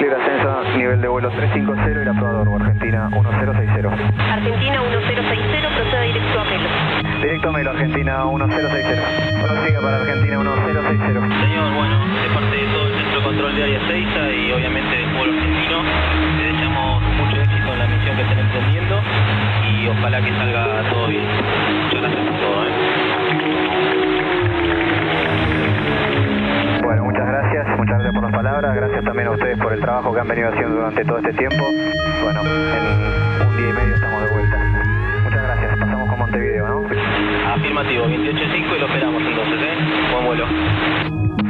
Libre 0.00 0.16
ascenso, 0.16 0.64
nivel 0.78 1.00
de 1.02 1.08
vuelo 1.08 1.28
350 1.28 1.90
y 1.90 2.04
la 2.06 2.14
probador, 2.14 2.62
Argentina 2.62 3.10
1060. 3.10 3.92
Argentina 4.32 4.80
1060, 4.80 5.68
proceda 5.76 6.00
directo 6.00 6.40
a 6.40 6.44
Melo. 6.44 6.68
Directo 7.20 7.48
a 7.48 7.52
Melo, 7.52 7.70
Argentina 7.70 8.24
1060. 8.24 9.44
Prosiga 9.44 9.80
para 9.82 9.96
Argentina 10.00 10.38
1060. 10.38 11.44
Señor, 11.44 11.74
bueno, 11.76 11.96
de 12.16 12.28
parte 12.32 12.56
de 12.56 12.66
todo 12.72 12.86
el 12.88 12.94
centro 12.96 13.18
de 13.18 13.24
control 13.26 13.56
de 13.56 13.62
área 13.62 13.80
6 13.88 14.08
y 14.40 14.52
obviamente 14.52 14.96
del 14.96 15.10
pueblo 15.12 15.32
argentino, 15.36 15.76
le 16.38 16.44
deseamos 16.48 17.02
mucho 17.20 17.36
éxito 17.36 17.68
en 17.70 17.78
la 17.78 17.86
misión 17.86 18.16
que 18.16 18.22
estén 18.22 18.38
emprendiendo 18.38 19.02
y 19.68 19.88
ojalá 19.88 20.22
que 20.22 20.32
salga 20.32 20.82
todo 20.88 21.06
bien. 21.08 21.24
Muchas 21.84 22.00
gracias 22.00 22.24
por 22.24 22.36
todo. 22.40 22.64
¿eh? 22.64 24.09
Bueno, 26.90 27.04
muchas 27.04 27.24
gracias, 27.24 27.68
muchas 27.78 27.98
gracias 27.98 28.12
por 28.12 28.24
las 28.24 28.32
palabras, 28.32 28.74
gracias 28.74 29.04
también 29.04 29.28
a 29.28 29.30
ustedes 29.30 29.56
por 29.58 29.72
el 29.72 29.80
trabajo 29.80 30.12
que 30.12 30.18
han 30.18 30.26
venido 30.26 30.48
haciendo 30.48 30.74
durante 30.74 31.04
todo 31.04 31.18
este 31.18 31.32
tiempo. 31.34 31.64
Bueno, 32.24 32.40
en 32.40 33.46
un 33.46 33.56
día 33.56 33.68
y 33.68 33.72
medio 33.72 33.94
estamos 33.94 34.24
de 34.24 34.30
vuelta. 34.30 34.56
Muchas 35.22 35.40
gracias, 35.40 35.78
pasamos 35.78 36.10
con 36.10 36.18
Montevideo, 36.18 36.66
¿no? 36.66 36.86
Afirmativo, 37.54 38.06
28.5 38.06 38.76
y 38.76 38.80
lo 38.80 38.86
esperamos 38.86 39.22
entonces, 39.22 39.62
¿eh? 39.62 40.10
Buen 40.10 40.26
vuelo. 40.26 40.44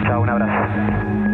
Chao, 0.07 0.21
un 0.21 0.29
abrazo. 0.29 1.30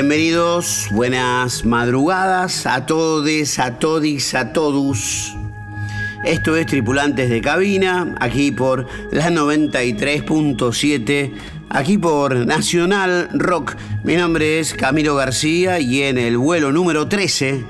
Bienvenidos, 0.00 0.86
buenas 0.92 1.64
madrugadas 1.64 2.66
a 2.66 2.86
todes, 2.86 3.58
a 3.58 3.80
todis, 3.80 4.32
a 4.36 4.52
todos. 4.52 5.36
Esto 6.24 6.54
es 6.54 6.66
Tripulantes 6.66 7.28
de 7.28 7.40
Cabina, 7.40 8.14
aquí 8.20 8.52
por 8.52 8.86
la 9.10 9.28
93.7, 9.28 11.32
aquí 11.68 11.98
por 11.98 12.46
Nacional 12.46 13.28
Rock. 13.32 13.74
Mi 14.04 14.14
nombre 14.14 14.60
es 14.60 14.72
Camilo 14.72 15.16
García 15.16 15.80
y 15.80 16.02
en 16.02 16.16
el 16.16 16.38
vuelo 16.38 16.70
número 16.70 17.08
13 17.08 17.64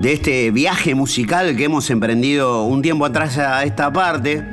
de 0.00 0.12
este 0.12 0.50
viaje 0.50 0.94
musical 0.94 1.56
que 1.56 1.64
hemos 1.64 1.88
emprendido 1.88 2.64
un 2.64 2.82
tiempo 2.82 3.06
atrás 3.06 3.38
a 3.38 3.64
esta 3.64 3.90
parte, 3.90 4.44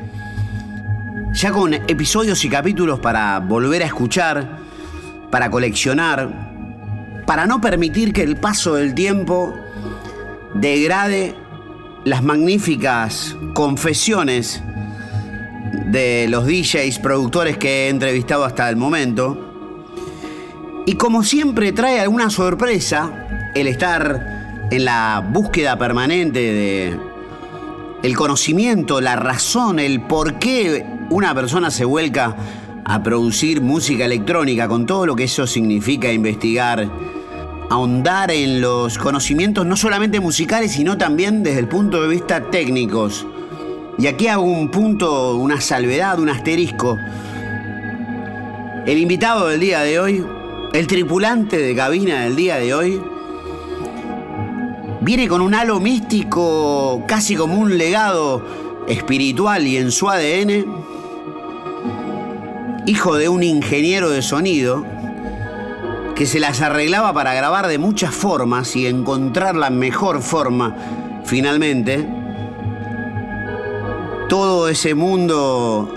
ya 1.34 1.52
con 1.52 1.74
episodios 1.74 2.46
y 2.46 2.50
capítulos 2.50 3.02
para 3.02 3.42
volver 3.42 3.84
a 3.84 3.88
escuchar, 3.88 4.60
para 5.30 5.52
coleccionar, 5.52 6.45
para 7.26 7.46
no 7.46 7.62
permitir 7.62 8.14
que 8.14 8.24
el 8.24 8.38
paso 8.38 8.76
del 8.76 8.94
tiempo 8.94 9.56
degrade 10.54 11.36
las 12.04 12.24
magníficas 12.24 13.36
confesiones 13.54 14.62
de 15.88 16.28
los 16.30 16.46
DJs, 16.46 17.00
productores 17.00 17.58
que 17.58 17.86
he 17.86 17.90
entrevistado 17.90 18.46
hasta 18.46 18.70
el 18.70 18.76
momento. 18.76 19.42
Y 20.86 20.94
como 20.96 21.24
siempre 21.24 21.72
trae 21.72 22.00
alguna 22.00 22.30
sorpresa 22.30 23.52
el 23.56 23.68
estar 23.68 24.68
en 24.70 24.86
la 24.86 25.28
búsqueda 25.28 25.78
permanente 25.78 26.40
de 26.40 27.00
el 28.04 28.16
conocimiento, 28.16 29.02
la 29.02 29.16
razón, 29.16 29.80
el 29.80 30.02
por 30.02 30.38
qué 30.38 30.86
una 31.10 31.34
persona 31.34 31.72
se 31.72 31.86
vuelca 31.86 32.36
a 32.84 33.02
producir 33.02 33.62
música 33.62 34.06
electrónica 34.06 34.68
con 34.68 34.86
todo 34.86 35.08
lo 35.08 35.16
que 35.16 35.24
eso 35.24 35.48
significa 35.48 36.12
investigar 36.12 36.88
ahondar 37.70 38.32
en 38.32 38.62
los 38.62 38.98
conocimientos 38.98 39.66
no 39.66 39.76
solamente 39.76 40.20
musicales, 40.20 40.72
sino 40.74 40.98
también 40.98 41.44
desde 41.44 41.60
el 41.60 41.68
punto 41.68 42.02
de 42.02 42.08
vista 42.08 42.50
técnicos. 42.50 43.26
Y 43.98 44.08
aquí 44.08 44.28
hago 44.28 44.44
un 44.44 44.70
punto, 44.70 45.36
una 45.36 45.62
salvedad, 45.62 46.20
un 46.20 46.30
asterisco. 46.30 46.98
El 48.86 48.98
invitado 48.98 49.48
del 49.48 49.60
día 49.60 49.82
de 49.82 50.00
hoy, 50.00 50.26
el 50.74 50.88
tripulante 50.88 51.58
de 51.58 51.76
cabina 51.76 52.24
del 52.24 52.36
día 52.36 52.58
de 52.58 52.74
hoy, 52.74 53.02
viene 55.02 55.28
con 55.28 55.42
un 55.42 55.56
halo 55.56 55.80
místico, 55.80 57.04
casi 57.08 57.36
como 57.36 57.56
un 57.56 57.78
legado 57.78 58.44
espiritual 58.88 59.66
y 59.66 59.78
en 59.78 59.92
su 59.92 60.10
ADN, 60.10 60.66
hijo 62.86 63.16
de 63.16 63.30
un 63.30 63.44
ingeniero 63.44 64.10
de 64.10 64.22
sonido, 64.22 64.86
que 66.16 66.26
se 66.26 66.40
las 66.40 66.62
arreglaba 66.62 67.14
para 67.14 67.34
grabar 67.34 67.68
de 67.68 67.78
muchas 67.78 68.16
formas 68.16 68.76
y 68.76 68.88
encontrar 68.88 69.56
la 69.56 69.70
mejor 69.70 70.22
forma 70.22 70.76
finalmente. 71.26 72.08
Todo 74.30 74.70
ese 74.70 74.96
mundo 74.96 75.92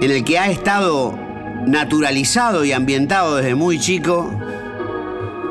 en 0.00 0.10
el 0.10 0.24
que 0.24 0.38
ha 0.38 0.50
estado 0.50 1.18
naturalizado 1.66 2.64
y 2.64 2.72
ambientado 2.72 3.36
desde 3.36 3.54
muy 3.54 3.78
chico, 3.78 4.30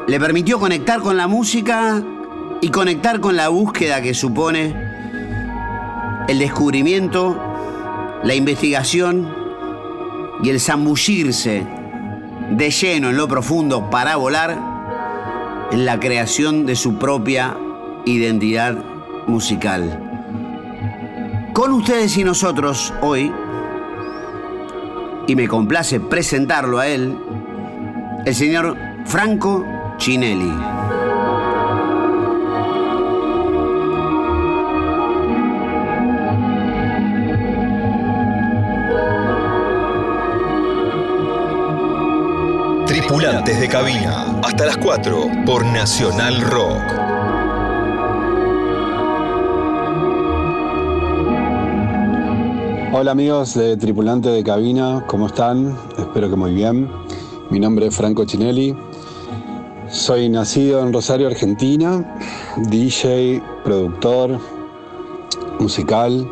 le 0.08 0.20
permitió 0.20 0.60
conectar 0.60 1.02
con 1.02 1.18
la 1.18 1.28
música 1.28 2.02
y 2.62 2.70
conectar 2.70 3.20
con 3.20 3.36
la 3.36 3.50
búsqueda 3.50 4.02
que 4.02 4.14
supone 4.14 4.74
el 6.28 6.40
descubrimiento, 6.40 7.38
la 8.24 8.34
investigación 8.34 9.32
y 10.42 10.50
el 10.50 10.60
zambullirse 10.60 11.79
de 12.52 12.72
lleno 12.72 13.10
en 13.10 13.18
lo 13.18 13.28
profundo 13.28 13.90
para 13.90 14.16
volar 14.16 14.58
en 15.72 15.86
la 15.86 16.00
creación 16.00 16.66
de 16.66 16.76
su 16.76 16.98
propia 16.98 17.56
identidad 18.06 18.76
musical. 19.28 20.06
Con 21.54 21.74
ustedes 21.74 22.18
y 22.18 22.24
nosotros 22.24 22.94
hoy, 23.02 23.32
y 25.28 25.36
me 25.36 25.48
complace 25.48 26.00
presentarlo 26.00 26.80
a 26.80 26.88
él, 26.88 27.18
el 28.26 28.36
señor 28.36 28.76
Franco 29.06 29.66
Chinelli. 29.98 30.89
Tripulantes 43.50 43.60
de 43.60 43.68
cabina, 43.68 44.40
hasta 44.44 44.66
las 44.68 44.78
4 44.78 45.28
por 45.44 45.66
Nacional 45.66 46.40
Rock. 46.42 46.84
Hola 52.94 53.10
amigos 53.10 53.56
de 53.56 53.76
Tripulante 53.76 54.30
de 54.30 54.44
Cabina, 54.44 55.04
¿cómo 55.08 55.26
están? 55.26 55.76
Espero 55.98 56.30
que 56.30 56.36
muy 56.36 56.54
bien. 56.54 56.92
Mi 57.50 57.60
nombre 57.60 57.88
es 57.88 57.96
Franco 57.96 58.24
Chinelli. 58.24 58.78
Soy 59.90 60.30
nacido 60.30 60.84
en 60.84 60.94
Rosario, 60.94 61.26
Argentina, 61.26 62.06
DJ, 62.70 63.42
productor, 63.64 64.40
musical, 65.60 66.30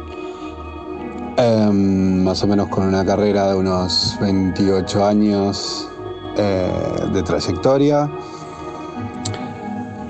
em, 1.38 2.24
más 2.24 2.44
o 2.44 2.48
menos 2.48 2.68
con 2.68 2.86
una 2.86 3.04
carrera 3.04 3.50
de 3.50 3.56
unos 3.56 4.16
28 4.22 5.04
años 5.04 5.90
eh, 6.38 6.72
de 7.14 7.24
trayectoria. 7.24 8.10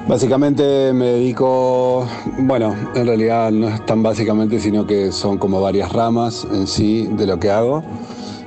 Básicamente 0.08 0.94
me 0.94 1.06
dedico, 1.06 2.08
bueno, 2.40 2.74
en 2.96 3.06
realidad 3.06 3.52
no 3.52 3.68
es 3.68 3.86
tan 3.86 4.02
básicamente, 4.02 4.58
sino 4.60 4.88
que 4.88 5.12
son 5.12 5.38
como 5.38 5.60
varias 5.60 5.92
ramas 5.92 6.48
en 6.50 6.66
sí 6.66 7.08
de 7.08 7.28
lo 7.28 7.38
que 7.40 7.52
hago. 7.52 7.84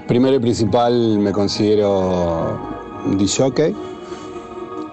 Primero 0.08 0.36
y 0.36 0.38
principal 0.38 1.18
me 1.18 1.32
considero 1.32 2.58
DJ. 3.18 3.74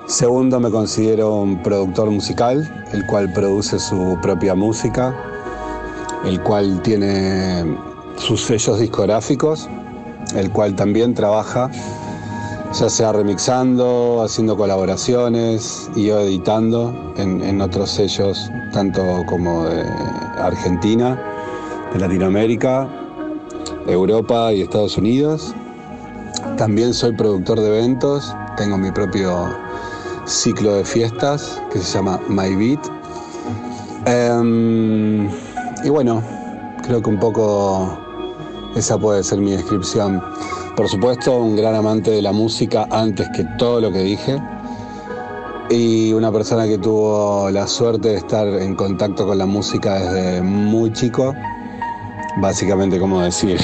Segundo 0.08 0.60
me 0.60 0.70
considero 0.70 1.36
un 1.36 1.64
productor 1.64 2.12
musical, 2.12 2.86
el 2.92 3.06
cual 3.06 3.32
produce 3.32 3.80
su 3.80 4.18
propia 4.22 4.54
música, 4.54 5.16
el 6.26 6.42
cual 6.44 6.82
tiene 6.82 7.78
sus 8.18 8.42
sellos 8.44 8.80
discográficos, 8.80 9.70
el 10.36 10.52
cual 10.52 10.76
también 10.76 11.14
trabaja 11.14 11.72
ya 12.74 12.90
sea 12.90 13.12
remixando, 13.12 14.22
haciendo 14.24 14.56
colaboraciones 14.58 15.90
y 15.96 16.06
yo 16.06 16.20
editando 16.20 17.14
en, 17.18 17.62
otros 17.62 17.92
sellos, 17.92 18.50
tanto 18.74 19.02
como 19.28 19.66
de 19.66 19.84
Argentina, 20.38 21.20
de 21.94 22.00
Latinoamérica, 22.00 22.88
Europa 23.88 24.54
y 24.54 24.62
Estados 24.62 24.98
Unidos. 24.98 25.54
También 26.58 26.94
soy 26.94 27.14
productor 27.14 27.60
de 27.60 27.68
eventos, 27.68 28.36
tengo 28.58 28.78
mi 28.78 28.92
propio 28.92 29.48
ciclo 30.26 30.76
de 30.76 30.84
fiestas 30.84 31.62
que 31.72 31.80
se 31.80 31.98
llama 31.98 32.20
My 32.30 32.56
Beat. 32.56 32.80
Um, 34.08 35.30
y 35.84 35.90
bueno, 35.90 36.22
Creo 36.88 37.02
que 37.02 37.10
un 37.10 37.20
poco 37.20 38.00
esa 38.78 38.98
puede 38.98 39.22
ser 39.22 39.40
mi 39.40 39.52
descripción. 39.52 40.24
Por 40.78 40.88
supuesto, 40.88 41.36
un 41.36 41.56
gran 41.56 41.74
amante 41.74 42.12
de 42.12 42.22
la 42.22 42.32
música 42.32 42.88
antes 42.92 43.28
que 43.36 43.44
todo 43.58 43.82
lo 43.82 43.92
que 43.92 44.04
dije. 44.04 44.38
Y 45.72 46.14
una 46.14 46.32
persona 46.32 46.68
que 46.68 46.78
tuvo 46.78 47.50
la 47.50 47.66
suerte 47.66 48.10
de 48.10 48.18
estar 48.18 48.48
en 48.48 48.76
contacto 48.76 49.26
con 49.26 49.40
la 49.40 49.48
música 49.48 49.96
desde 49.96 50.44
muy 50.44 50.94
chico. 50.94 51.34
Básicamente, 52.40 53.00
como 53.00 53.22
decir, 53.22 53.60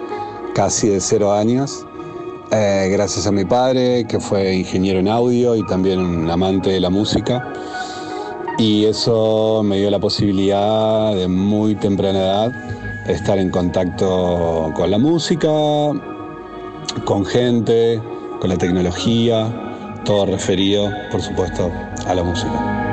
casi 0.54 0.88
de 0.88 1.00
cero 1.00 1.32
años. 1.32 1.86
Eh, 2.50 2.90
gracias 2.92 3.26
a 3.26 3.32
mi 3.32 3.46
padre, 3.46 4.04
que 4.06 4.20
fue 4.20 4.56
ingeniero 4.56 5.00
en 5.00 5.08
audio 5.08 5.56
y 5.56 5.64
también 5.64 6.00
un 6.00 6.30
amante 6.30 6.68
de 6.68 6.80
la 6.80 6.90
música. 6.90 7.50
Y 8.58 8.84
eso 8.84 9.62
me 9.64 9.78
dio 9.78 9.90
la 9.90 9.98
posibilidad 9.98 11.14
de 11.14 11.28
muy 11.28 11.76
temprana 11.76 12.18
edad 12.18 12.52
estar 13.06 13.38
en 13.38 13.48
contacto 13.48 14.70
con 14.76 14.90
la 14.90 14.98
música, 14.98 15.48
con 17.04 17.24
gente, 17.24 18.00
con 18.40 18.48
la 18.50 18.56
tecnología, 18.56 20.02
todo 20.04 20.26
referido, 20.26 20.90
por 21.10 21.20
supuesto, 21.20 21.70
a 22.06 22.14
la 22.14 22.22
música. 22.22 22.87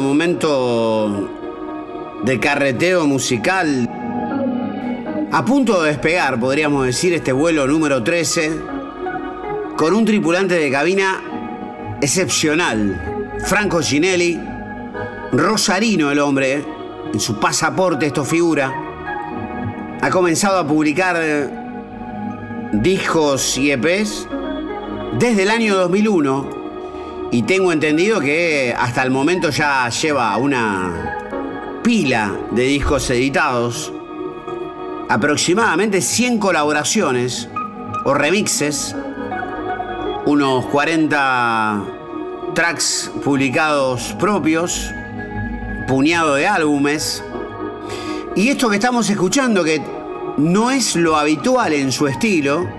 Momento 0.00 1.30
de 2.24 2.40
carreteo 2.40 3.06
musical. 3.06 3.88
A 5.30 5.44
punto 5.44 5.82
de 5.82 5.90
despegar, 5.90 6.40
podríamos 6.40 6.86
decir, 6.86 7.12
este 7.12 7.32
vuelo 7.32 7.66
número 7.66 8.02
13, 8.02 8.50
con 9.76 9.94
un 9.94 10.04
tripulante 10.04 10.54
de 10.54 10.70
cabina 10.72 11.22
excepcional, 12.00 13.36
Franco 13.44 13.80
Ginelli, 13.80 14.40
rosarino 15.32 16.10
el 16.10 16.18
hombre, 16.18 16.64
en 17.12 17.20
su 17.20 17.38
pasaporte 17.38 18.06
esto 18.06 18.24
figura, 18.24 18.74
ha 20.00 20.10
comenzado 20.10 20.58
a 20.58 20.66
publicar 20.66 21.16
discos 22.72 23.56
y 23.56 23.70
EPs 23.70 24.26
desde 25.18 25.44
el 25.44 25.50
año 25.50 25.76
2001 25.76 26.63
y 27.34 27.42
tengo 27.42 27.72
entendido 27.72 28.20
que 28.20 28.72
hasta 28.78 29.02
el 29.02 29.10
momento 29.10 29.50
ya 29.50 29.88
lleva 29.88 30.36
una 30.36 31.80
pila 31.82 32.32
de 32.52 32.62
discos 32.62 33.10
editados, 33.10 33.92
aproximadamente 35.08 36.00
100 36.00 36.38
colaboraciones 36.38 37.48
o 38.04 38.14
remixes, 38.14 38.94
unos 40.26 40.66
40 40.66 41.82
tracks 42.54 43.10
publicados 43.24 44.14
propios, 44.20 44.92
puñado 45.88 46.36
de 46.36 46.46
álbumes. 46.46 47.24
Y 48.36 48.50
esto 48.50 48.70
que 48.70 48.76
estamos 48.76 49.10
escuchando, 49.10 49.64
que 49.64 49.82
no 50.36 50.70
es 50.70 50.94
lo 50.94 51.16
habitual 51.16 51.72
en 51.72 51.90
su 51.90 52.06
estilo, 52.06 52.70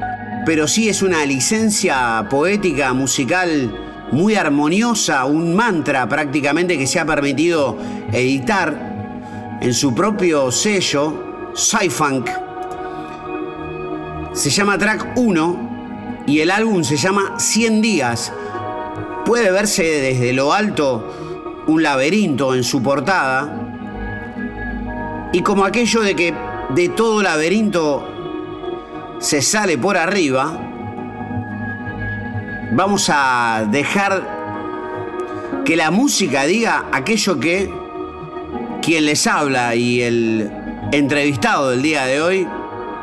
pero 0.46 0.66
sí 0.66 0.88
es 0.88 1.02
una 1.02 1.26
licencia 1.26 2.26
poética, 2.30 2.94
musical, 2.94 3.85
muy 4.12 4.36
armoniosa, 4.36 5.26
un 5.26 5.56
mantra 5.56 6.08
prácticamente 6.08 6.78
que 6.78 6.88
se 6.88 7.00
ha 7.00 7.06
permitido 7.06 7.78
editar 8.12 9.58
en 9.62 9.74
su 9.74 9.94
propio 9.94 10.52
sello, 10.52 11.52
Sci-Funk. 11.54 12.30
Se 14.34 14.50
llama 14.50 14.78
Track 14.78 15.14
1 15.16 16.24
y 16.28 16.40
el 16.40 16.52
álbum 16.52 16.84
se 16.84 16.98
llama 16.98 17.40
100 17.40 17.82
días. 17.82 18.34
Puede 19.26 19.52
verse 19.52 19.84
desde 19.84 20.34
lo 20.34 20.54
alto 20.54 21.14
un 21.68 21.82
laberinto 21.82 22.54
en 22.54 22.64
su 22.64 22.84
portada. 22.84 23.72
Y 25.34 25.42
como 25.42 25.66
aquello 25.66 26.02
de 26.02 26.16
que 26.16 26.34
de 26.76 26.90
todo 26.90 27.22
laberinto 27.22 28.08
se 29.20 29.42
sale 29.42 29.78
por 29.78 29.98
arriba, 29.98 30.75
vamos 32.72 33.10
a 33.14 33.66
dejar 33.70 35.64
que 35.66 35.76
la 35.76 35.92
música 35.92 36.46
diga 36.46 36.86
aquello 36.92 37.40
que 37.40 37.72
quien 38.82 39.06
les 39.06 39.26
habla 39.28 39.76
y 39.76 40.02
el 40.02 40.52
entrevistado 40.92 41.72
del 41.72 41.82
día 41.82 42.06
de 42.06 42.22
hoy, 42.22 42.48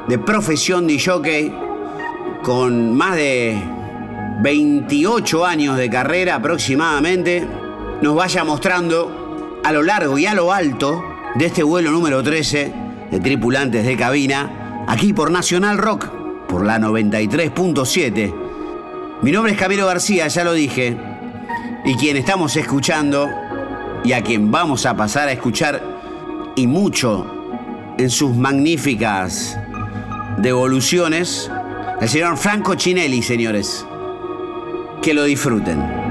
de 0.08 0.18
profesión 0.18 0.86
de 0.86 1.00
jockey, 1.00 1.52
con 2.42 2.96
más 2.96 3.16
de 3.16 3.60
28 4.42 5.46
años 5.46 5.76
de 5.76 5.90
carrera 5.90 6.36
aproximadamente, 6.36 7.46
nos 8.00 8.14
vaya 8.14 8.44
mostrando 8.44 9.60
a 9.64 9.72
lo 9.72 9.82
largo 9.82 10.18
y 10.18 10.26
a 10.26 10.34
lo 10.34 10.52
alto 10.52 11.04
de 11.34 11.46
este 11.46 11.62
vuelo 11.62 11.90
número 11.90 12.22
13 12.22 12.72
de 13.10 13.20
tripulantes 13.20 13.84
de 13.84 13.96
cabina, 13.96 14.84
aquí 14.86 15.12
por 15.12 15.30
Nacional 15.30 15.78
Rock, 15.78 16.08
por 16.48 16.64
la 16.64 16.78
93.7 16.78 18.41
mi 19.22 19.30
nombre 19.30 19.52
es 19.52 19.58
Camilo 19.58 19.86
García, 19.86 20.26
ya 20.26 20.42
lo 20.42 20.52
dije, 20.52 20.96
y 21.84 21.94
quien 21.94 22.16
estamos 22.16 22.56
escuchando 22.56 23.30
y 24.04 24.12
a 24.12 24.22
quien 24.22 24.50
vamos 24.50 24.84
a 24.84 24.96
pasar 24.96 25.28
a 25.28 25.32
escuchar 25.32 25.80
y 26.56 26.66
mucho 26.66 27.94
en 27.98 28.10
sus 28.10 28.34
magníficas 28.34 29.56
devoluciones, 30.38 31.50
el 32.00 32.08
señor 32.08 32.36
Franco 32.36 32.74
Chinelli, 32.74 33.22
señores. 33.22 33.86
Que 35.00 35.14
lo 35.14 35.24
disfruten. 35.24 36.01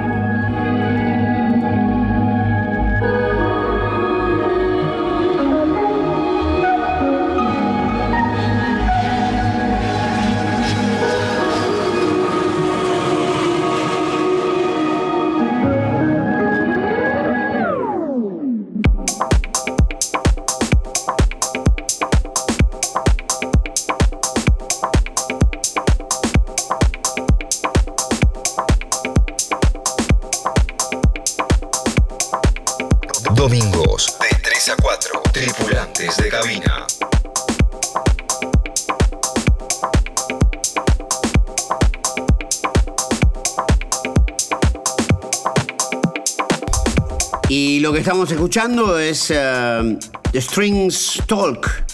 Estamos 48.02 48.32
escuchando 48.32 48.98
es 48.98 49.30
eh, 49.30 49.98
The 50.32 50.42
Strings 50.42 51.22
Talk 51.28 51.86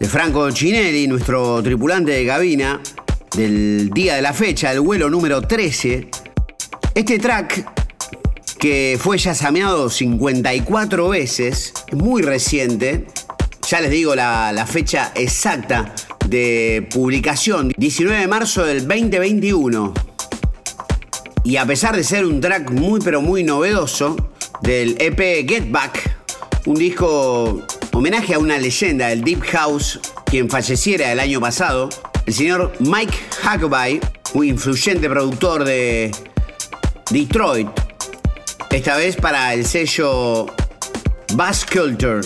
de 0.00 0.08
Franco 0.08 0.50
Chinelli, 0.50 1.06
nuestro 1.06 1.62
tripulante 1.62 2.10
de 2.10 2.26
cabina 2.26 2.80
del 3.36 3.90
día 3.90 4.16
de 4.16 4.22
la 4.22 4.32
fecha, 4.32 4.72
el 4.72 4.80
vuelo 4.80 5.08
número 5.08 5.40
13. 5.40 6.08
Este 6.96 7.20
track, 7.20 8.58
que 8.58 8.98
fue 9.00 9.16
ya 9.16 9.32
sameado 9.32 9.88
54 9.90 11.08
veces, 11.10 11.72
es 11.86 11.94
muy 11.96 12.22
reciente. 12.22 13.06
Ya 13.70 13.80
les 13.80 13.92
digo 13.92 14.16
la 14.16 14.66
fecha 14.68 15.12
exacta 15.14 15.94
de 16.26 16.88
publicación, 16.92 17.72
19 17.76 18.22
de 18.22 18.26
marzo 18.26 18.64
del 18.64 18.88
2021. 18.88 19.94
Y 21.44 21.58
a 21.58 21.64
pesar 21.64 21.94
de 21.94 22.02
ser 22.02 22.24
un 22.24 22.40
track 22.40 22.72
muy 22.72 22.98
pero 23.00 23.20
muy 23.20 23.44
novedoso, 23.44 24.31
del 24.62 24.96
EP 24.98 25.48
Get 25.48 25.70
Back, 25.70 26.16
un 26.66 26.76
disco 26.76 27.62
homenaje 27.92 28.34
a 28.34 28.38
una 28.38 28.58
leyenda 28.58 29.08
del 29.08 29.22
Deep 29.22 29.42
House, 29.50 30.00
quien 30.26 30.48
falleciera 30.48 31.10
el 31.12 31.20
año 31.20 31.40
pasado, 31.40 31.88
el 32.26 32.32
señor 32.32 32.72
Mike 32.78 33.14
Huckabee, 33.42 34.00
muy 34.34 34.48
influyente 34.48 35.08
productor 35.08 35.64
de 35.64 36.12
Detroit, 37.10 37.68
esta 38.70 38.96
vez 38.96 39.16
para 39.16 39.52
el 39.52 39.66
sello 39.66 40.46
Bass 41.34 41.66
Culture, 41.66 42.20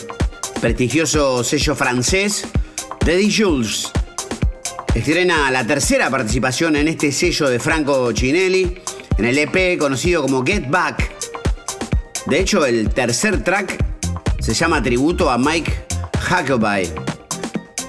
prestigioso 0.61 1.43
sello 1.43 1.75
francés 1.75 2.47
de 3.05 3.17
The 3.17 3.33
Jules. 3.33 3.91
Estrena 4.95 5.51
la 5.51 5.67
tercera 5.67 6.11
participación 6.11 6.77
en 6.77 6.89
este 6.89 7.13
sello 7.13 7.49
de 7.49 7.59
Franco 7.59 8.13
Cinelli, 8.15 8.79
en 9.19 9.25
el 9.25 9.39
EP 9.39 9.79
conocido 9.79 10.23
como 10.23 10.45
Get 10.45 10.69
Back. 10.69 11.13
De 12.27 12.41
hecho, 12.41 12.67
el 12.67 12.89
tercer 12.91 13.45
track 13.45 13.79
se 14.41 14.53
llama 14.53 14.83
Tributo 14.83 15.31
a 15.31 15.39
Mike 15.39 15.73
Huckabee. 16.29 16.93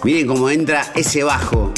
Miren 0.04 0.28
cómo 0.28 0.50
entra 0.50 0.92
ese 0.96 1.24
bajo. 1.24 1.74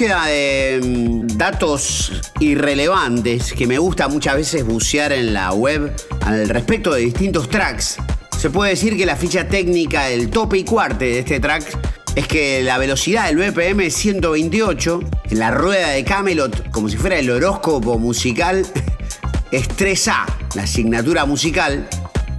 Búsqueda 0.00 0.26
de 0.28 0.80
mm, 0.82 1.36
datos 1.36 2.10
irrelevantes 2.40 3.52
que 3.52 3.66
me 3.66 3.76
gusta 3.76 4.08
muchas 4.08 4.36
veces 4.36 4.64
bucear 4.64 5.12
en 5.12 5.34
la 5.34 5.52
web 5.52 5.94
al 6.22 6.48
respecto 6.48 6.94
de 6.94 7.02
distintos 7.02 7.50
tracks, 7.50 7.98
se 8.38 8.48
puede 8.48 8.70
decir 8.70 8.96
que 8.96 9.04
la 9.04 9.14
ficha 9.14 9.46
técnica 9.46 10.06
del 10.06 10.30
tope 10.30 10.56
y 10.56 10.64
cuarte 10.64 11.04
de 11.04 11.18
este 11.18 11.38
track 11.38 11.78
es 12.14 12.26
que 12.26 12.62
la 12.62 12.78
velocidad 12.78 13.26
del 13.26 13.36
BPM 13.36 13.80
es 13.80 13.94
128, 13.96 15.00
en 15.32 15.38
la 15.38 15.50
rueda 15.50 15.90
de 15.90 16.02
Camelot, 16.02 16.70
como 16.70 16.88
si 16.88 16.96
fuera 16.96 17.18
el 17.18 17.28
horóscopo 17.28 17.98
musical, 17.98 18.64
es 19.50 19.68
3A, 19.68 20.24
la 20.54 20.62
asignatura 20.62 21.26
musical, 21.26 21.86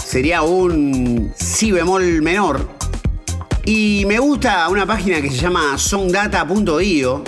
sería 0.04 0.42
un 0.42 1.32
si 1.36 1.72
bemol 1.72 2.24
menor, 2.24 2.68
y 3.66 4.06
me 4.08 4.18
gusta 4.18 4.68
una 4.68 4.88
página 4.88 5.22
que 5.22 5.30
se 5.30 5.38
llama 5.38 5.78
songdata.io 5.78 7.24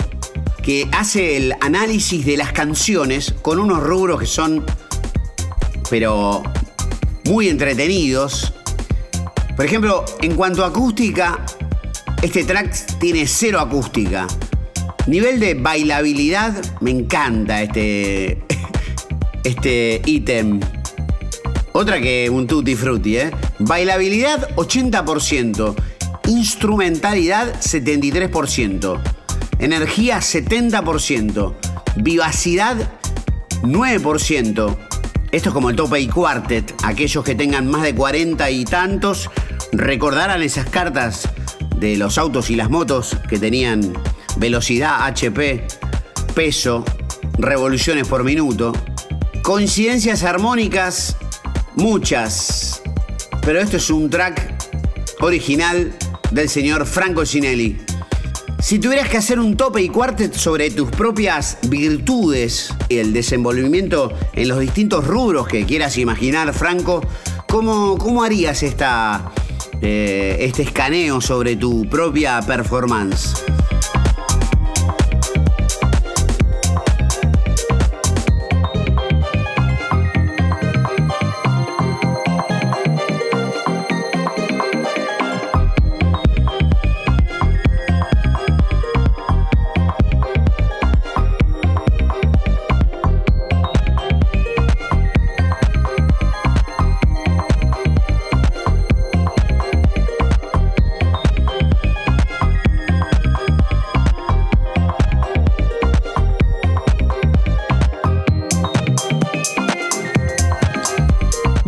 que 0.64 0.88
hace 0.92 1.36
el 1.36 1.54
análisis 1.60 2.24
de 2.24 2.38
las 2.38 2.52
canciones 2.52 3.34
con 3.42 3.58
unos 3.58 3.82
rubros 3.82 4.20
que 4.20 4.26
son, 4.26 4.64
pero 5.90 6.42
muy 7.26 7.48
entretenidos. 7.48 8.54
Por 9.56 9.66
ejemplo, 9.66 10.04
en 10.22 10.34
cuanto 10.34 10.64
a 10.64 10.68
acústica, 10.68 11.44
este 12.22 12.44
track 12.44 12.98
tiene 12.98 13.26
cero 13.26 13.60
acústica. 13.60 14.26
Nivel 15.06 15.38
de 15.38 15.52
bailabilidad, 15.52 16.54
me 16.80 16.90
encanta 16.90 17.62
este 17.62 18.42
este 19.44 20.00
ítem. 20.06 20.60
Otra 21.72 22.00
que 22.00 22.30
un 22.30 22.46
tutti 22.46 22.74
frutti, 22.74 23.18
¿eh? 23.18 23.30
Bailabilidad 23.58 24.48
80%. 24.56 25.74
Instrumentalidad 26.26 27.52
73%. 27.60 29.23
Energía 29.64 30.18
70%. 30.18 31.54
Vivacidad 31.96 32.76
9%. 33.62 34.76
Esto 35.32 35.48
es 35.48 35.54
como 35.54 35.70
el 35.70 35.76
tope 35.76 36.00
y 36.00 36.06
quartet. 36.06 36.74
Aquellos 36.84 37.24
que 37.24 37.34
tengan 37.34 37.70
más 37.70 37.82
de 37.82 37.94
40 37.94 38.50
y 38.50 38.66
tantos 38.66 39.30
recordarán 39.72 40.42
esas 40.42 40.68
cartas 40.68 41.30
de 41.78 41.96
los 41.96 42.18
autos 42.18 42.50
y 42.50 42.56
las 42.56 42.68
motos 42.68 43.16
que 43.26 43.38
tenían 43.38 43.94
velocidad 44.36 45.06
HP, 45.06 45.66
peso, 46.34 46.84
revoluciones 47.38 48.06
por 48.06 48.22
minuto. 48.22 48.74
Coincidencias 49.42 50.24
armónicas, 50.24 51.16
muchas. 51.74 52.82
Pero 53.40 53.60
esto 53.60 53.78
es 53.78 53.88
un 53.88 54.10
track 54.10 54.52
original 55.20 55.90
del 56.32 56.50
señor 56.50 56.84
Franco 56.84 57.24
Cinelli. 57.24 57.78
Si 58.64 58.78
tuvieras 58.78 59.10
que 59.10 59.18
hacer 59.18 59.38
un 59.38 59.58
tope 59.58 59.82
y 59.82 59.90
cuartet 59.90 60.32
sobre 60.32 60.70
tus 60.70 60.90
propias 60.90 61.58
virtudes 61.68 62.72
y 62.88 62.96
el 62.96 63.12
desenvolvimiento 63.12 64.10
en 64.32 64.48
los 64.48 64.58
distintos 64.58 65.06
rubros 65.06 65.46
que 65.46 65.66
quieras 65.66 65.98
imaginar, 65.98 66.50
Franco, 66.54 67.02
¿cómo, 67.46 67.98
cómo 67.98 68.24
harías 68.24 68.62
esta, 68.62 69.30
eh, 69.82 70.38
este 70.40 70.62
escaneo 70.62 71.20
sobre 71.20 71.56
tu 71.56 71.86
propia 71.90 72.40
performance? 72.40 73.34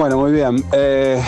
Bueno, 0.06 0.20
muy 0.22 0.30
bien. 0.30 0.64
Eh, 0.70 1.20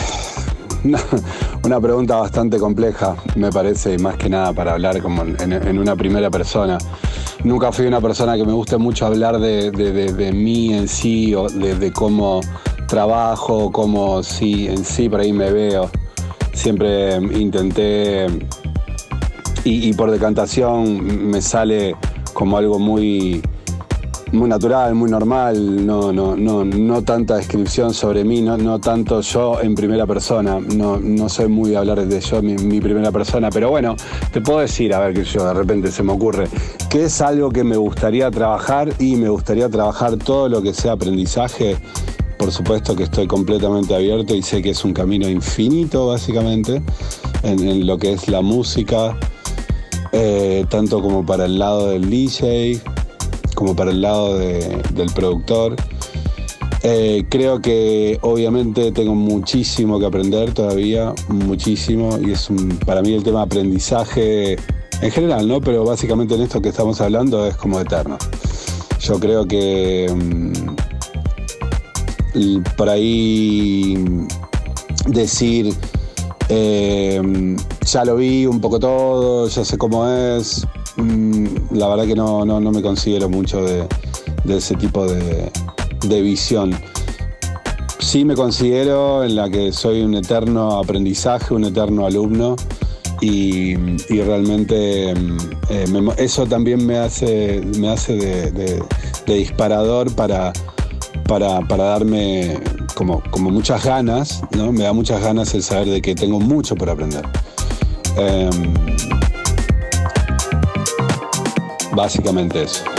una, 1.64 1.80
pregunta 1.80 2.14
bastante 2.14 2.58
compleja, 2.61 3.16
me 3.35 3.50
parece, 3.50 3.94
y 3.94 3.99
más 3.99 4.14
que 4.16 4.28
nada 4.28 4.52
para 4.52 4.75
hablar 4.75 5.02
como 5.02 5.23
en, 5.23 5.52
en 5.52 5.78
una 5.80 5.97
primera 5.97 6.30
persona. 6.30 6.78
Nunca 7.42 7.73
fui 7.73 7.87
una 7.87 8.00
persona 8.00 8.37
que 8.37 8.44
me 8.44 8.52
guste 8.52 8.78
mucho 8.78 9.06
hablar 9.06 9.40
de, 9.40 9.73
de- 9.73 10.12
de- 10.12 10.32
mí 10.32 10.75
en 10.75 10.87
sí, 10.87 11.35
o 11.35 11.49
de 11.49 11.92
cómo 11.92 12.40
trabajo, 12.87 13.73
cómo 13.73 14.23
sí, 14.23 14.68
en 14.68 14.85
sí 14.85 15.08
por 15.08 15.18
ahí 15.23 15.32
me 15.32 15.50
veo. 15.50 15.90
Siempre 16.52 17.16
intenté, 17.16 18.26
y, 19.64 19.88
y 19.88 19.92
por 19.92 20.12
decantación 20.12 21.28
me 21.30 21.42
sale 21.42 21.97
como 22.32 22.56
algo 22.56 22.78
muy, 22.78 23.42
muy 24.32 24.49
natural, 24.49 24.94
muy 24.94 25.11
normal, 25.11 25.87
no, 25.87 26.12
no, 26.12 26.37
no, 26.37 26.64
no 26.64 27.02
tanta 27.02 27.37
descripción 27.37 27.94
sobre 27.94 28.25
mí, 28.25 28.42
no, 28.42 28.56
no 28.56 28.78
tanto 28.78 29.20
yo 29.20 29.61
en 29.61 29.75
primera 29.75 30.06
persona, 30.06 30.58
no, 30.61 30.99
no 30.99 31.28
soy 31.28 31.49
muy 31.49 31.70
de 31.70 31.76
hablar 31.78 32.06
de 32.06 32.20
yo 32.20 32.42
mi, 32.42 32.54
mi 32.54 32.80
primera 32.80 33.11
persona, 33.11 33.50
pero 33.50 33.70
bueno, 33.70 33.97
te 34.32 34.40
puedo 34.40 34.61
decir, 34.61 34.92
a 34.92 35.00
ver 35.00 35.14
que 35.14 35.25
yo 35.25 35.47
de 35.47 35.54
repente 35.54 35.90
se 35.90 36.02
me 36.02 36.12
ocurre, 36.12 36.49
que 36.90 37.04
es 37.04 37.20
algo 37.20 37.50
que 37.50 37.64
me 37.64 37.76
gustaría 37.76 38.30
trabajar 38.30 38.92
y 38.99 39.16
me 39.16 39.28
gustaría 39.28 39.68
trabajar 39.68 40.16
todo 40.16 40.49
lo 40.49 40.62
que 40.62 40.75
sea 40.75 40.92
aprendizaje. 40.92 41.76
Por 42.38 42.52
supuesto 42.52 42.94
que 42.94 43.02
estoy 43.02 43.26
completamente 43.26 43.94
abierto 43.94 44.35
y 44.35 44.42
sé 44.42 44.62
que 44.62 44.70
es 44.70 44.85
un 44.85 44.94
camino 44.94 45.28
infinito 45.28 46.06
básicamente 46.06 46.80
en, 47.42 47.66
en 47.66 47.85
lo 47.85 47.99
que 47.99 48.12
es 48.12 48.28
la 48.28 48.42
música, 48.42 49.16
eh, 50.12 50.64
tanto 50.68 51.02
como 51.02 51.26
para 51.26 51.47
el 51.47 51.58
lado 51.58 51.88
del 51.88 52.08
DJ, 52.08 52.80
como 53.58 53.74
para 53.74 53.90
el 53.90 54.00
lado 54.00 54.38
de- 54.38 54.80
del 54.94 55.10
productor. 55.12 55.74
Eh, 56.84 57.24
creo 57.28 57.60
que 57.60 58.20
obviamente 58.22 58.92
tengo 58.92 59.16
muchísimo 59.16 59.98
que 59.98 60.06
aprender 60.06 60.54
todavía, 60.54 61.12
muchísimo, 61.28 62.20
y 62.24 62.30
es 62.30 62.48
un- 62.50 62.78
para 62.86 63.02
mí 63.02 63.12
el 63.14 63.24
tema 63.24 63.40
de 63.40 63.46
aprendizaje 63.46 64.52
en 65.02 65.10
general, 65.10 65.48
¿no? 65.48 65.60
Pero 65.60 65.84
básicamente 65.84 66.36
en 66.36 66.42
esto 66.42 66.62
que 66.62 66.68
estamos 66.68 67.00
hablando 67.00 67.44
es 67.48 67.56
como 67.56 67.80
eterno. 67.80 68.16
Yo 69.00 69.18
creo 69.18 69.44
que 69.44 70.06
mm, 72.34 72.62
por 72.76 72.88
ahí 72.88 73.96
decir 75.06 75.74
eh, 76.48 77.20
ya 77.84 78.04
lo 78.04 78.14
vi 78.16 78.46
un 78.46 78.60
poco 78.60 78.78
todo, 78.78 79.48
ya 79.48 79.64
sé 79.64 79.76
cómo 79.76 80.08
es. 80.08 80.64
Mm, 80.99 81.47
La 81.73 81.88
verdad 81.88 82.07
que 82.07 82.14
no, 82.14 82.45
no, 82.45 82.61
me 82.61 82.83
considero 82.83 83.28
mucho 83.28 83.62
de, 83.62 83.87
ese 84.49 84.75
tipo 84.75 85.07
de, 85.07 85.50
de 86.05 86.23
visión. 86.23 86.75
Sí 88.00 88.25
me 88.25 88.35
considero 88.35 89.25
en 89.25 89.37
la 89.37 89.49
que 89.50 89.73
soy 89.73 90.02
un 90.02 90.14
eterno 90.14 90.78
aprendizaje, 90.78 91.55
un 91.55 91.64
eterno 91.64 92.07
alumno 92.07 92.57
y, 93.21 93.75
realmente 94.09 95.14
mm, 95.14 95.37
eh, 95.71 96.14
eso 96.19 96.47
también 96.47 96.85
me 96.87 96.99
hace, 96.99 97.61
me 97.78 97.88
hace 97.90 98.17
de, 98.17 98.50
de- 98.52 98.83
disparador 99.26 100.11
para, 100.14 100.52
para, 101.26 101.61
para 101.69 101.85
darme 101.85 102.59
como, 102.95 103.23
como, 103.31 103.50
muchas 103.50 103.85
ganas, 103.85 104.40
¿no? 104.57 104.73
Me 104.73 104.85
da 104.85 104.93
muchas 104.95 105.21
ganas 105.21 105.52
el 105.55 105.62
saber 105.62 105.88
de 105.88 106.00
que 106.00 106.14
tengo 106.14 106.40
mucho 106.40 106.75
por 106.75 106.88
aprender. 106.88 107.26
Em, 108.17 108.73
básicamente 111.99 112.62
eso. 112.62 112.98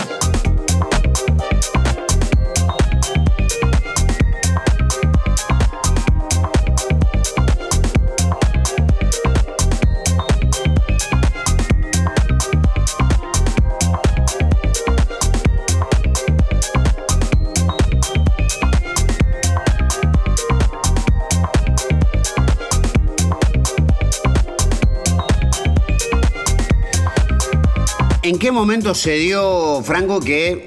¿En 28.29 28.37
qué 28.37 28.51
momento 28.51 28.93
se 28.93 29.13
dio, 29.13 29.81
Franco, 29.83 30.19
que 30.19 30.63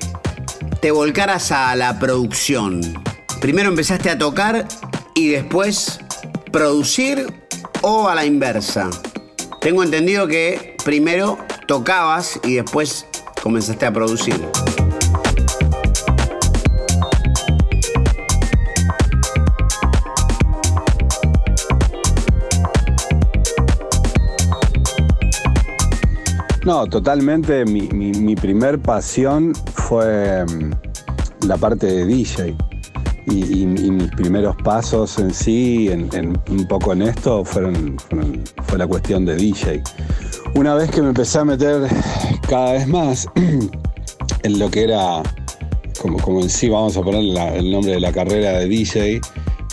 te 0.81 0.91
volcaras 0.91 1.53
a 1.53 1.77
la 1.77 2.01
producción? 2.01 2.81
Primero 3.41 3.69
empezaste 3.69 4.11
a 4.11 4.19
tocar 4.19 4.67
y 5.15 5.29
después 5.29 6.01
producir 6.51 7.33
o 7.81 8.09
a 8.09 8.17
la 8.17 8.27
inversa. 8.27 8.91
Tengo 9.61 9.85
entendido 9.85 10.27
que 10.27 10.77
primero 10.85 11.39
tocabas 11.69 12.41
y 12.43 12.55
después 12.55 13.07
comenzaste 13.41 13.87
a 13.87 13.93
producir. 13.93 14.41
No, 26.65 26.87
totalmente. 26.87 27.65
Mi, 27.65 28.37
primer 28.37 28.79
pasión 28.79 29.53
fue 29.75 30.45
mm, 30.45 31.47
la 31.47 31.57
parte 31.57 31.87
de 31.87 32.07
DJ. 32.07 32.57
Y, 33.27 33.67
mis 33.67 34.11
primeros 34.13 34.57
pasos 34.65 35.19
en 35.19 35.33
sí, 35.33 35.89
en, 35.91 36.41
un 36.51 36.67
poco 36.67 36.93
en 36.93 37.03
esto, 37.03 37.45
fueron, 37.45 37.97
fue 38.65 38.79
la 38.79 38.87
cuestión 38.87 39.25
de 39.25 39.37
DJ. 39.37 39.83
Una 40.55 40.75
vez 40.75 40.91
que 40.91 41.03
me 41.03 41.09
empecé 41.09 41.39
a 41.39 41.45
meter 41.45 41.89
cada 42.49 42.73
vez 42.73 42.87
más 42.87 43.29
en 44.43 44.59
lo 44.59 44.71
que 44.71 44.85
era, 44.85 45.23
como, 46.01 46.19
como 46.19 46.43
en 46.43 46.51
sí 46.51 46.69
vamos 46.69 46.97
a 46.97 47.03
poner 47.03 47.21
el 47.57 47.71
nombre 47.71 47.93
de 47.93 48.01
la 48.01 48.13
carrera 48.13 48.59
de 48.59 48.69
DJ, 48.69 49.21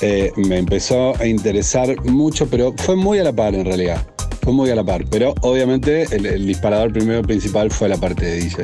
eh, 0.02 0.32
me 0.38 0.60
empezó 0.60 1.16
a 1.20 1.26
interesar 1.26 1.96
mucho, 2.06 2.48
pero 2.48 2.74
fue 2.78 2.96
muy 2.96 3.20
a 3.20 3.24
la 3.24 3.34
par 3.34 3.56
en 3.56 3.66
realidad 3.66 4.02
fue 4.42 4.54
muy 4.54 4.70
a 4.70 4.76
la 4.76 4.84
par, 4.84 5.06
pero 5.10 5.34
obviamente 5.42 6.04
el, 6.12 6.46
disparador 6.46 6.92
primero 6.92 7.22
principal 7.22 7.72
fue 7.72 7.90
la 7.90 7.98
parte 7.98 8.26
de 8.26 8.36
DJ. 8.42 8.64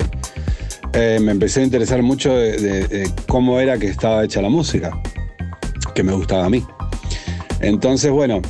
Eh, 0.93 1.19
me 1.21 1.31
empecé 1.31 1.61
a 1.61 1.63
interesar 1.63 2.01
mucho 2.01 2.33
de, 2.33 3.09
cómo 3.27 3.59
era 3.59 3.77
que 3.77 3.87
estaba 3.87 4.23
hecha 4.23 4.41
la 4.41 4.49
música, 4.49 5.01
que 5.93 6.03
me 6.03 6.13
gustaba 6.13 6.45
a 6.45 6.49
mí. 6.49 6.63
Entonces, 7.59 8.11
bueno, 8.11 8.41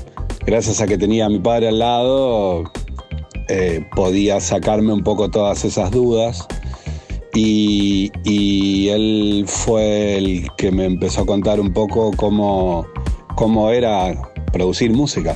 gracias 0.46 0.82
a 0.82 0.88
que 0.88 0.98
tenía 0.98 1.26
a 1.26 1.30
mi 1.30 1.40
padre 1.40 1.70
al 1.70 1.80
lado, 1.80 2.72
eh, 3.50 3.86
podía 3.96 4.40
sacarme 4.40 4.94
un 4.94 5.04
poco 5.04 5.30
todas 5.30 5.66
esas 5.66 5.92
dudas. 5.92 6.48
Y, 7.34 8.12
y, 8.24 8.88
él 8.90 9.44
fue 9.46 10.18
el 10.18 10.48
que 10.56 10.72
me 10.72 10.86
empezó 10.86 11.22
a 11.22 11.26
contar 11.26 11.60
un 11.60 11.74
poco 11.74 12.12
cómo, 12.16 12.88
cómo 13.36 13.72
era 13.72 14.32
producir 14.54 14.94
música. 14.94 15.36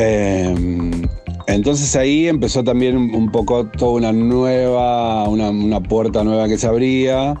Em, 0.00 1.02
entonces 1.46 1.94
ahí 1.94 2.26
empezó 2.26 2.64
también 2.64 2.96
un 2.96 3.30
poco 3.30 3.66
toda 3.66 3.92
una 3.92 4.12
nueva, 4.12 5.28
una, 5.28 5.80
puerta 5.80 6.24
nueva 6.24 6.48
que 6.48 6.56
se 6.56 6.66
abría, 6.66 7.34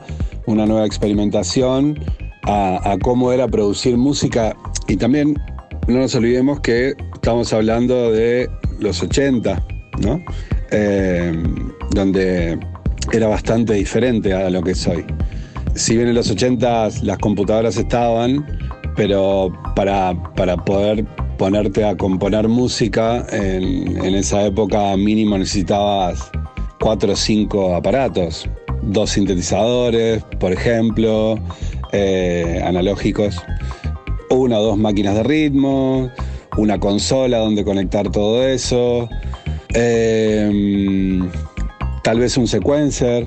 una 0.46 0.66
nueva 0.66 0.84
experimentación 0.84 1.98
a, 2.42 2.98
cómo 3.02 3.32
era 3.32 3.48
producir 3.48 3.96
música. 3.96 4.54
Y 4.88 4.96
también 4.96 5.40
no 5.88 6.00
nos 6.00 6.14
olvidemos 6.14 6.60
que 6.60 6.94
estamos 7.14 7.50
hablando 7.54 8.12
de 8.12 8.50
los 8.78 9.02
80, 9.02 9.66
¿no? 10.00 10.22
Em, 10.70 11.72
donde 11.92 12.58
era 13.12 13.28
bastante 13.28 13.72
diferente 13.72 14.34
a 14.34 14.50
lo 14.50 14.62
que 14.62 14.74
soy. 14.74 15.06
Si 15.74 15.96
bien 15.96 16.08
en 16.08 16.14
los 16.14 16.30
80 16.30 16.88
las 17.04 17.18
computadoras 17.18 17.78
estaban, 17.78 18.44
pero 18.96 19.50
para, 19.74 20.14
para 20.34 20.56
poder 20.56 21.06
ponerte 21.40 21.86
a 21.86 21.96
componer 21.96 22.48
música, 22.48 23.24
en, 23.32 24.14
esa 24.14 24.44
época 24.44 24.94
mínimo 24.98 25.38
necesitabas 25.38 26.30
cuatro 26.78 27.14
o 27.14 27.16
cinco 27.16 27.74
aparatos, 27.74 28.46
dos 28.82 29.08
sintetizadores, 29.12 30.22
por 30.38 30.52
ejemplo, 30.52 31.38
eh, 31.92 32.60
analógicos, 32.62 33.42
una 34.28 34.58
o 34.58 34.64
dos 34.64 34.76
máquinas 34.76 35.14
de 35.14 35.22
ritmo, 35.22 36.10
una 36.58 36.78
consola 36.78 37.38
donde 37.38 37.64
conectar 37.64 38.10
todo 38.10 38.46
eso, 38.46 39.08
em, 39.72 41.26
tal 42.04 42.18
vez 42.18 42.36
un 42.36 42.48
sequencer, 42.48 43.26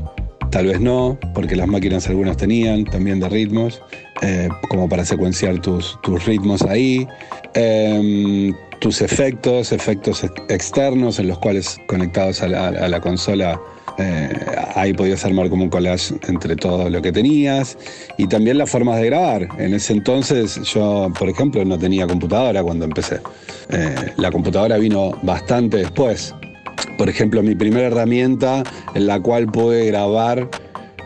tal 0.52 0.68
vez 0.68 0.80
no, 0.80 1.18
porque 1.34 1.56
las 1.56 1.68
máquinas 1.68 2.08
algunas 2.08 2.38
tenían 2.38 2.86
también 2.86 3.20
de 3.20 3.28
ritmos, 3.28 3.82
eh, 4.24 4.50
como 4.70 4.88
para 4.88 5.04
secuenciar 5.06 5.60
tus, 5.60 6.00
tus 6.02 6.26
ritmos 6.26 6.62
ahí. 6.64 7.08
Em, 7.54 8.56
tus 8.80 9.02
efectos, 9.02 9.72
efectos 9.72 10.26
externos 10.50 11.18
en 11.18 11.30
los 11.30 11.40
cuales 11.40 11.80
conectados 11.88 12.42
a 12.44 12.48
la, 12.50 13.00
consola 13.00 13.58
eh, 13.98 14.30
ahí 14.76 14.92
podías 14.94 15.24
armar 15.24 15.50
como 15.50 15.64
un 15.64 15.70
collage 15.70 16.16
entre 16.28 16.58
todo 16.58 16.90
lo 16.90 17.02
que 17.02 17.14
tenías 17.14 17.78
y 18.18 18.28
también 18.28 18.58
las 18.58 18.70
formas 18.70 19.00
de 19.00 19.06
grabar. 19.06 19.48
En 19.58 19.74
ese 19.74 19.94
entonces 19.94 20.60
yo, 20.64 21.10
por 21.18 21.30
ejemplo, 21.30 21.64
no 21.64 21.80
tenía 21.80 22.06
computadora 22.06 22.62
cuando 22.62 22.84
empecé. 22.84 23.22
Eh, 23.70 23.96
la 24.18 24.32
computadora 24.32 24.78
vino 24.78 25.18
bastante 25.22 25.78
después. 25.78 26.36
Por 26.98 27.08
ejemplo, 27.08 27.42
mi 27.42 27.56
primera 27.56 27.88
herramienta 27.88 28.64
en 28.96 29.08
la 29.08 29.18
cual 29.22 29.46
pude 29.46 29.86
grabar 29.86 30.50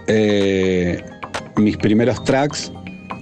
eh, 0.07 1.03
mis 1.57 1.77
primeros 1.77 2.23
tracks 2.23 2.71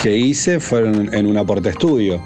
que 0.05 0.15
hice 0.15 0.59
fueron 0.59 1.11
en 1.15 1.25
una 1.25 1.43
porta 1.43 1.71
estudio 1.71 2.21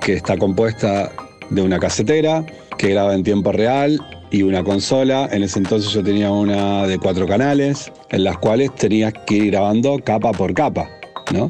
que 0.00 0.12
está 0.12 0.38
compuesta 0.38 1.10
de 1.50 1.60
una 1.60 1.80
casetera 1.80 2.46
que 2.78 2.90
graba 2.90 3.16
en 3.16 3.24
tiempo 3.24 3.50
real 3.50 4.00
y 4.30 4.42
una 4.42 4.62
consola. 4.62 5.28
En 5.32 5.42
ese 5.42 5.58
entonces 5.58 5.90
yo 5.90 6.04
tenía 6.04 6.30
una 6.30 6.86
de 6.86 7.00
cuatro 7.00 7.26
canales, 7.26 7.90
en 8.10 8.22
las 8.22 8.38
cuales 8.38 8.72
tenías 8.76 9.12
que 9.26 9.38
ir 9.38 9.50
grabando 9.50 9.98
capa 10.04 10.30
por 10.30 10.54
capa, 10.54 10.88
¿no? 11.32 11.48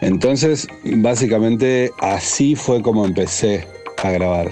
Entonces, 0.00 0.66
básicamente 0.82 1.90
así 2.00 2.54
fue 2.54 2.80
como 2.80 3.04
empecé 3.04 3.68
a 4.02 4.10
grabar. 4.10 4.50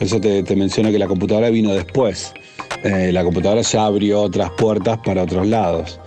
Eso 0.00 0.20
te, 0.20 0.42
menciono 0.56 0.90
que 0.90 0.98
la 0.98 1.06
computadora 1.06 1.50
vino 1.50 1.72
después. 1.72 2.34
Eh, 2.82 3.12
la 3.12 3.22
computadora 3.22 3.62
ya 3.62 3.86
abrió 3.86 4.22
otras 4.22 4.50
puertas 4.58 4.98
para 5.04 5.22
otros 5.22 5.46
lados. 5.46 6.00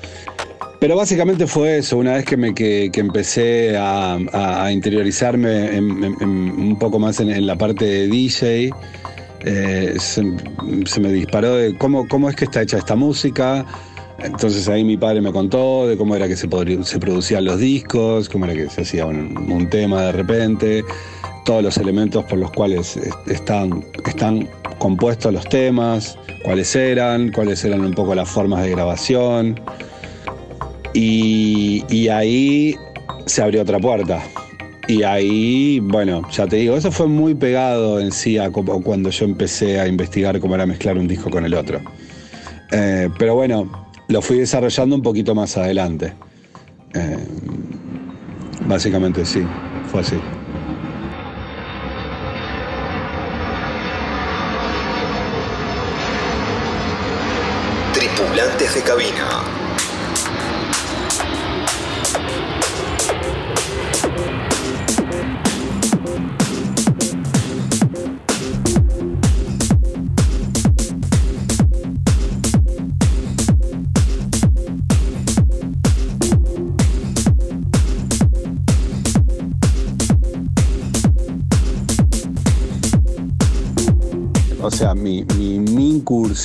Pero 0.79 0.95
básicamente 0.95 1.45
fue 1.45 1.79
eso, 1.79 1.97
una 1.97 2.13
vez 2.13 2.25
que, 2.25 2.37
me, 2.37 2.53
que, 2.53 2.89
empecé 2.93 3.75
a, 3.77 4.69
interiorizarme 4.71 5.77
un 5.79 6.77
poco 6.79 6.99
más 6.99 7.19
en, 7.19 7.45
la 7.45 7.57
parte 7.57 7.83
de 7.83 8.07
DJ, 8.07 8.69
eh, 9.41 9.95
se, 9.99 10.23
me 11.01 11.11
disparó 11.11 11.55
de 11.55 11.77
cómo, 11.77 12.07
cómo 12.07 12.29
es 12.29 12.35
que 12.37 12.45
está 12.45 12.61
hecha 12.61 12.77
esta 12.77 12.95
música. 12.95 13.65
Entonces 14.19 14.67
ahí 14.69 14.83
mi 14.85 14.95
padre 14.95 15.21
me 15.21 15.31
contó 15.31 15.85
de 15.87 15.97
cómo 15.97 16.15
era 16.15 16.27
que 16.27 16.35
se, 16.37 16.47
se 16.83 16.99
producían 16.99 17.43
los 17.45 17.59
discos, 17.59 18.29
cómo 18.29 18.45
era 18.45 18.53
que 18.53 18.69
se 18.69 18.81
hacía 18.81 19.05
un, 19.05 19.67
tema 19.69 20.01
de 20.03 20.11
repente, 20.13 20.83
todos 21.43 21.61
los 21.61 21.77
elementos 21.77 22.23
por 22.25 22.39
los 22.39 22.51
cuales 22.51 22.97
están, 23.27 23.85
están 24.05 24.47
compuestos 24.77 25.33
los 25.33 25.47
temas, 25.47 26.17
cuáles 26.43 26.73
eran, 26.75 27.31
cuáles 27.31 27.63
eran 27.65 27.81
un 27.81 27.93
poco 27.93 28.15
las 28.15 28.29
formas 28.29 28.63
de 28.63 28.71
grabación. 28.71 29.59
Y, 30.93 32.07
ahí 32.09 32.75
se 33.25 33.41
abrió 33.41 33.61
otra 33.61 33.79
puerta. 33.79 34.23
Y 34.87 35.03
ahí, 35.03 35.79
bueno, 35.79 36.27
ya 36.31 36.47
te 36.47 36.55
digo, 36.55 36.75
eso 36.75 36.91
fue 36.91 37.07
muy 37.07 37.35
pegado 37.35 37.99
en 37.99 38.11
sí 38.11 38.37
a 38.37 38.49
cuando 38.49 39.11
yo 39.11 39.25
empecé 39.25 39.79
a 39.79 39.87
investigar 39.87 40.39
cómo 40.39 40.55
era 40.55 40.65
mezclar 40.65 40.97
un 40.97 41.07
disco 41.07 41.29
con 41.29 41.45
el 41.45 41.53
otro. 41.53 41.79
Eh, 42.71 43.09
pero 43.19 43.35
bueno, 43.35 43.87
lo 44.07 44.21
fui 44.21 44.39
desarrollando 44.39 44.95
un 44.95 45.03
poquito 45.03 45.35
más 45.35 45.57
adelante. 45.57 46.13
Eh, 46.95 47.17
básicamente 48.61 49.25
sí, 49.25 49.47
fue 49.83 50.01
así. 50.01 50.23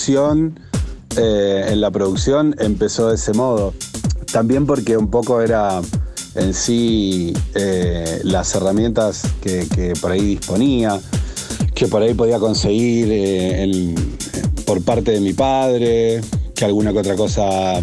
Eh, 0.09 1.67
en 1.69 1.81
la 1.81 1.91
producción 1.91 2.55
empezó 2.59 3.09
de 3.09 3.15
ese 3.15 3.33
modo. 3.33 3.73
También 4.33 4.67
porque 4.67 4.99
un 4.99 5.09
poco 5.09 5.41
era 5.41 5.81
en 6.35 6.53
sí 6.53 7.33
eh, 7.55 8.21
las 8.23 8.55
herramientas 8.55 9.23
que, 9.41 9.95
por 10.01 10.13
ahí 10.13 10.21
disponía, 10.21 11.01
que 11.75 11.87
por 11.89 12.03
ahí 12.03 12.13
podía 12.13 12.39
conseguir 12.39 13.09
eh, 13.11 13.95
por 14.67 14.83
parte 14.83 15.13
de 15.13 15.21
mi 15.21 15.33
padre, 15.33 16.21
que 16.55 16.65
alguna 16.67 16.93
que 16.93 16.99
otra 16.99 17.15
cosa 17.15 17.81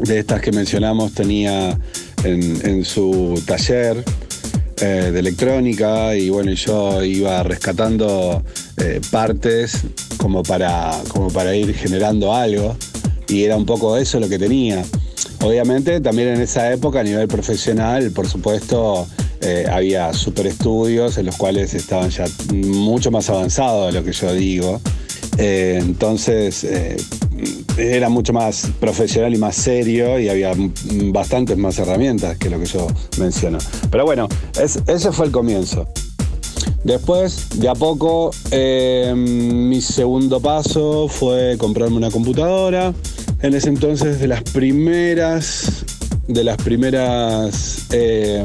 de 0.00 0.18
estas 0.18 0.42
que 0.42 0.52
mencionamos 0.52 1.12
tenía 1.12 1.78
en, 2.24 2.84
su 2.84 3.42
taller 3.46 4.04
de 4.76 5.18
electrónica 5.18 6.14
y 6.14 6.28
bueno, 6.28 6.52
yo 6.52 7.02
iba 7.02 7.42
rescatando 7.42 8.42
eh, 8.78 9.00
partes 9.10 9.82
como 10.16 10.42
para, 10.42 10.92
como 11.08 11.28
para 11.28 11.54
ir 11.54 11.74
generando 11.74 12.34
algo 12.34 12.76
y 13.28 13.44
era 13.44 13.56
un 13.56 13.66
poco 13.66 13.96
eso 13.96 14.20
lo 14.20 14.28
que 14.28 14.38
tenía. 14.38 14.84
Obviamente 15.42 16.00
también 16.00 16.28
en 16.28 16.40
esa 16.40 16.72
época 16.72 17.00
a 17.00 17.02
nivel 17.02 17.28
profesional, 17.28 18.10
por 18.12 18.26
supuesto, 18.28 19.06
eh, 19.40 19.66
había 19.70 20.12
super 20.14 20.46
estudios 20.46 21.18
en 21.18 21.26
los 21.26 21.36
cuales 21.36 21.74
estaban 21.74 22.08
ya 22.10 22.24
mucho 22.52 23.10
más 23.10 23.28
avanzados 23.28 23.92
de 23.92 24.00
lo 24.00 24.04
que 24.04 24.12
yo 24.12 24.32
digo. 24.32 24.80
Eh, 25.36 25.78
entonces 25.80 26.64
era 27.76 28.08
mucho 28.08 28.32
más 28.32 28.68
profesional 28.80 29.34
y 29.34 29.36
más 29.38 29.56
serio 29.56 30.18
y 30.20 30.28
había 30.28 30.52
bastantes 31.12 31.58
más 31.58 31.78
herramientas 31.78 32.38
que 32.38 32.48
lo 32.48 32.58
que 32.60 32.66
yo 32.66 32.86
menciono. 33.18 33.58
Pero 33.90 34.04
bueno, 34.04 34.28
es- 34.62 34.78
ese 34.86 35.12
fue 35.12 35.26
el 35.26 35.32
comienzo. 35.32 35.86
Después, 36.84 37.48
de 37.58 37.68
a 37.68 37.74
poco, 37.74 38.30
eh, 38.50 39.14
mi 39.16 39.80
segundo 39.80 40.38
paso 40.38 41.08
fue 41.08 41.56
comprarme 41.58 41.96
una 41.96 42.10
computadora. 42.10 42.92
En 43.40 43.54
ese 43.54 43.70
entonces, 43.70 44.20
de 44.20 44.28
las 44.28 44.42
primeras, 44.42 45.84
de 46.28 46.44
las 46.44 46.58
primeras, 46.58 47.86
eh, 47.90 48.44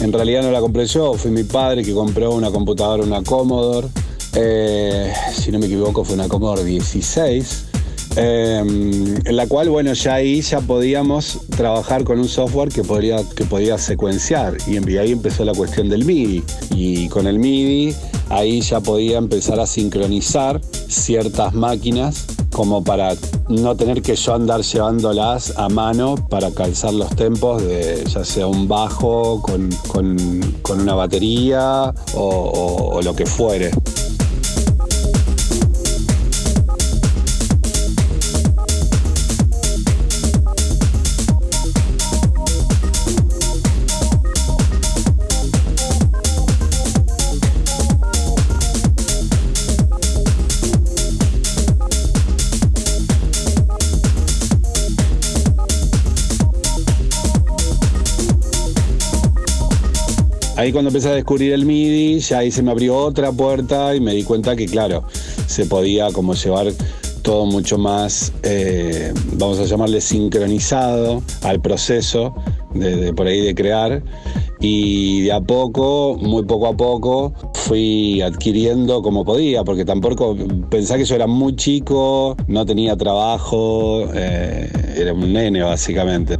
en 0.00 0.12
realidad 0.12 0.42
no 0.42 0.50
la 0.50 0.60
compré 0.60 0.86
yo, 0.86 1.12
fue 1.12 1.30
mi 1.30 1.44
padre 1.44 1.84
que 1.84 1.92
compró 1.92 2.32
una 2.32 2.50
computadora, 2.50 3.02
una 3.02 3.22
Commodore. 3.22 3.88
Eh, 4.34 5.12
si 5.34 5.52
no 5.52 5.58
me 5.58 5.66
equivoco, 5.66 6.02
fue 6.02 6.14
una 6.14 6.28
Commodore 6.28 6.64
16. 6.64 7.69
Eh, 8.16 8.58
en 8.58 9.36
la 9.36 9.46
cual, 9.46 9.70
bueno, 9.70 9.92
ya 9.92 10.14
ahí 10.14 10.40
ya 10.40 10.60
podíamos 10.60 11.40
trabajar 11.56 12.04
con 12.04 12.18
un 12.18 12.28
software 12.28 12.68
que 12.70 12.82
podía, 12.82 13.18
que 13.36 13.44
podía 13.44 13.78
secuenciar. 13.78 14.56
Y, 14.66 14.76
ahí 14.96 15.12
empezó 15.12 15.44
la 15.44 15.52
cuestión 15.54 15.88
del 15.88 16.04
MIDI. 16.04 16.42
Y 16.74 17.08
con 17.08 17.26
el 17.26 17.38
MIDI, 17.38 17.94
ahí 18.28 18.60
ya 18.60 18.80
podía 18.80 19.18
empezar 19.18 19.60
a 19.60 19.66
sincronizar 19.66 20.60
ciertas 20.88 21.54
máquinas 21.54 22.26
como 22.50 22.82
para 22.82 23.14
no 23.48 23.76
tener 23.76 24.02
que 24.02 24.16
yo 24.16 24.34
andar 24.34 24.62
llevándolas 24.62 25.54
a 25.56 25.68
mano 25.68 26.16
para 26.28 26.50
calzar 26.50 26.92
los 26.92 27.14
tempos 27.14 27.62
de 27.62 28.04
ya 28.12 28.24
sea 28.24 28.48
un 28.48 28.66
bajo 28.66 29.40
con, 29.40 29.70
con- 29.86 30.56
con 30.62 30.80
una 30.80 30.94
batería 30.94 31.94
o 32.14 33.00
lo 33.02 33.14
que 33.14 33.24
fuere. 33.24 33.70
Ahí 60.60 60.72
cuando 60.72 60.90
empecé 60.90 61.08
a 61.08 61.14
descubrir 61.14 61.54
el 61.54 61.64
MIDI, 61.64 62.18
ya 62.18 62.40
ahí 62.40 62.50
se 62.50 62.62
me 62.62 62.70
abrió 62.70 62.94
otra 62.94 63.32
puerta 63.32 63.96
y 63.96 64.00
me 64.00 64.12
di 64.12 64.24
cuenta 64.24 64.54
que, 64.56 64.66
claro, 64.66 65.04
se 65.46 65.64
podía 65.64 66.12
como 66.12 66.34
llevar 66.34 66.66
todo 67.22 67.46
mucho 67.46 67.78
más, 67.78 68.30
eh, 68.42 69.14
vamos 69.38 69.58
a 69.58 69.64
llamarle 69.64 70.02
sincronizado 70.02 71.22
al 71.44 71.62
proceso 71.62 72.34
de, 72.74 73.10
por 73.14 73.26
ahí 73.26 73.40
de 73.40 73.54
crear. 73.54 74.02
Y 74.60 75.22
de 75.22 75.32
a 75.32 75.40
poco, 75.40 76.18
muy 76.20 76.42
poco 76.42 76.66
a 76.66 76.76
poco, 76.76 77.32
fui 77.54 78.20
adquiriendo 78.20 79.00
como 79.00 79.24
podía, 79.24 79.64
porque 79.64 79.86
tampoco 79.86 80.36
pensaba 80.68 80.98
que 80.98 81.06
yo 81.06 81.14
era 81.14 81.26
muy 81.26 81.56
chico, 81.56 82.36
no 82.48 82.66
tenía 82.66 82.98
trabajo, 82.98 84.04
eh, 84.12 84.70
era 84.94 85.14
un 85.14 85.32
nene 85.32 85.62
básicamente. 85.62 86.36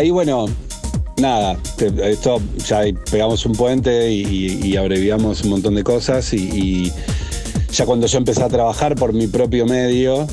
Ahí, 0.00 0.10
bueno, 0.10 0.46
nada, 1.18 1.58
esto 2.02 2.40
ya 2.66 2.80
pegamos 3.10 3.44
un 3.44 3.52
puente 3.52 4.10
y, 4.10 4.76
abreviamos 4.76 5.42
un 5.42 5.50
montón 5.50 5.74
de 5.74 5.84
cosas 5.84 6.32
y, 6.32 6.90
ya 7.70 7.84
cuando 7.86 8.06
yo 8.06 8.18
empecé 8.18 8.42
a 8.42 8.48
trabajar 8.48 8.96
por 8.96 9.12
mi 9.12 9.26
propio 9.26 9.66
medio, 9.66 10.26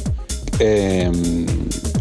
eh, 0.59 1.11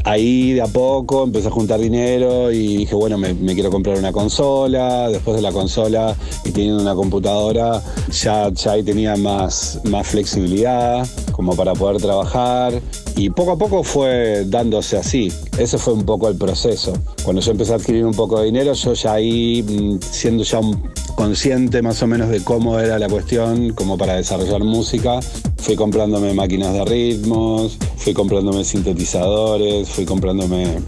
ahí 0.05 0.53
de 0.53 0.63
a 0.63 0.67
poco 0.67 1.25
empecé 1.25 1.49
a 1.49 1.51
juntar 1.51 1.81
dinero 1.81 2.53
y 2.53 2.79
dije, 2.79 2.95
bueno, 2.95 3.19
me, 3.19 3.35
me 3.35 3.55
quiero 3.55 3.71
comprar 3.71 3.99
una 3.99 4.13
consola, 4.13 5.09
después 5.09 5.37
de 5.37 5.43
la 5.43 5.51
consola 5.51 6.17
y 6.45 6.53
teniendo 6.53 6.81
una 6.81 6.95
computadora, 6.95 7.83
ya, 8.13 8.51
ya 8.51 8.71
ahí 8.71 8.85
tenía 8.85 9.17
más, 9.17 9.81
más 9.85 10.07
flexibilidad 10.07 11.07
como 11.33 11.57
para 11.57 11.75
poder 11.75 12.01
trabajar 12.01 12.81
y 13.17 13.31
poco 13.31 13.53
a 13.53 13.57
poco 13.57 13.83
fue 13.83 14.45
dándose 14.47 14.99
así. 14.99 15.33
Ese 15.59 15.79
fue 15.79 15.95
un 15.95 16.05
poco 16.05 16.29
el 16.29 16.37
proceso. 16.37 16.93
Cuando 17.25 17.41
yo 17.41 17.53
empecé 17.53 17.73
a 17.73 17.77
adquirir 17.77 18.05
un 18.05 18.15
poco 18.15 18.39
de 18.39 18.47
dinero, 18.47 18.75
yo 18.75 18.93
ya 18.93 19.15
ahí, 19.15 19.63
mm, 19.63 19.99
siendo 20.03 20.45
ya 20.45 20.61
un 20.61 20.93
consciente 21.17 21.81
más 21.81 22.03
o 22.03 22.07
menos 22.07 22.29
de 22.29 22.45
cómo 22.45 22.79
era 22.79 22.99
la 22.99 23.09
cuestión, 23.09 23.73
como 23.73 23.97
para 23.97 24.17
desarrollar 24.17 24.63
música, 24.63 25.21
fui 25.57 25.75
comprándome 25.77 26.35
máquinas 26.35 26.75
de 26.75 26.85
ritmos, 26.85 27.79
fui 27.97 28.13
comprándome 28.13 28.65
sintetizadores, 28.65 29.89
fui 29.89 30.05
comprándome 30.05 30.79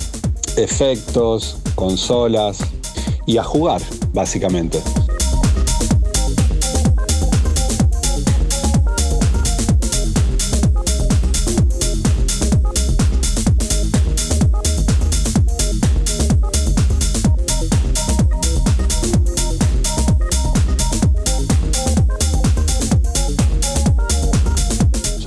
efectos, 0.58 1.56
consolas 1.74 2.58
y 3.26 3.38
a 3.38 3.42
jugar, 3.42 3.80
básicamente. 4.12 4.80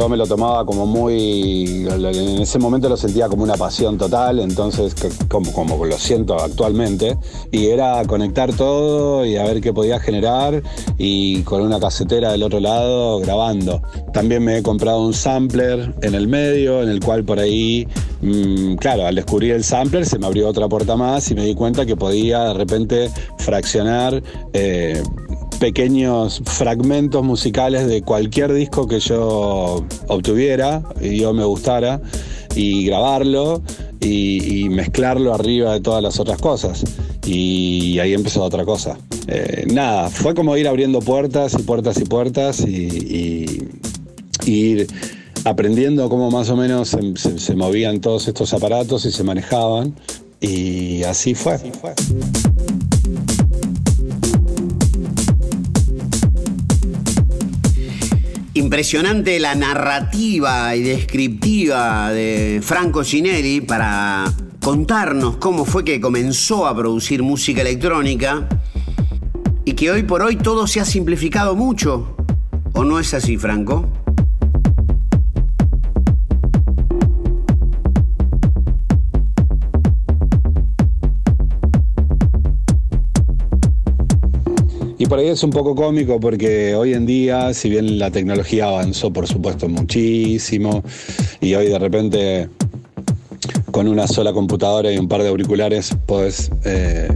Yo 0.02 0.10
me 0.10 0.18
lo 0.18 0.26
tomaba 0.26 0.66
como 0.66 0.88
muy. 0.88 1.86
En 1.88 2.42
ese 2.42 2.58
momento 2.58 2.90
lo 2.90 2.98
sentía 2.98 3.28
como 3.28 3.44
una 3.44 3.54
pasión 3.54 4.00
total, 4.00 4.40
entonces, 4.40 4.96
como, 5.30 5.54
como 5.54 5.86
lo 5.86 5.96
siento 5.96 6.34
actualmente. 6.42 7.20
Y 7.52 7.68
era 7.68 8.04
conectar 8.08 8.52
todo 8.52 9.24
y 9.28 9.38
a 9.38 9.44
ver 9.44 9.62
qué 9.62 9.72
podía 9.74 10.00
generar, 10.00 10.64
y 10.98 11.44
con 11.44 11.62
una 11.62 11.80
casetera 11.80 12.32
del 12.32 12.42
otro 12.42 12.60
lado 12.60 13.20
grabando. 13.20 13.80
También 14.12 14.44
me 14.44 14.58
he 14.58 14.64
comprado 14.64 15.06
un 15.06 15.14
sampler 15.14 15.94
en 16.02 16.16
el 16.16 16.28
medio, 16.28 16.82
en 16.82 16.90
el 16.90 17.00
cual 17.00 17.24
por 17.24 17.38
ahí, 17.38 17.88
mm, 18.22 18.78
claro, 18.78 19.06
al 19.06 19.14
descubrir 19.14 19.52
el 19.52 19.64
sampler 19.64 20.08
se 20.08 20.18
me 20.18 20.26
abrió 20.26 20.50
otra 20.50 20.68
puerta 20.68 20.96
más 20.96 21.30
y 21.30 21.36
me 21.36 21.46
di 21.46 21.54
cuenta 21.54 21.86
que 21.86 21.96
podía 21.96 22.46
de 22.46 22.54
repente 22.56 23.12
fraccionar. 23.38 24.24
eh, 24.54 25.04
pequeños 25.62 26.42
fragmentos 26.44 27.24
musicales 27.24 27.86
de 27.86 28.02
cualquier 28.02 28.52
disco 28.52 28.88
que 28.88 29.00
yo 29.00 29.86
obtuviera 30.08 30.82
y 31.00 31.20
yo 31.20 31.34
me 31.34 31.46
gustara 31.46 32.02
y 32.56 32.88
grabarlo 32.88 33.62
y, 34.00 34.68
mezclarlo 34.70 35.36
arriba 35.36 35.74
de 35.74 35.82
todas 35.82 36.02
las 36.02 36.20
otras 36.20 36.42
cosas. 36.42 36.84
Y 37.28 38.00
ahí 38.00 38.14
empezó 38.14 38.44
otra 38.44 38.66
cosa. 38.66 38.98
Eh, 39.28 39.68
nada, 39.72 40.10
fue 40.10 40.34
como 40.34 40.58
ir 40.58 40.68
abriendo 40.68 41.00
puertas 41.00 41.54
y 41.54 41.62
puertas 41.62 42.02
y 42.02 42.06
puertas 42.06 42.62
y, 42.62 43.70
ir 44.48 44.88
aprendiendo 45.46 46.10
cómo 46.10 46.32
más 46.32 46.50
o 46.50 46.56
menos 46.56 46.90
se, 46.90 47.38
se, 47.38 47.56
movían 47.56 48.02
todos 48.02 48.28
estos 48.28 48.52
aparatos 48.56 49.06
y 49.06 49.12
se 49.12 49.24
manejaban. 49.24 49.94
Y 50.40 51.04
así 51.04 51.36
fue. 51.36 51.54
Así 51.54 51.72
fue. 51.80 51.94
Impresionante 58.54 59.40
la 59.40 59.56
narrativa 59.56 60.76
y 60.76 60.84
descriptiva 60.84 62.12
de 62.12 62.60
Franco 62.62 63.06
Cinelli 63.06 63.62
para 63.62 64.26
contarnos 64.62 65.38
cómo 65.38 65.64
fue 65.64 65.86
que 65.86 66.02
comenzó 66.02 66.68
a 66.68 66.76
producir 66.76 67.24
música 67.24 67.62
electrónica 67.62 68.50
y 69.64 69.72
que 69.72 69.90
hoy 69.90 70.04
por 70.04 70.22
hoy 70.22 70.36
todo 70.36 70.68
se 70.68 70.82
ha 70.82 70.86
simplificado 70.86 71.56
mucho. 71.56 72.18
¿O 72.74 72.84
no 72.84 73.00
es 73.00 73.14
así, 73.14 73.38
Franco? 73.38 74.01
Y 85.02 85.08
por 85.08 85.18
ahí 85.18 85.30
es 85.30 85.42
un 85.42 85.50
poco 85.50 85.74
cómico 85.74 86.20
porque 86.20 86.76
hoy 86.76 86.94
en 86.94 87.08
día, 87.08 87.56
si 87.56 87.72
bien 87.72 87.98
la 87.98 88.12
tecnología 88.12 88.68
avanzó 88.68 89.12
por 89.12 89.28
supuesto 89.28 89.68
muchísimo, 89.68 90.84
y 91.40 91.56
hoy 91.56 91.70
de 91.70 91.80
repente 91.80 92.50
con 93.72 93.88
una 93.88 94.06
sola 94.08 94.32
computadora 94.32 94.92
y 94.92 95.00
un 95.00 95.08
par 95.08 95.24
de 95.24 95.30
auriculares 95.30 95.98
puedes 96.06 96.52
eh, 96.66 97.10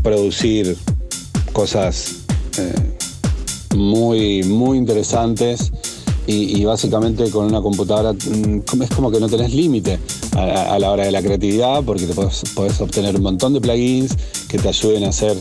producir 0.00 0.76
cosas 1.52 2.18
eh, 2.58 3.74
muy, 3.74 4.44
muy 4.44 4.78
interesantes 4.78 5.72
y, 6.30 6.62
básicamente 6.64 7.30
con 7.30 7.46
una 7.46 7.62
computadora 7.62 8.12
mm, 8.12 8.82
es 8.82 8.90
como 8.90 9.10
que 9.10 9.18
no 9.18 9.28
tenés 9.28 9.54
límite 9.54 9.98
a, 10.36 10.78
la 10.78 10.90
hora 10.90 11.04
de 11.04 11.10
la 11.10 11.22
creatividad 11.22 11.82
porque 11.82 12.04
te 12.04 12.14
podés, 12.14 12.80
obtener 12.80 13.16
un 13.16 13.22
montón 13.22 13.54
de 13.54 13.60
plugins 13.62 14.14
que 14.46 14.58
te 14.58 14.68
ayuden 14.68 15.04
a 15.04 15.08
hacer 15.08 15.36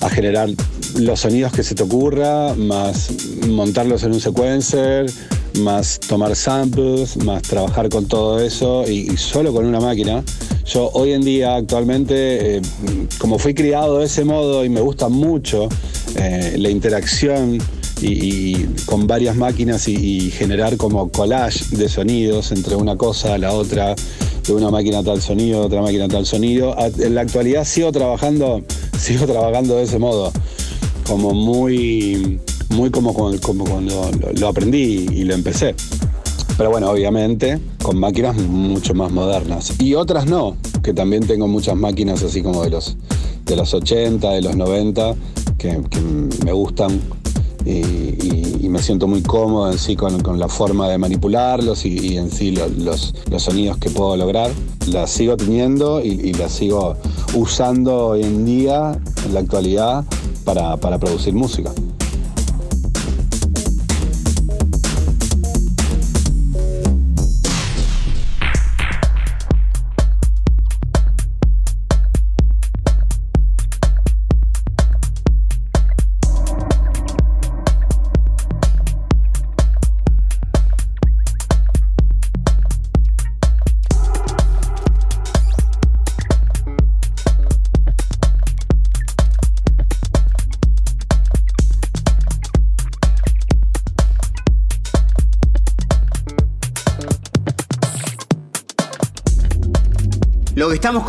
a 0.00 0.08
generar 0.08 0.48
los 0.94 1.20
sonidos 1.20 1.52
que 1.52 1.62
se 1.62 1.74
te 1.74 1.82
ocurra, 1.82 2.54
más 2.54 3.10
montarlos 3.48 4.02
en 4.04 4.12
un 4.12 4.20
sequencer, 4.20 5.12
más 5.58 6.00
tomar 6.00 6.34
samples, 6.34 7.18
más 7.18 7.42
trabajar 7.42 7.90
con 7.90 8.06
todo 8.06 8.40
eso 8.40 8.88
y, 8.88 9.14
solo 9.18 9.52
con 9.52 9.66
una 9.66 9.78
máquina. 9.78 10.24
Yo 10.64 10.88
hoy 10.94 11.12
en 11.12 11.20
día 11.20 11.56
actualmente, 11.56 12.56
eh, 12.56 12.62
como 13.18 13.38
fui 13.38 13.52
criado 13.52 13.98
de 13.98 14.06
ese 14.06 14.24
modo 14.24 14.64
y 14.64 14.70
me 14.70 14.80
gusta 14.80 15.10
mucho 15.10 15.68
eh, 16.16 16.54
la 16.56 16.70
interacción 16.70 17.58
y, 18.00 18.66
con 18.86 19.06
varias 19.06 19.36
máquinas 19.36 19.88
y, 19.88 20.30
generar 20.30 20.76
como 20.76 21.10
collage 21.10 21.76
de 21.76 21.88
sonidos 21.88 22.52
entre 22.52 22.76
una 22.76 22.96
cosa 22.96 23.34
a 23.34 23.38
la 23.38 23.52
otra, 23.52 23.94
de 24.46 24.52
una 24.52 24.70
máquina 24.70 25.02
tal 25.02 25.20
sonido, 25.20 25.66
otra 25.66 25.82
máquina 25.82 26.08
tal 26.08 26.26
sonido. 26.26 26.74
En 26.98 27.14
la 27.14 27.22
actualidad 27.22 27.64
sigo 27.64 27.92
trabajando, 27.92 28.62
sigo 28.98 29.26
trabajando 29.26 29.76
de 29.76 29.84
ese 29.84 29.98
modo, 29.98 30.32
como 31.06 31.34
muy, 31.34 32.40
muy 32.70 32.90
como, 32.90 33.14
como 33.42 33.64
cuando 33.64 34.10
lo, 34.38 34.48
aprendí 34.48 35.06
y 35.12 35.24
lo 35.24 35.34
empecé. 35.34 35.74
Pero 36.56 36.70
bueno, 36.70 36.90
obviamente 36.90 37.58
con 37.82 37.98
máquinas 37.98 38.36
mucho 38.36 38.94
más 38.94 39.10
modernas. 39.10 39.72
Y 39.78 39.94
otras 39.94 40.26
no, 40.26 40.56
que 40.82 40.92
también 40.92 41.26
tengo 41.26 41.48
muchas 41.48 41.76
máquinas 41.76 42.22
así 42.22 42.42
como 42.42 42.62
de 42.64 42.70
los, 42.70 42.96
de 43.46 43.56
los 43.56 43.72
80, 43.72 44.30
de 44.30 44.42
los 44.42 44.56
90, 44.56 45.14
que, 45.56 45.80
que 45.90 46.00
me 46.44 46.52
gustan 46.52 47.00
y, 47.64 48.68
me 48.70 48.80
siento 48.80 49.08
muy 49.08 49.20
cómodo 49.20 49.72
en 49.72 49.78
sí 49.78 49.96
con, 49.96 50.38
la 50.38 50.48
forma 50.48 50.88
de 50.88 50.96
manipularlos 50.96 51.84
y, 51.84 52.16
en 52.16 52.30
sí 52.30 52.52
los, 52.52 53.12
sonidos 53.38 53.78
que 53.78 53.90
puedo 53.90 54.16
lograr. 54.16 54.52
Las 54.86 55.10
sigo 55.10 55.36
teniendo 55.36 56.00
y, 56.00 56.32
las 56.34 56.52
sigo 56.52 56.96
usando 57.34 58.08
hoy 58.08 58.22
en 58.22 58.44
día, 58.44 58.98
en 59.26 59.34
la 59.34 59.40
actualidad, 59.40 60.04
para 60.44 60.98
producir 60.98 61.34
música. 61.34 61.72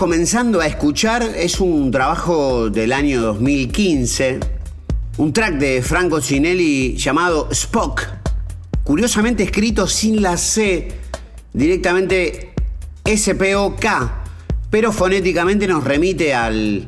Comenzando 0.01 0.59
a 0.61 0.65
escuchar 0.65 1.21
es 1.21 1.59
un 1.59 1.91
trabajo 1.91 2.71
del 2.71 2.91
año 2.91 3.21
2015, 3.21 4.39
un 5.17 5.31
track 5.31 5.59
de 5.59 5.83
Franco 5.83 6.19
Cinelli 6.19 6.97
llamado 6.97 7.49
Spock, 7.51 8.07
curiosamente 8.83 9.43
escrito 9.43 9.85
sin 9.85 10.23
la 10.23 10.37
C, 10.37 10.87
directamente 11.53 12.55
S-P-O-K, 13.05 14.23
pero 14.71 14.91
fonéticamente 14.91 15.67
nos 15.67 15.83
remite 15.83 16.33
al 16.33 16.87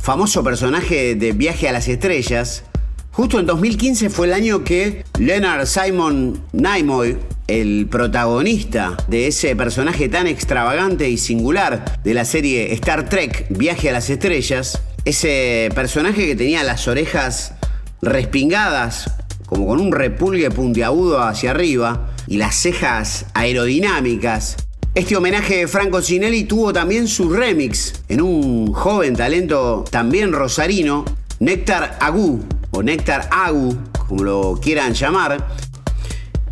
famoso 0.00 0.42
personaje 0.42 1.14
de 1.14 1.30
Viaje 1.30 1.68
a 1.68 1.72
las 1.72 1.86
Estrellas. 1.86 2.64
Justo 3.12 3.38
en 3.38 3.46
2015 3.46 4.10
fue 4.10 4.26
el 4.26 4.32
año 4.32 4.64
que 4.64 5.04
Leonard 5.20 5.66
Simon 5.66 6.42
Nimoy 6.50 7.16
el 7.50 7.88
protagonista 7.90 8.96
de 9.08 9.26
ese 9.26 9.56
personaje 9.56 10.08
tan 10.08 10.28
extravagante 10.28 11.10
y 11.10 11.18
singular 11.18 12.00
de 12.04 12.14
la 12.14 12.24
serie 12.24 12.72
Star 12.74 13.08
Trek 13.08 13.46
Viaje 13.50 13.90
a 13.90 13.92
las 13.92 14.08
Estrellas, 14.08 14.80
ese 15.04 15.68
personaje 15.74 16.26
que 16.26 16.36
tenía 16.36 16.62
las 16.62 16.86
orejas 16.86 17.54
respingadas, 18.02 19.10
como 19.46 19.66
con 19.66 19.80
un 19.80 19.90
repulgue 19.90 20.48
puntiagudo 20.52 21.22
hacia 21.22 21.50
arriba, 21.50 22.10
y 22.28 22.36
las 22.36 22.54
cejas 22.54 23.26
aerodinámicas. 23.34 24.56
Este 24.94 25.16
homenaje 25.16 25.56
de 25.56 25.68
Franco 25.68 26.02
Cinelli 26.02 26.44
tuvo 26.44 26.72
también 26.72 27.08
su 27.08 27.30
remix 27.30 27.94
en 28.08 28.20
un 28.22 28.72
joven 28.72 29.16
talento 29.16 29.84
también 29.90 30.32
rosarino, 30.32 31.04
Néctar 31.40 31.98
Agu, 32.00 32.44
o 32.70 32.82
Néctar 32.82 33.28
Agu, 33.32 33.76
como 34.06 34.22
lo 34.22 34.60
quieran 34.62 34.94
llamar, 34.94 35.48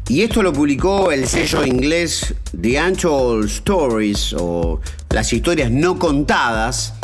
y 0.08 0.22
esto 0.22 0.42
lo 0.42 0.52
publicó 0.52 1.12
el 1.12 1.26
sello 1.26 1.64
inglés 1.64 2.34
The 2.58 2.80
Untold 2.82 3.46
Stories 3.46 4.34
o 4.38 4.80
las 5.10 5.32
historias 5.32 5.70
no 5.70 5.98
contadas, 5.98 6.94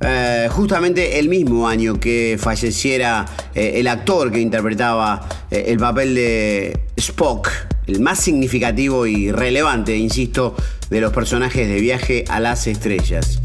eh, 0.00 0.46
justamente 0.50 1.18
el 1.18 1.30
mismo 1.30 1.66
año 1.66 1.98
que 1.98 2.36
falleciera 2.38 3.24
eh, 3.54 3.72
el 3.76 3.88
actor 3.88 4.30
que 4.30 4.40
interpretaba 4.40 5.26
eh, 5.50 5.64
el 5.68 5.78
papel 5.78 6.14
de 6.14 6.80
Spock, 6.96 7.48
el 7.86 8.00
más 8.00 8.20
significativo 8.20 9.06
y 9.06 9.32
relevante, 9.32 9.96
insisto, 9.96 10.54
de 10.90 11.00
los 11.00 11.12
personajes 11.14 11.66
de 11.66 11.80
viaje 11.80 12.24
a 12.28 12.40
las 12.40 12.66
estrellas. 12.66 13.40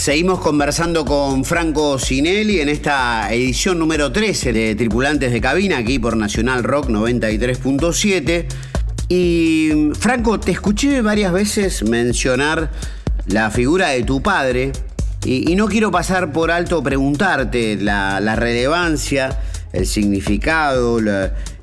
Seguimos 0.00 0.40
conversando 0.40 1.04
con 1.04 1.44
Franco 1.44 1.98
Sinelli 1.98 2.60
en 2.60 2.70
esta 2.70 3.30
edición 3.34 3.78
número 3.78 4.10
13 4.10 4.50
de 4.50 4.74
Tripulantes 4.74 5.30
de 5.30 5.42
Cabina, 5.42 5.76
aquí 5.76 5.98
por 5.98 6.16
Nacional 6.16 6.64
Rock 6.64 6.88
93.7. 6.88 8.46
Y 9.10 9.90
Franco, 9.98 10.40
te 10.40 10.52
escuché 10.52 11.02
varias 11.02 11.34
veces 11.34 11.82
mencionar 11.82 12.70
la 13.26 13.50
figura 13.50 13.90
de 13.90 14.02
tu 14.02 14.22
padre 14.22 14.72
y, 15.26 15.54
no 15.54 15.68
quiero 15.68 15.90
pasar 15.90 16.32
por 16.32 16.50
alto 16.50 16.82
preguntarte 16.82 17.76
la, 17.76 18.36
relevancia, 18.36 19.38
el 19.74 19.84
significado, 19.84 20.98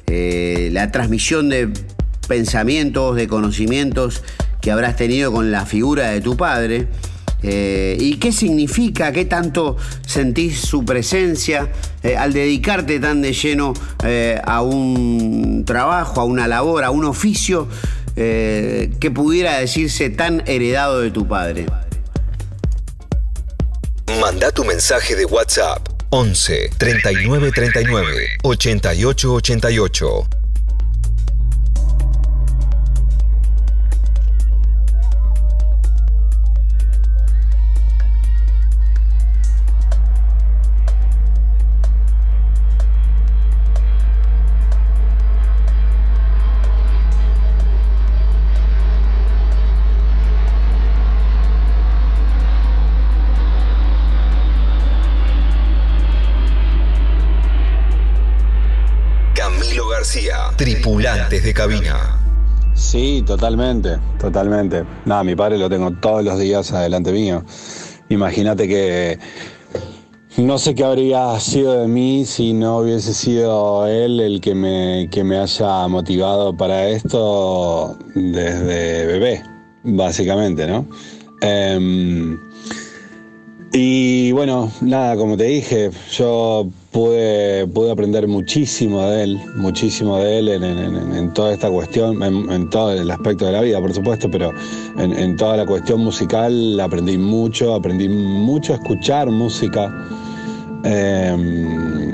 eh, 0.06 0.70
la 0.72 0.92
transmisión 0.92 1.50
de 1.50 1.70
pensamientos, 2.28 3.16
de 3.16 3.28
conocimientos 3.28 4.22
que 4.62 4.70
habrás 4.70 4.96
tenido 4.96 5.32
con 5.32 5.50
la 5.50 5.66
figura 5.66 6.12
de 6.12 6.22
tu 6.22 6.38
padre. 6.38 6.88
Eh, 7.44 7.98
¿Y 8.00 8.16
qué 8.16 8.32
significa, 8.32 9.12
qué 9.12 9.26
tanto 9.26 9.78
sentís 10.06 10.60
su 10.60 10.84
presencia 10.84 11.72
eh, 12.02 12.18
al 12.18 12.34
dedicarte 12.34 13.00
tan 13.00 13.22
de 13.22 13.34
lleno 13.34 13.74
eh, 14.04 14.42
a 14.44 14.62
un 14.62 15.64
trabajo, 15.66 16.22
a 16.22 16.24
una 16.24 16.48
labor, 16.48 16.84
a 16.84 16.92
un 16.92 17.06
oficio 17.06 17.68
que 18.16 19.12
pudiera 19.14 19.60
decirse 19.60 20.10
tan 20.10 20.42
heredado 20.48 21.02
de 21.02 21.12
tu 21.12 21.28
padre? 21.28 21.68
Manda 24.20 24.52
tu 24.52 24.66
mensaje 24.66 25.16
de 25.16 25.26
WhatsApp 25.26 25.88
11 26.10 26.72
39 26.80 27.52
39 27.52 28.28
88 28.42 29.34
88. 29.34 30.37
Cabina. 61.54 62.20
Sí, 62.74 63.24
totalmente, 63.26 63.98
totalmente. 64.20 64.84
Nada, 65.06 65.24
mi 65.24 65.36
padre 65.36 65.58
lo 65.58 65.70
tengo 65.70 65.92
todos 65.92 66.24
los 66.24 66.40
días 66.40 66.72
adelante 66.72 67.12
mío. 67.12 67.44
Imagínate 68.10 68.68
que 68.68 69.20
no 70.38 70.60
sé 70.60 70.76
qué 70.76 70.84
habría 70.84 71.40
sido 71.40 71.74
de 71.82 71.88
mí 71.88 72.24
si 72.26 72.54
no 72.54 72.78
hubiese 72.78 73.14
sido 73.14 73.88
él 73.88 74.20
el 74.20 74.40
que 74.40 74.54
me, 74.54 75.10
que 75.12 75.24
me 75.24 75.40
haya 75.40 75.88
motivado 75.88 76.56
para 76.56 76.88
esto 76.90 77.98
desde 78.14 79.08
bebé, 79.08 79.44
básicamente, 79.84 80.68
¿no? 80.68 80.86
Em, 81.42 82.40
y 83.74 84.32
bueno, 84.32 84.72
nada, 84.82 85.16
como 85.18 85.36
te 85.36 85.46
dije, 85.46 85.90
yo 86.12 86.70
pude, 86.92 87.68
pude 87.68 87.92
aprender 87.92 88.28
muchísimo 88.28 89.02
de 89.10 89.24
él, 89.24 89.40
muchísimo 89.56 90.18
de 90.18 90.40
él 90.40 90.50
en, 90.50 91.34
toda 91.34 91.54
esta 91.54 91.70
cuestión, 91.70 92.22
en, 92.24 92.70
todo 92.70 92.94
el 92.94 93.10
aspecto 93.12 93.46
de 93.46 93.52
la 93.52 93.62
vida, 93.62 93.80
por 93.80 93.94
supuesto, 93.94 94.30
pero 94.30 94.52
en, 94.98 95.36
toda 95.36 95.58
la 95.58 95.66
cuestión 95.66 96.02
musical 96.02 96.80
aprendí 96.80 97.18
mucho, 97.18 97.74
aprendí 97.74 98.10
mucho 98.10 98.74
a 98.74 98.78
escuchar 98.78 99.30
música, 99.30 99.94
em, 100.84 102.12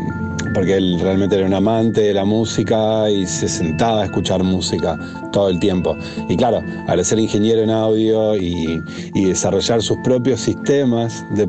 porque 0.54 0.76
él 0.78 1.00
realmente 1.00 1.36
era 1.38 1.48
un 1.48 1.54
amante 1.54 2.02
de 2.02 2.14
la 2.14 2.26
música 2.26 3.10
y 3.10 3.26
se 3.26 3.48
sentaba 3.48 4.04
a 4.04 4.06
escuchar 4.06 4.44
música 4.44 4.98
todo 5.32 5.50
el 5.50 5.60
tiempo. 5.60 5.96
Y 6.30 6.36
claro, 6.36 6.62
al 6.88 7.04
ser 7.04 7.20
ingeniero 7.20 7.62
en 7.62 7.72
audio 7.72 8.36
y, 8.36 8.82
y 9.16 9.26
desarrollar 9.26 9.82
sus 9.82 9.98
propios 10.04 10.42
sistemas 10.42 11.26
de 11.36 11.48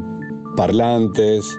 parlantes, 0.56 1.58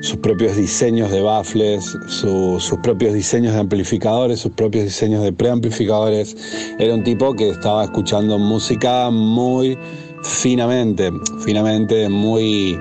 sus 0.00 0.16
propios 0.18 0.56
diseños 0.56 1.10
de 1.10 1.20
baffles, 1.20 1.96
sus 2.08 2.78
propios 2.82 3.14
diseños 3.14 3.54
de 3.54 3.60
amplificadores, 3.60 4.40
sus 4.40 4.52
propios 4.52 4.84
diseños 4.84 5.22
de 5.22 5.32
preamplificadores. 5.32 6.36
Era 6.78 6.94
un 6.94 7.04
tipo 7.04 7.34
que 7.34 7.50
estaba 7.50 7.84
escuchando 7.84 8.38
música 8.38 9.10
muy 9.10 9.78
finamente, 10.22 11.10
finamente, 11.44 12.08
muy, 12.08 12.78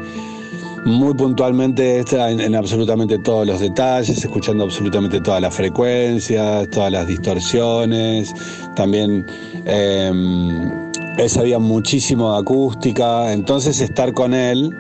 muy 0.86 1.14
puntualmente 1.14 2.04
en, 2.12 2.40
en, 2.40 2.56
absolutamente 2.56 3.20
todos 3.20 3.46
los 3.46 3.60
detalles, 3.60 4.24
escuchando 4.24 4.64
absolutamente 4.64 5.20
todas 5.22 5.42
las 5.42 5.54
frecuencias, 5.54 6.70
todas 6.72 6.92
las 6.92 7.08
distorsiones. 7.08 8.34
También 8.76 9.26
em, 9.66 10.92
él 11.18 11.30
sabía 11.30 11.60
muchísimo 11.60 12.34
de 12.34 12.40
acústica, 12.40 13.32
entonces 13.34 13.80
estar 13.82 14.14
con 14.14 14.34
él 14.34 14.72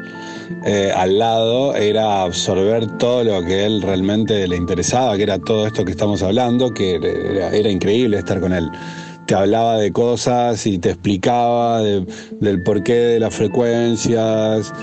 eh, 0.66 0.92
al 0.96 1.20
lado 1.20 1.76
era 1.76 2.24
absorber 2.24 2.98
todo 2.98 3.24
lo 3.24 3.44
que 3.44 3.66
él 3.66 3.82
realmente 3.82 4.48
le 4.48 4.56
interesaba, 4.56 5.16
que 5.18 5.24
era 5.24 5.40
todo 5.40 5.68
esto 5.68 5.86
que 5.86 5.92
estamos 5.92 6.22
hablando, 6.24 6.74
que 6.74 6.96
era, 6.96 7.70
increíble 7.70 8.18
estar 8.18 8.40
con 8.40 8.54
él 8.54 8.70
te 9.26 9.36
hablaba 9.36 9.78
de 9.78 9.92
cosas 9.94 10.66
y 10.68 10.78
te 10.78 10.90
explicaba 10.90 11.82
del 11.82 12.62
porqué 12.64 12.94
de 12.94 13.20
las 13.22 13.34
frecuencias, 13.34 14.74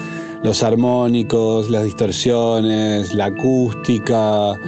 los 0.42 0.62
armónicos, 0.62 1.68
las 1.68 1.84
distorsiones, 1.84 3.12
la 3.12 3.26
acústica 3.26 4.58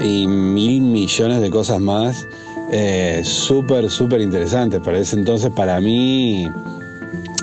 y 0.00 0.26
mil 0.26 0.80
millones 0.82 1.42
de 1.42 1.50
cosas 1.50 1.80
más. 1.80 2.26
Eh, 2.70 3.22
súper, 3.24 3.90
súper 3.90 4.20
interesantes. 4.20 4.80
Para 4.80 4.98
ese 4.98 5.16
entonces, 5.16 5.50
para 5.54 5.80
mí, 5.80 6.48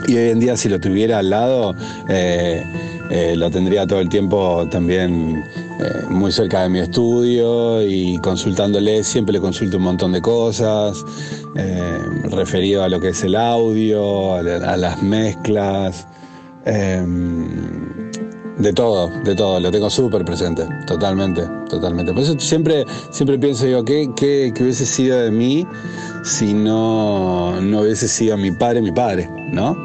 y 0.07 0.17
hoy 0.17 0.29
en 0.29 0.39
día 0.39 0.57
si 0.57 0.69
lo 0.69 0.79
tuviera 0.79 1.19
al 1.19 1.29
lado, 1.29 1.75
eh, 2.09 2.63
eh, 3.09 3.35
lo 3.35 3.49
tendría 3.49 3.85
todo 3.85 3.99
el 3.99 4.09
tiempo 4.09 4.67
también 4.69 5.43
eh, 5.79 6.05
muy 6.09 6.31
cerca 6.31 6.63
de 6.63 6.69
mi 6.69 6.79
estudio 6.79 7.81
y 7.81 8.17
consultándole, 8.19 9.03
siempre 9.03 9.33
le 9.33 9.39
consulto 9.39 9.77
un 9.77 9.83
montón 9.83 10.11
de 10.11 10.21
cosas, 10.21 11.03
referido 12.29 12.83
a 12.83 12.89
lo 12.89 12.99
que 12.99 13.09
es 13.09 13.23
el 13.23 13.35
audio, 13.35 14.35
a, 14.35 14.41
las 14.77 15.01
mezclas, 15.01 16.07
de 18.57 18.73
todo, 18.73 19.09
de 19.23 19.35
todo, 19.35 19.59
lo 19.59 19.71
tengo 19.71 19.89
súper 19.89 20.23
presente, 20.23 20.67
totalmente, 20.87 21.43
totalmente. 21.69 22.13
Por 22.13 22.23
eso 22.23 22.39
siempre, 22.39 22.85
siempre 23.11 23.37
pienso, 23.37 23.65
digo, 23.65 23.83
¿qué, 23.83 24.09
qué, 24.15 24.53
hubiese 24.61 24.85
sido 24.85 25.19
de 25.19 25.31
mí 25.31 25.67
si 26.23 26.53
no, 26.53 27.59
no 27.61 27.81
hubiese 27.81 28.07
sido 28.07 28.37
mi 28.37 28.51
padre, 28.51 28.81
mi 28.81 28.91
padre, 28.91 29.29
¿no? 29.51 29.75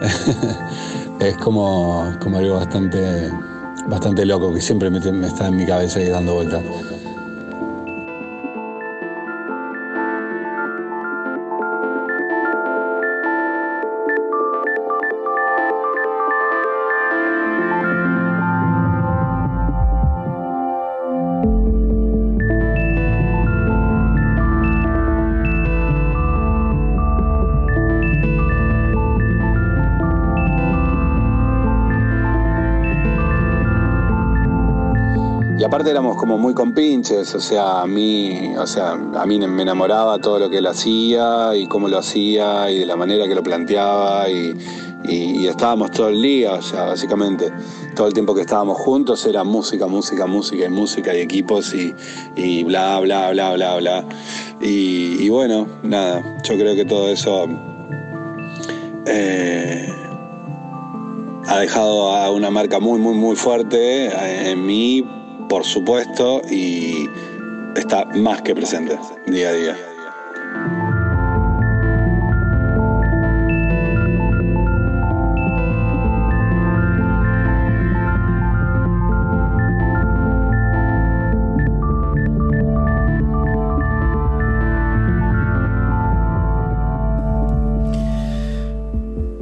es 1.20 1.36
como, 1.38 2.12
como 2.20 2.38
algo 2.38 2.56
bastante, 2.56 3.30
bastante 3.88 4.26
loco 4.26 4.52
que 4.52 4.60
siempre 4.60 4.90
me, 4.90 5.00
me 5.12 5.26
está 5.28 5.48
en 5.48 5.56
mi 5.56 5.66
cabeza 5.66 6.00
y 6.00 6.08
dando 6.08 6.34
vueltas. 6.34 6.62
Aparte 35.76 35.90
éramos 35.90 36.16
como 36.16 36.38
muy 36.38 36.54
compinches, 36.54 37.34
o 37.34 37.38
sea, 37.38 37.82
a 37.82 37.86
mí, 37.86 38.54
o 38.56 38.66
sea, 38.66 38.92
a 38.92 39.26
mí 39.26 39.38
me 39.38 39.60
enamoraba 39.60 40.18
todo 40.18 40.38
lo 40.38 40.48
que 40.48 40.56
él 40.56 40.66
hacía 40.66 41.54
y 41.54 41.66
cómo 41.66 41.86
lo 41.86 41.98
hacía 41.98 42.70
y 42.70 42.78
de 42.78 42.86
la 42.86 42.96
manera 42.96 43.28
que 43.28 43.34
lo 43.34 43.42
planteaba 43.42 44.26
y, 44.30 44.56
estábamos 45.46 45.90
todo 45.90 46.08
el 46.08 46.22
día, 46.22 46.54
o 46.54 46.62
sea, 46.62 46.86
básicamente 46.86 47.52
todo 47.94 48.06
el 48.06 48.14
tiempo 48.14 48.34
que 48.34 48.40
estábamos 48.40 48.78
juntos 48.78 49.24
era 49.26 49.44
música, 49.44 49.86
música, 49.86 50.26
música 50.26 50.64
y 50.64 50.68
música 50.70 51.14
y 51.14 51.20
equipos 51.20 51.74
y, 51.74 52.64
bla, 52.64 52.98
bla, 53.00 53.30
bla, 53.32 53.52
bla, 53.52 53.76
bla. 53.76 54.04
Y, 54.62 55.28
bueno, 55.28 55.68
nada, 55.82 56.38
yo 56.42 56.56
creo 56.56 56.74
que 56.74 56.86
todo 56.86 57.10
eso 57.10 57.44
eh, 59.06 59.92
ha 61.46 61.58
dejado 61.58 62.32
una 62.32 62.50
marca 62.50 62.80
muy, 62.80 62.98
muy, 62.98 63.14
muy 63.14 63.36
fuerte 63.36 64.50
en 64.50 64.66
mí 64.66 65.04
por 65.48 65.64
supuesto, 65.64 66.42
y 66.50 67.08
está 67.76 68.04
más 68.14 68.42
que 68.42 68.54
presente 68.54 68.98
día 69.26 69.48
a 69.48 69.52
día. 69.52 69.76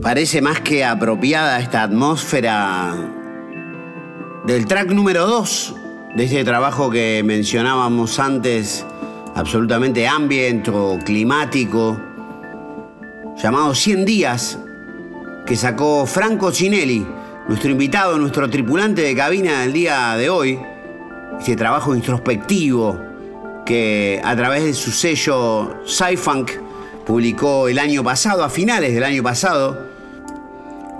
Parece 0.02 0.42
más 0.42 0.60
que 0.60 0.84
apropiada 0.84 1.58
esta 1.58 1.82
atmósfera 1.82 2.94
del 4.46 4.66
track 4.66 4.90
número 4.90 5.26
2 5.26 5.83
de 6.14 6.24
este 6.24 6.44
trabajo 6.44 6.90
que 6.90 7.22
mencionábamos 7.24 8.20
antes, 8.20 8.86
absolutamente 9.34 10.06
ambient 10.06 10.68
o 10.68 10.98
climático, 11.04 12.00
llamado 13.36 13.74
100 13.74 14.04
días, 14.04 14.58
que 15.44 15.56
sacó 15.56 16.06
Franco 16.06 16.52
Cinelli, 16.52 17.04
nuestro 17.48 17.70
invitado, 17.72 18.16
nuestro 18.16 18.48
tripulante 18.48 19.02
de 19.02 19.16
cabina 19.16 19.62
del 19.62 19.72
día 19.72 20.16
de 20.16 20.30
hoy, 20.30 20.58
este 21.40 21.56
trabajo 21.56 21.96
introspectivo 21.96 22.96
que 23.66 24.20
a 24.22 24.36
través 24.36 24.62
de 24.62 24.72
su 24.72 24.92
sello 24.92 25.82
Sci-Funk 25.84 26.52
publicó 27.04 27.66
el 27.66 27.80
año 27.80 28.04
pasado, 28.04 28.44
a 28.44 28.48
finales 28.48 28.94
del 28.94 29.02
año 29.02 29.22
pasado, 29.22 29.88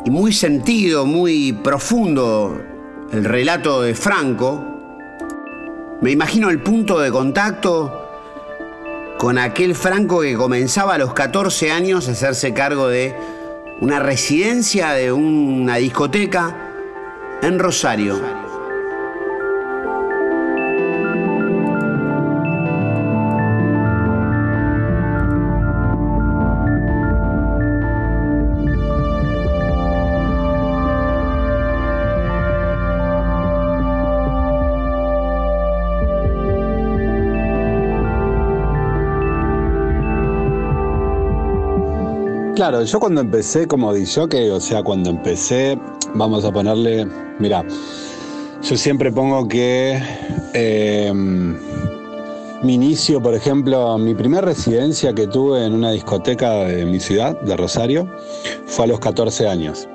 y 0.04 0.10
muy 0.10 0.32
sentido, 0.32 1.06
muy 1.06 1.52
profundo 1.52 2.60
el 3.12 3.24
relato 3.24 3.80
de 3.80 3.94
Franco. 3.94 4.73
Me 6.04 6.10
imagino 6.10 6.50
el 6.50 6.60
punto 6.60 7.00
de 7.00 7.10
contacto 7.10 8.10
con 9.16 9.38
aquel 9.38 9.74
Franco 9.74 10.20
que 10.20 10.34
comenzaba 10.34 10.96
a 10.96 10.98
los 10.98 11.14
14 11.14 11.70
años 11.70 12.08
a 12.08 12.12
hacerse 12.12 12.52
cargo 12.52 12.88
de 12.88 13.14
una 13.80 14.00
residencia 14.00 14.90
de 14.90 15.12
una 15.12 15.76
discoteca 15.76 16.74
en 17.40 17.58
Rosario. 17.58 18.43
Claro, 42.54 42.84
yo 42.84 43.00
cuando 43.00 43.20
empecé 43.20 43.66
como 43.66 43.92
DJ, 43.92 44.52
o 44.52 44.60
sea, 44.60 44.80
cuando 44.84 45.10
empecé, 45.10 45.76
vamos 46.14 46.44
a 46.44 46.52
ponerle, 46.52 47.04
mira, 47.40 47.64
yo 48.62 48.76
siempre 48.76 49.10
pongo 49.10 49.48
que 49.48 50.00
eh, 50.52 51.12
mi 52.62 52.74
inicio, 52.74 53.20
por 53.20 53.34
ejemplo, 53.34 53.98
mi 53.98 54.14
primera 54.14 54.42
residencia 54.42 55.12
que 55.12 55.26
tuve 55.26 55.66
en 55.66 55.72
una 55.72 55.90
discoteca 55.90 56.52
de 56.66 56.86
mi 56.86 57.00
ciudad, 57.00 57.40
de 57.40 57.56
Rosario, 57.56 58.08
fue 58.66 58.84
a 58.84 58.88
los 58.88 59.00
14 59.00 59.48
años. 59.48 59.88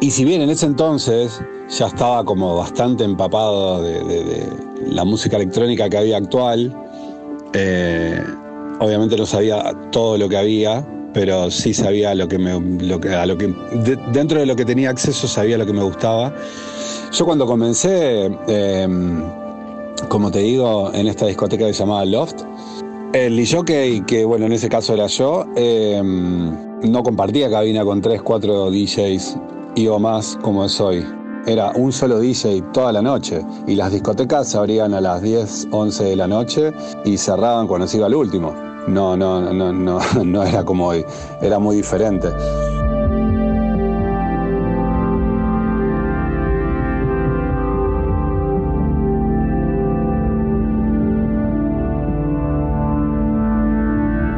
Y 0.00 0.10
si 0.10 0.24
bien 0.24 0.40
en 0.40 0.48
ese 0.48 0.64
entonces 0.64 1.38
ya 1.68 1.88
estaba 1.88 2.24
como 2.24 2.56
bastante 2.56 3.04
empapado 3.04 3.82
de, 3.82 4.48
la 4.86 5.04
música 5.04 5.36
electrónica 5.36 5.90
que 5.90 5.98
había 5.98 6.16
actual, 6.16 6.74
eh, 7.52 8.24
obviamente 8.80 9.18
no 9.18 9.26
sabía 9.26 9.62
todo 9.90 10.16
lo 10.16 10.30
que 10.30 10.38
había, 10.38 10.82
pero 11.14 11.50
sí 11.50 11.72
sabía 11.72 12.14
lo 12.14 12.28
que 12.28 12.36
me, 12.38 12.60
lo 12.60 13.00
que, 13.00 13.14
a 13.14 13.24
lo 13.24 13.38
que 13.38 13.54
dentro 14.12 14.40
de 14.40 14.46
lo 14.46 14.56
que 14.56 14.64
tenía 14.64 14.90
acceso 14.90 15.26
sabía 15.28 15.56
lo 15.56 15.64
que 15.64 15.72
me 15.72 15.82
gustaba. 15.82 16.34
Yo 17.12 17.24
cuando 17.24 17.46
comencé, 17.46 18.26
em, 18.48 19.22
como 20.08 20.30
te 20.30 20.40
digo, 20.40 20.92
en 20.92 21.06
esta 21.06 21.26
discoteca 21.26 21.66
que 21.66 21.72
se 21.72 21.78
llamaba 21.84 22.04
Loft, 22.04 22.42
el 23.12 23.48
jockey, 23.48 24.00
que 24.02 24.24
bueno, 24.24 24.46
en 24.46 24.52
ese 24.52 24.68
caso 24.68 24.92
era 24.94 25.06
yo, 25.06 25.46
em, 25.54 26.50
no 26.82 27.02
compartía 27.04 27.48
cabina 27.48 27.84
con 27.84 28.00
3, 28.02 28.20
4 28.20 28.70
DJs 28.70 29.38
y 29.76 29.86
o 29.86 29.98
más 30.00 30.36
como 30.42 30.64
es 30.64 30.80
hoy. 30.80 31.06
Era 31.46 31.70
un 31.76 31.92
solo 31.92 32.18
DJ 32.18 32.62
toda 32.72 32.90
la 32.90 33.02
noche 33.02 33.40
y 33.68 33.76
las 33.76 33.92
discotecas 33.92 34.48
se 34.48 34.58
abrían 34.58 34.94
a 34.94 35.00
las 35.00 35.22
10, 35.22 35.68
11 35.70 36.04
de 36.04 36.16
la 36.16 36.26
noche 36.26 36.72
y 37.04 37.16
cerraban 37.16 37.68
cuando 37.68 37.86
se 37.86 37.98
iba 37.98 38.08
el 38.08 38.14
último. 38.14 38.73
No, 38.86 39.16
no, 39.16 39.52
no, 39.52 39.72
no, 39.72 39.98
no 40.24 40.44
era 40.44 40.64
como 40.64 40.88
hoy, 40.88 41.04
era 41.40 41.58
muy 41.58 41.76
diferente. 41.76 42.28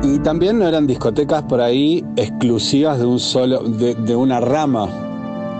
Y 0.03 0.19
también 0.21 0.59
no 0.59 0.69
eran 0.69 0.87
discotecas 0.87 1.43
por 1.43 1.61
ahí 1.61 2.05
exclusivas 2.17 2.99
de 2.99 3.07
un 3.07 3.19
solo, 3.19 3.61
de, 3.61 4.17
una 4.17 4.41
rama 4.41 4.89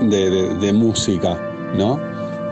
de, 0.01 0.73
música, 0.73 1.37
¿no? 1.77 1.99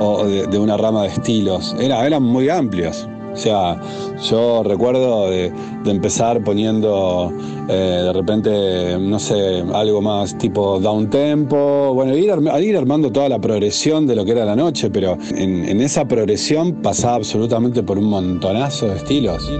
O 0.00 0.24
de, 0.26 0.58
una 0.58 0.76
rama 0.76 1.02
de 1.02 1.08
estilos. 1.08 1.76
Era, 1.78 2.04
eran 2.04 2.24
muy 2.24 2.48
amplios. 2.48 3.08
O 3.34 3.36
sea, 3.36 3.80
yo 4.22 4.62
recuerdo 4.62 5.28
de, 5.28 5.52
empezar 5.86 6.42
poniendo 6.42 7.32
eh, 7.68 8.00
de 8.04 8.12
repente, 8.12 8.96
no 8.98 9.18
sé, 9.18 9.64
algo 9.74 10.00
más 10.00 10.38
tipo 10.38 10.78
down 10.78 11.10
tempo, 11.10 11.92
bueno, 11.94 12.16
ir, 12.16 12.32
ir 12.62 12.76
armando 12.76 13.10
toda 13.10 13.28
la 13.28 13.40
progresión 13.40 14.06
de 14.06 14.14
lo 14.14 14.24
que 14.24 14.30
era 14.32 14.44
la 14.44 14.54
noche, 14.54 14.88
pero 14.88 15.18
en, 15.34 15.80
esa 15.80 16.06
progresión 16.06 16.74
pasaba 16.74 17.16
absolutamente 17.16 17.82
por 17.82 17.98
un 17.98 18.04
montonazo 18.04 18.86
de 18.86 18.96
estilos. 18.96 19.50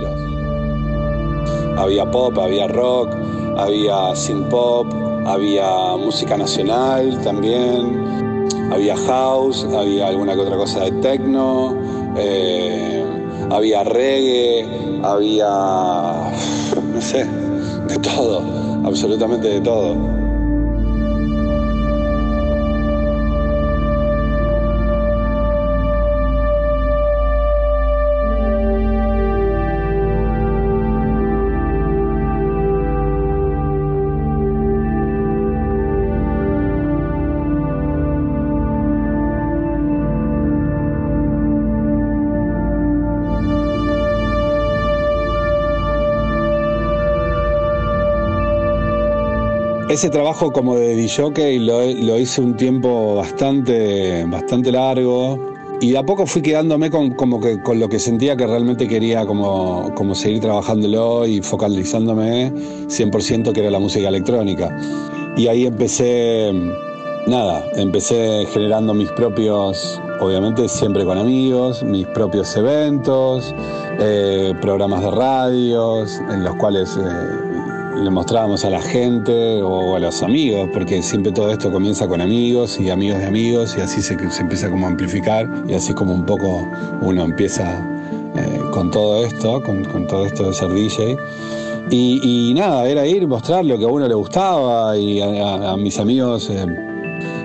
Había 1.76 2.08
pop, 2.10 2.38
había 2.38 2.68
rock, 2.68 3.10
había 3.56 4.14
synth 4.14 4.48
pop, 4.48 4.86
había 5.26 5.96
música 5.96 6.36
nacional 6.36 7.20
también, 7.22 8.44
había 8.72 8.96
house, 8.96 9.66
había 9.76 10.08
alguna 10.08 10.34
que 10.34 10.40
otra 10.40 10.56
cosa 10.56 10.80
de 10.80 10.92
techno. 10.92 11.76
Eh, 12.16 13.03
había 13.50 13.84
reggae, 13.84 14.66
había, 15.02 15.48
no 16.92 17.00
sé, 17.00 17.24
de 17.88 17.98
todo, 17.98 18.42
absolutamente 18.84 19.48
de 19.48 19.60
todo. 19.60 20.23
Ese 49.94 50.10
trabajo 50.10 50.50
como 50.50 50.74
de 50.74 50.96
DJ 50.96 51.60
lo, 51.60 52.18
hice 52.18 52.40
un 52.40 52.56
tiempo 52.56 53.14
bastante, 53.14 54.24
bastante 54.24 54.72
largo 54.72 55.38
y 55.80 55.94
a 55.94 56.02
poco 56.02 56.26
fui 56.26 56.42
quedándome 56.42 56.90
con, 56.90 57.12
como 57.12 57.40
que, 57.40 57.62
con 57.62 57.78
lo 57.78 57.88
que 57.88 58.00
sentía 58.00 58.36
que 58.36 58.44
realmente 58.44 58.88
quería 58.88 59.24
como, 59.24 59.94
como 59.94 60.16
seguir 60.16 60.40
trabajándolo 60.40 61.28
y 61.28 61.40
focalizándome 61.40 62.52
100% 62.52 63.52
que 63.52 63.60
era 63.60 63.70
la 63.70 63.78
música 63.78 64.08
electrónica. 64.08 64.76
Y 65.36 65.46
ahí 65.46 65.64
empecé, 65.64 66.52
nada, 67.28 67.64
empecé 67.76 68.46
generando 68.52 68.94
mis 68.94 69.12
propios, 69.12 70.02
obviamente 70.20 70.68
siempre 70.68 71.04
con 71.04 71.18
amigos, 71.18 71.84
mis 71.84 72.08
propios 72.08 72.56
eventos, 72.56 73.54
eh, 74.00 74.52
programas 74.60 75.02
de 75.02 75.10
radios 75.12 76.20
en 76.32 76.42
los 76.42 76.56
cuales... 76.56 76.98
Eh, 76.98 77.53
le 77.96 78.10
mostrábamos 78.10 78.64
a 78.64 78.70
la 78.70 78.80
gente 78.80 79.62
o 79.62 79.96
a 79.96 79.98
los 79.98 80.22
amigos, 80.22 80.68
porque 80.72 81.02
siempre 81.02 81.32
todo 81.32 81.50
esto 81.50 81.70
comienza 81.70 82.08
con 82.08 82.20
amigos 82.20 82.78
y 82.80 82.90
amigos 82.90 83.18
de 83.20 83.26
amigos 83.26 83.74
y 83.78 83.80
así 83.80 84.02
se, 84.02 84.14
empieza 84.14 84.70
como 84.70 84.86
a 84.86 84.90
amplificar 84.90 85.48
y 85.68 85.74
así 85.74 85.92
como 85.94 86.12
un 86.12 86.26
poco 86.26 86.66
uno 87.02 87.24
empieza 87.24 87.64
eh, 88.36 88.60
con 88.72 88.90
todo 88.90 89.24
esto, 89.24 89.62
con, 89.62 90.06
todo 90.06 90.26
esto 90.26 90.48
de 90.48 90.54
ser 90.54 90.72
DJ. 90.72 91.16
Y, 91.90 92.52
nada, 92.54 92.88
era 92.88 93.06
ir, 93.06 93.26
mostrar 93.28 93.64
lo 93.64 93.78
que 93.78 93.84
a 93.84 93.88
uno 93.88 94.08
le 94.08 94.14
gustaba 94.14 94.96
y 94.96 95.20
a, 95.20 95.76
mis 95.76 95.98
amigos. 95.98 96.50
Eh, 96.50 96.93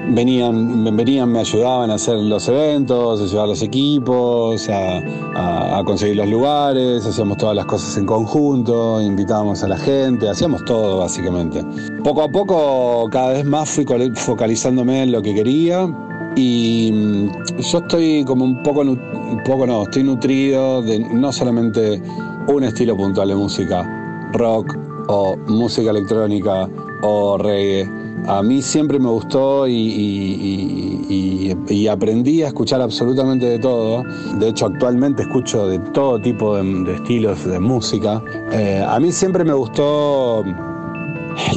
venían, 0.10 0.84
venían, 0.96 1.32
me 1.32 1.40
ayudaban 1.40 1.92
a 1.92 1.96
hacer 1.96 2.16
los 2.16 2.48
eventos, 2.48 3.22
a 3.22 3.26
llevar 3.26 3.48
los 3.48 3.62
equipos, 3.62 4.70
a, 4.70 5.82
conseguir 5.86 6.18
los 6.18 6.28
lugares, 6.28 7.06
hacíamos 7.06 7.38
todas 7.38 7.56
las 7.56 7.66
cosas 7.66 7.98
en 7.98 8.06
conjunto, 8.06 9.02
invitábamos 9.02 9.64
a 9.64 9.68
la 9.68 9.78
gente, 9.78 10.30
hacíamos 10.30 10.64
todo 10.66 11.00
básicamente. 11.00 11.64
Poco 12.04 12.24
a 12.24 12.30
poco 12.30 13.10
cada 13.10 13.34
vez 13.34 13.46
más 13.46 13.70
fui 13.70 13.86
focalizándome 14.16 15.04
en 15.04 15.12
lo 15.12 15.22
que 15.22 15.34
quería 15.34 15.88
y 16.36 16.92
mm, 16.94 17.60
yo 17.60 17.80
estoy 17.80 18.24
como 18.26 18.46
un 18.46 18.62
poco, 18.62 18.82
un 18.82 19.42
poco 19.46 19.66
no, 19.66 19.84
estoy 19.84 20.04
nutrido 20.04 20.82
de 20.82 21.00
no 21.00 21.32
solamente 21.32 22.02
un 22.48 22.64
estilo 22.64 22.96
puntual 22.96 23.30
de 23.30 23.36
música, 23.36 24.30
rock 24.34 24.76
o 25.08 25.36
música 25.48 25.90
electrónica 25.90 26.70
o 27.02 27.38
reggae 27.38 28.09
a 28.28 28.44
mí 28.44 28.62
siempre 28.62 29.00
me 29.00 29.10
gustó 29.10 29.68
y, 29.68 31.56
aprendí 31.90 32.44
a 32.44 32.48
escuchar 32.48 32.82
absolutamente 32.82 33.46
de 33.46 33.60
todo. 33.60 34.04
De 34.38 34.50
hecho, 34.50 34.68
actualmente 34.68 35.24
escucho 35.24 35.68
de 35.68 35.80
todo 35.80 36.20
tipo 36.22 36.56
de, 36.56 36.94
estilos 36.94 37.46
de 37.46 37.60
música. 37.60 38.22
Eh, 38.52 38.86
a 38.88 39.00
mí 39.00 39.12
siempre 39.12 39.44
me 39.44 39.54
gustó 39.54 40.44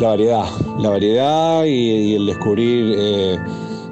la 0.00 0.08
variedad, 0.08 0.44
la 0.78 0.88
variedad 0.90 1.64
y, 1.64 2.14
el 2.14 2.26
descubrir 2.26 2.94
eh, 2.96 3.38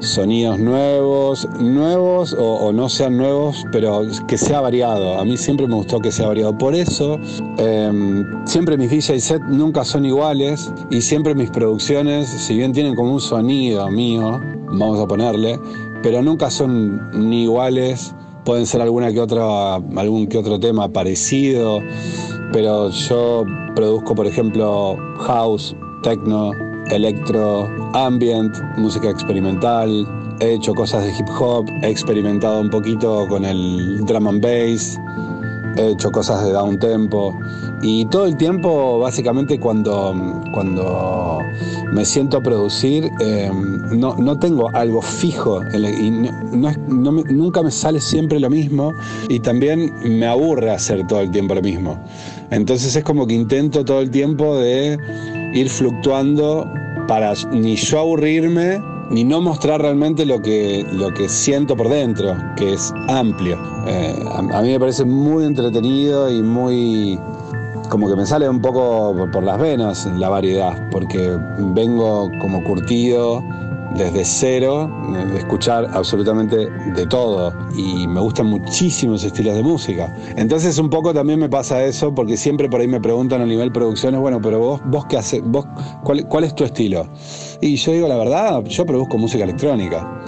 sonidos 0.00 0.58
nuevos, 0.58 1.48
nuevos 1.58 2.34
o, 2.38 2.72
no 2.72 2.88
sean 2.88 3.16
nuevos, 3.16 3.64
pero 3.70 4.02
que 4.26 4.36
sea 4.36 4.60
variado. 4.60 5.18
A 5.18 5.24
mí 5.24 5.36
siempre 5.36 5.66
me 5.66 5.74
gustó 5.74 6.00
que 6.00 6.10
sea 6.10 6.28
variado. 6.28 6.56
Por 6.56 6.74
eso, 6.74 7.18
em, 7.58 8.24
siempre 8.46 8.76
mis 8.76 8.90
DJ 8.90 9.20
set 9.20 9.42
nunca 9.42 9.84
son 9.84 10.04
iguales 10.04 10.72
y 10.90 11.00
siempre 11.00 11.34
mis 11.34 11.50
producciones, 11.50 12.28
si 12.28 12.56
bien 12.56 12.72
tienen 12.72 12.94
como 12.94 13.14
un 13.14 13.20
sonido 13.20 13.88
mío, 13.90 14.40
vamos 14.68 15.00
a 15.00 15.06
ponerle, 15.06 15.58
pero 16.02 16.22
nunca 16.22 16.50
son 16.50 17.10
ni 17.28 17.44
iguales. 17.44 18.14
Pueden 18.44 18.66
ser 18.66 18.80
alguna 18.80 19.12
que 19.12 19.20
otra, 19.20 19.74
algún 19.74 20.26
que 20.26 20.38
otro 20.38 20.58
tema 20.58 20.88
parecido, 20.88 21.80
pero 22.52 22.90
yo 22.90 23.44
produzco, 23.74 24.14
por 24.14 24.26
ejemplo, 24.26 24.96
house, 25.18 25.76
techno, 26.02 26.52
electro, 26.90 27.68
ambient, 27.94 28.56
música 28.76 29.10
experimental. 29.10 30.06
He 30.40 30.54
hecho 30.54 30.74
cosas 30.74 31.04
de 31.04 31.10
hip 31.10 31.28
hop, 31.38 31.66
he 31.82 31.90
experimentado 31.90 32.60
un 32.60 32.70
poquito 32.70 33.26
con 33.28 33.44
el 33.44 34.04
drum 34.06 34.26
and 34.26 34.42
bass, 34.42 34.98
he 35.76 35.90
hecho 35.90 36.10
cosas 36.10 36.44
de 36.44 36.52
down 36.52 36.78
tempo. 36.78 37.34
Y 37.82 38.04
todo 38.06 38.26
el 38.26 38.36
tiempo, 38.36 38.98
básicamente, 38.98 39.58
cuando, 39.58 40.14
cuando 40.52 41.38
me 41.92 42.04
siento 42.04 42.38
a 42.38 42.42
producir, 42.42 43.10
em, 43.20 43.98
no, 43.98 44.38
tengo 44.38 44.68
algo 44.74 45.02
fijo 45.02 45.62
y 45.74 46.10
nunca 46.88 47.62
me 47.62 47.70
sale 47.70 48.00
siempre 48.00 48.38
lo 48.38 48.50
mismo 48.50 48.92
y 49.28 49.40
también 49.40 49.92
me 50.04 50.26
aburre 50.26 50.70
hacer 50.70 51.06
todo 51.06 51.20
el 51.20 51.30
tiempo 51.30 51.54
lo 51.54 51.62
mismo. 51.62 51.98
Entonces 52.50 52.94
es 52.96 53.04
como 53.04 53.26
que 53.26 53.34
intento 53.34 53.84
todo 53.84 54.00
el 54.00 54.10
tiempo 54.10 54.56
de 54.56 54.98
ir 55.54 55.68
fluctuando 55.68 56.70
para 57.10 57.34
ni 57.50 57.74
yo 57.74 57.98
aburrirme 57.98 58.80
ni 59.10 59.24
no 59.24 59.40
mostrar 59.40 59.82
realmente 59.82 60.24
lo 60.24 60.40
que, 60.40 60.86
lo 60.92 61.12
que 61.12 61.28
siento 61.28 61.76
por 61.76 61.88
dentro, 61.88 62.36
que 62.56 62.74
es 62.74 62.94
amplio. 63.08 63.58
Eh, 63.88 64.14
a, 64.32 64.62
mí 64.62 64.68
me 64.68 64.78
parece 64.78 65.04
muy 65.04 65.44
entretenido 65.44 66.30
y 66.30 66.40
muy... 66.40 67.18
como 67.88 68.08
que 68.08 68.14
me 68.14 68.24
sale 68.24 68.48
un 68.48 68.60
poco 68.60 69.28
por 69.32 69.42
las 69.42 69.58
venas 69.58 70.06
la 70.18 70.28
variedad, 70.28 70.88
porque 70.92 71.36
vengo 71.74 72.30
como 72.40 72.62
curtido 72.62 73.42
desde 73.96 74.24
cero, 74.24 74.90
de 75.32 75.38
escuchar 75.38 75.88
absolutamente 75.92 76.70
de 76.70 77.06
todo 77.06 77.52
y 77.76 78.06
me 78.06 78.20
gustan 78.20 78.46
muchísimos 78.46 79.24
estilos 79.24 79.54
de 79.56 79.62
música. 79.62 80.14
Entonces 80.36 80.78
un 80.78 80.90
poco 80.90 81.12
también 81.12 81.40
me 81.40 81.48
pasa 81.48 81.84
eso 81.84 82.14
porque 82.14 82.36
siempre 82.36 82.68
por 82.68 82.80
ahí 82.80 82.88
me 82.88 83.00
preguntan 83.00 83.40
a 83.40 83.46
nivel 83.46 83.72
producciones, 83.72 84.20
bueno, 84.20 84.40
pero 84.40 84.58
vos, 84.58 84.80
vos 84.86 85.06
qué 85.06 85.18
haces, 85.18 85.42
vos, 85.44 85.66
cuál, 86.04 86.26
cuál 86.28 86.44
es 86.44 86.54
tu 86.54 86.64
estilo? 86.64 87.06
Y 87.60 87.76
yo 87.76 87.92
digo 87.92 88.08
la 88.08 88.16
verdad, 88.16 88.62
yo 88.64 88.86
produzco 88.86 89.18
música 89.18 89.44
electrónica. 89.44 90.22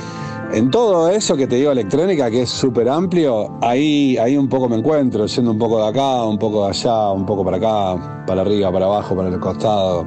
En 0.52 0.70
todo 0.70 1.08
eso 1.08 1.34
que 1.34 1.46
te 1.46 1.56
digo 1.56 1.72
electrónica, 1.72 2.30
que 2.30 2.42
es 2.42 2.50
súper 2.50 2.86
amplio, 2.86 3.56
ahí, 3.62 4.18
ahí 4.18 4.36
un 4.36 4.50
poco 4.50 4.68
me 4.68 4.76
encuentro, 4.76 5.24
yendo 5.24 5.50
un 5.50 5.58
poco 5.58 5.78
de 5.78 5.88
acá, 5.88 6.24
un 6.24 6.38
poco 6.38 6.64
de 6.64 6.70
allá, 6.70 7.10
un 7.10 7.24
poco 7.24 7.42
para 7.42 7.56
acá, 7.56 8.24
para 8.26 8.42
arriba, 8.42 8.70
para 8.70 8.84
abajo, 8.84 9.16
para 9.16 9.30
el 9.30 9.40
costado. 9.40 10.04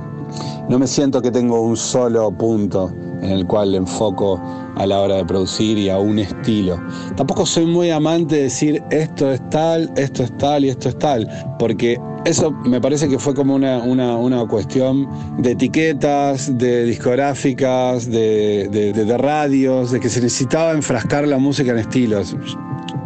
No 0.69 0.77
me 0.77 0.85
siento 0.85 1.19
que 1.19 1.31
tengo 1.31 1.61
un 1.61 1.75
solo 1.75 2.29
punto 2.31 2.91
en 3.25 3.31
el 3.31 3.45
cual 3.45 3.75
enfoco 3.75 4.41
a 4.75 4.85
la 4.85 4.99
hora 5.01 5.15
de 5.15 5.25
producir 5.25 5.77
y 5.77 5.89
a 5.89 5.97
un 5.97 6.19
estilo. 6.19 6.81
Tampoco 7.15 7.45
soy 7.45 7.65
muy 7.65 7.91
amante 7.91 8.35
de 8.35 8.43
decir 8.43 8.83
esto 8.91 9.31
es 9.31 9.41
tal, 9.49 9.91
esto 9.95 10.23
es 10.23 10.37
tal 10.37 10.65
y 10.65 10.69
esto 10.69 10.89
es 10.89 10.97
tal, 10.99 11.27
porque 11.59 11.99
eso 12.25 12.51
me 12.51 12.81
parece 12.81 13.07
que 13.07 13.19
fue 13.19 13.33
como 13.33 13.55
una, 13.55 14.45
cuestión 14.47 15.07
de 15.37 15.51
etiquetas, 15.51 16.57
de 16.57 16.85
discográficas, 16.85 18.09
de, 18.09 18.67
de 18.69 19.17
radios, 19.17 19.91
de 19.91 19.99
que 19.99 20.09
se 20.09 20.21
necesitaba 20.21 20.71
enfrascar 20.71 21.27
la 21.27 21.37
música 21.37 21.71
en 21.71 21.79
estilos. 21.79 22.35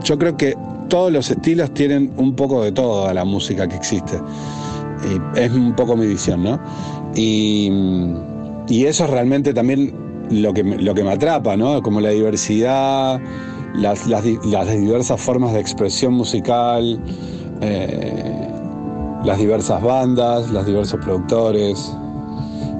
Yo 0.04 0.18
creo 0.18 0.38
que 0.38 0.56
todos 0.90 1.12
los 1.12 1.30
estilos 1.30 1.74
tienen 1.74 2.12
un 2.18 2.36
poco 2.36 2.64
de 2.64 2.72
todo 2.72 3.08
a 3.08 3.14
la 3.14 3.24
música 3.24 3.68
que 3.68 3.76
existe. 3.76 4.20
Y 5.04 5.40
es 5.40 5.52
un 5.52 5.74
poco 5.76 5.96
mi 5.96 6.08
visión, 6.08 6.44
¿no? 6.44 6.60
Y, 7.16 7.72
y 8.68 8.86
eso 8.86 9.06
es 9.06 9.10
realmente 9.10 9.54
también 9.54 10.09
lo 10.30 10.54
que, 10.54 10.64
lo 10.64 10.94
que 10.94 11.04
me 11.04 11.12
atrapa, 11.12 11.58
¿no? 11.58 11.82
Como 11.82 12.02
la 12.02 12.10
diversidad, 12.10 13.20
las, 13.74 14.06
diversas 14.06 15.22
formas 15.22 15.54
de 15.54 15.60
expresión 15.60 16.14
musical, 16.14 17.02
eh, 17.62 18.50
las 19.24 19.38
diversas 19.38 19.82
bandas, 19.82 20.50
los 20.50 20.66
diversos 20.66 21.00
productores 21.04 21.94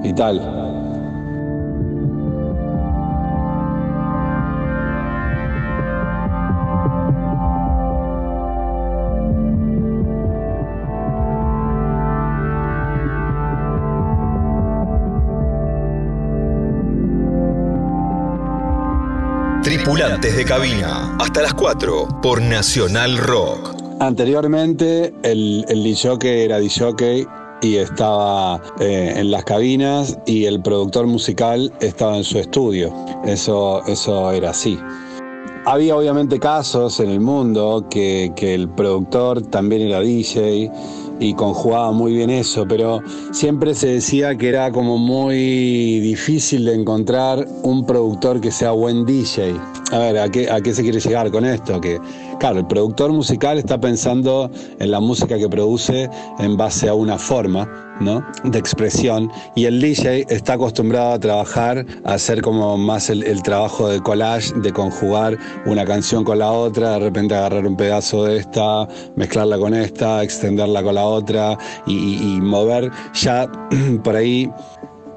y 0.04 0.12
tal. 0.12 0.79
De 19.90 20.44
cabina, 20.44 21.16
hasta 21.18 21.42
las 21.42 21.52
4 21.52 22.20
por 22.22 22.40
Nacional 22.40 23.18
Rock. 23.18 23.74
Anteriormente 23.98 25.12
el, 25.24 25.64
el 25.68 25.82
DJ 25.82 26.44
era 26.44 26.60
DJ 26.60 27.26
y 27.60 27.74
estaba 27.74 28.62
eh, 28.78 29.14
en 29.16 29.32
las 29.32 29.44
cabinas 29.44 30.16
y 30.26 30.44
el 30.44 30.62
productor 30.62 31.08
musical 31.08 31.72
estaba 31.80 32.16
en 32.16 32.22
su 32.22 32.38
estudio. 32.38 32.94
Eso, 33.24 33.84
eso 33.86 34.30
era 34.30 34.50
así. 34.50 34.78
Había 35.66 35.96
obviamente 35.96 36.38
casos 36.38 37.00
en 37.00 37.10
el 37.10 37.20
mundo 37.20 37.84
que, 37.90 38.32
que 38.36 38.54
el 38.54 38.68
productor 38.68 39.42
también 39.42 39.82
era 39.82 39.98
DJ 39.98 40.70
y 41.20 41.34
conjugaba 41.34 41.92
muy 41.92 42.14
bien 42.14 42.30
eso, 42.30 42.66
pero 42.66 43.02
siempre 43.30 43.74
se 43.74 43.88
decía 43.88 44.36
que 44.36 44.48
era 44.48 44.72
como 44.72 44.96
muy 44.98 46.00
difícil 46.00 46.64
de 46.64 46.74
encontrar 46.74 47.46
un 47.62 47.84
productor 47.84 48.40
que 48.40 48.50
sea 48.50 48.72
buen 48.72 49.04
DJ. 49.04 49.54
A 49.92 49.98
ver, 49.98 50.18
¿a 50.18 50.28
qué, 50.30 50.50
a 50.50 50.60
qué 50.60 50.72
se 50.72 50.82
quiere 50.82 50.98
llegar 50.98 51.30
con 51.30 51.44
esto? 51.44 51.80
Claro, 52.40 52.58
el 52.58 52.66
productor 52.66 53.12
musical 53.12 53.58
está 53.58 53.78
pensando 53.78 54.50
en 54.78 54.90
la 54.90 54.98
música 54.98 55.38
que 55.38 55.48
produce 55.48 56.10
en 56.38 56.56
base 56.56 56.88
a 56.88 56.94
una 56.94 57.18
forma, 57.18 57.68
¿no? 58.00 58.24
de 58.44 58.58
expresión 58.58 59.30
y 59.54 59.66
el 59.66 59.78
DJ 59.80 60.24
está 60.30 60.54
acostumbrado 60.54 61.12
a 61.12 61.20
trabajar, 61.20 61.84
a 62.04 62.14
hacer 62.14 62.40
como 62.40 62.78
más 62.78 63.10
el, 63.10 63.42
trabajo 63.42 63.88
de 63.88 64.00
collage, 64.00 64.54
de 64.54 64.72
conjugar 64.72 65.38
una 65.66 65.84
canción 65.84 66.24
con 66.24 66.38
la 66.38 66.50
otra, 66.50 66.92
de 66.92 66.98
repente 67.00 67.34
agarrar 67.34 67.66
un 67.66 67.76
pedazo 67.76 68.24
de 68.24 68.38
esta, 68.38 68.88
mezclarla 69.16 69.58
con 69.58 69.74
esta, 69.74 70.22
extenderla 70.22 70.82
con 70.82 70.94
la 70.94 71.04
otra 71.04 71.58
y 71.86 72.40
mover 72.40 72.90
ya 73.12 73.50
por 74.02 74.16
ahí 74.16 74.50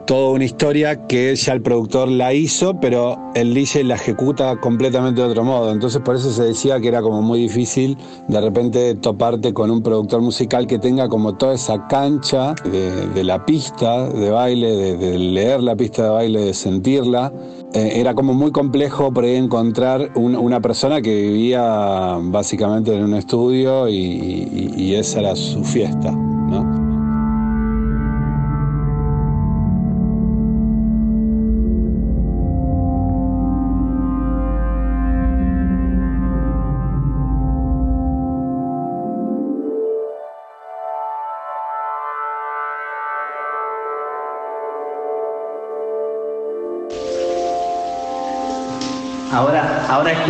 toda 0.06 0.32
una 0.32 0.44
historia 0.44 1.08
que 1.08 1.36
ya 1.36 1.54
el 1.54 1.62
productor 1.62 2.08
la 2.10 2.34
hizo, 2.34 2.80
pero 2.80 3.18
el 3.36 3.54
DJ 3.54 3.84
la 3.84 3.96
ejecuta 3.96 4.56
completamente 4.58 5.22
de 5.22 5.28
otro 5.28 5.44
modo. 5.44 5.72
Entonces 5.72 6.02
por 6.02 6.16
eso 6.16 6.32
se 6.32 6.44
decía 6.44 6.80
que 6.80 6.88
era 6.88 7.02
como 7.02 7.22
muy 7.22 7.40
difícil 7.40 7.98
de 8.28 8.42
repente 8.42 8.96
toparte 8.96 9.54
con 9.54 9.72
un 9.72 9.82
productor 9.82 10.22
musical 10.22 10.68
que 10.68 10.80
tenga 10.80 11.08
como 11.08 11.36
toda 11.36 11.54
esa 11.54 11.88
cancha 11.88 12.54
de, 12.64 13.24
la 13.24 13.46
pista 13.46 14.10
de 14.10 14.30
baile, 14.30 14.98
de, 14.98 15.18
leer 15.20 15.62
la 15.62 15.76
pista 15.76 16.04
de 16.04 16.10
baile, 16.10 16.42
de 16.42 16.54
sentirla. 16.54 17.32
Eh, 17.74 17.94
era 17.96 18.14
como 18.14 18.34
muy 18.34 18.52
complejo 18.52 19.12
por 19.12 19.26
encontrar 19.26 20.12
una 20.16 20.60
persona 20.62 21.02
que 21.02 21.14
vivía 21.14 22.18
básicamente 22.22 22.96
en 22.96 23.04
un 23.04 23.16
estudio 23.16 23.90
y 23.90 24.94
esa 24.96 25.22
era 25.22 25.36
su 25.36 25.64
fiesta, 25.64 26.14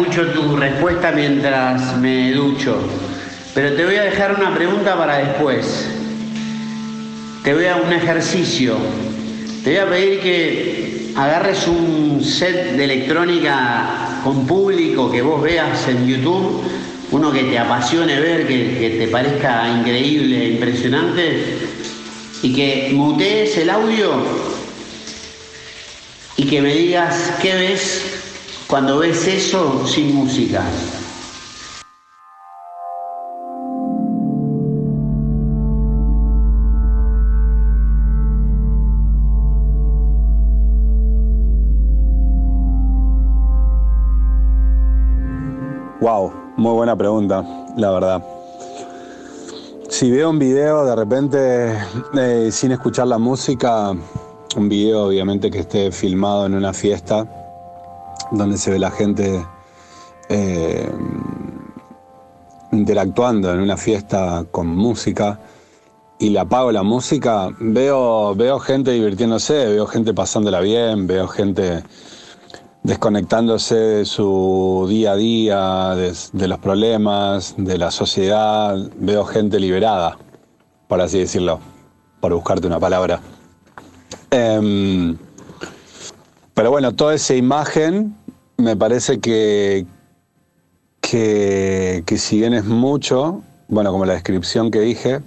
escucho 0.04 0.32
tu 0.32 0.56
respuesta 0.58 1.12
mientras 1.12 1.98
me 1.98 2.32
ducho, 2.34 2.78
pero 3.54 3.74
te 3.74 3.86
voy 3.86 3.96
a 3.96 4.04
dejar 4.04 4.36
una 4.36 4.54
pregunta 4.54 4.98
para 4.98 5.18
después. 5.20 5.88
Te 7.44 7.54
voy 7.54 7.66
a 7.66 7.78
un 7.78 7.92
ejercicio. 7.94 8.76
Te 9.64 9.72
voy 9.72 9.80
a 9.80 9.90
pedir 9.90 10.20
que 10.20 11.14
agarres 11.16 11.68
un 11.68 12.22
set 12.22 12.76
de 12.76 12.84
electrónica 12.84 14.20
con 14.24 14.46
público 14.46 15.10
que 15.10 15.22
vos 15.22 15.42
veas 15.42 15.88
en 15.88 16.06
YouTube, 16.06 16.64
uno 17.12 17.32
que 17.32 17.44
te 17.44 17.58
apasione 17.58 18.20
ver, 18.20 18.46
que, 18.46 18.78
que 18.78 18.90
te 19.00 19.08
parezca 19.08 19.70
increíble, 19.70 20.50
impresionante, 20.50 21.60
y 22.42 22.54
que 22.54 22.90
mutees 22.94 23.58
el 23.58 23.70
audio 23.70 24.12
y 26.36 26.46
que 26.46 26.62
me 26.62 26.74
digas 26.74 27.36
qué 27.42 27.54
ves 27.54 28.13
cuando 28.74 28.98
ves 28.98 29.28
eso 29.28 29.86
sin 29.86 30.16
música. 30.16 30.64
Wow, 46.02 46.34
muy 46.58 46.74
buena 46.74 46.96
pregunta, 46.98 47.46
la 47.78 47.92
verdad. 47.92 48.26
Si 49.88 50.10
veo 50.10 50.32
un 50.32 50.40
video 50.40 50.84
de 50.84 50.96
repente 50.96 51.78
eh, 52.18 52.50
sin 52.52 52.72
escuchar 52.72 53.06
la 53.06 53.20
música, 53.20 53.92
un 54.56 54.68
video 54.68 55.04
obviamente 55.04 55.52
que 55.52 55.60
esté 55.60 55.92
filmado 55.92 56.48
en 56.48 56.56
una 56.56 56.74
fiesta, 56.74 57.43
donde 58.34 58.58
se 58.58 58.72
ve 58.72 58.80
la 58.80 58.92
gente 58.92 59.46
eh, 60.30 60.92
interactuando 62.72 63.54
en 63.54 63.60
una 63.60 63.78
fiesta 63.78 64.46
con 64.52 64.68
música 64.68 65.40
y 66.20 66.30
le 66.30 66.40
apago 66.40 66.72
la 66.72 66.84
música, 66.84 67.50
veo, 67.60 68.36
veo 68.36 68.60
gente 68.60 68.92
divirtiéndose, 68.92 69.68
veo 69.68 69.86
gente 69.88 70.14
pasándola 70.14 70.60
bien, 70.60 71.08
veo 71.08 71.28
gente 71.28 71.84
desconectándose 72.84 73.76
de 73.76 74.06
su 74.06 74.86
día 74.90 75.14
a 75.14 75.16
día, 75.16 75.96
de, 75.96 76.48
los 76.48 76.60
problemas, 76.60 77.56
de 77.58 77.78
la 77.78 77.92
sociedad. 77.92 78.78
Veo 78.98 79.26
gente 79.26 79.60
liberada, 79.60 80.18
por 80.88 81.02
así 81.02 81.20
decirlo, 81.20 81.60
por 82.20 82.34
buscarte 82.34 82.68
una 82.68 82.80
palabra. 82.80 83.22
Em, 84.32 85.18
pero 86.54 86.72
bueno, 86.72 86.94
toda 86.94 87.16
esa 87.16 87.36
imagen 87.36 88.16
me 88.58 88.76
parece 88.76 89.20
que, 89.20 89.86
que, 91.02 92.04
si 92.18 92.40
bien 92.40 92.54
es 92.54 92.66
mucho, 92.66 93.42
bueno, 93.68 93.92
como 93.92 94.06
la 94.06 94.14
descripción 94.14 94.72
que 94.72 94.82
dije, 94.82 95.22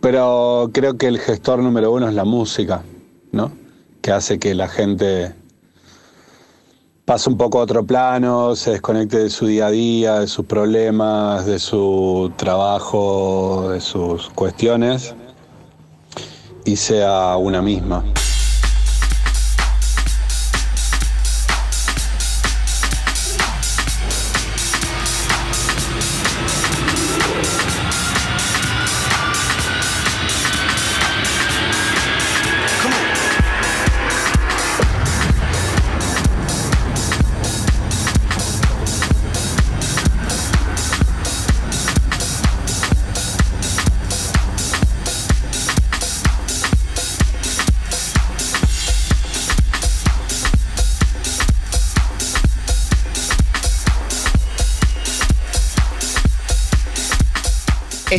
pero 0.00 0.70
creo 0.72 0.96
que 0.96 1.06
el 1.06 1.18
gestor 1.18 1.60
número 1.60 1.92
uno 1.92 2.08
es 2.08 2.14
la 2.14 2.24
música, 2.24 2.82
¿no? 3.30 3.52
Que 4.00 4.12
hace 4.12 4.38
que 4.38 4.54
la 4.54 4.68
gente 4.68 5.34
pasa 7.04 7.30
un 7.30 7.36
poco 7.36 7.60
a 7.60 7.62
otro 7.62 7.84
plano, 7.84 8.56
se 8.56 8.72
desconecte 8.72 9.18
de 9.18 9.30
su 9.30 9.46
día 9.46 9.66
a 9.66 9.70
día, 9.70 10.20
de 10.20 10.26
sus 10.26 10.46
problemas, 10.46 11.46
de 11.46 11.58
su 11.58 12.32
trabajo, 12.36 13.68
de 13.70 13.80
sus 13.80 14.30
cuestiones 14.30 15.14
y 16.64 16.76
sea 16.76 17.36
una 17.36 17.60
misma. 17.60 18.04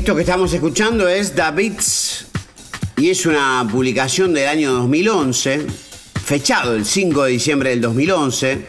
Esto 0.03 0.15
que 0.15 0.23
estamos 0.23 0.51
escuchando 0.51 1.07
es 1.07 1.33
Davids 1.33 2.25
y 2.97 3.09
es 3.09 3.25
una 3.25 3.65
publicación 3.71 4.33
del 4.33 4.49
año 4.49 4.73
2011, 4.73 5.65
fechado 6.25 6.75
el 6.75 6.85
5 6.85 7.23
de 7.23 7.31
diciembre 7.31 7.69
del 7.69 7.79
2011, 7.79 8.65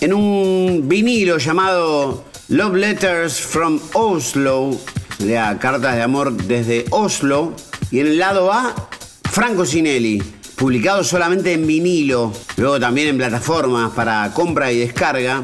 en 0.00 0.12
un 0.12 0.88
vinilo 0.88 1.38
llamado 1.38 2.24
Love 2.48 2.74
Letters 2.74 3.40
from 3.40 3.78
Oslo, 3.92 4.76
sea, 5.18 5.60
cartas 5.60 5.94
de 5.94 6.02
amor 6.02 6.32
desde 6.32 6.86
Oslo, 6.90 7.54
y 7.92 8.00
en 8.00 8.08
el 8.08 8.18
lado 8.18 8.52
A, 8.52 8.74
Franco 9.30 9.64
Sinelli, 9.64 10.20
publicado 10.56 11.04
solamente 11.04 11.52
en 11.52 11.68
vinilo, 11.68 12.32
luego 12.56 12.80
también 12.80 13.06
en 13.06 13.16
plataformas 13.16 13.92
para 13.92 14.28
compra 14.34 14.72
y 14.72 14.80
descarga. 14.80 15.40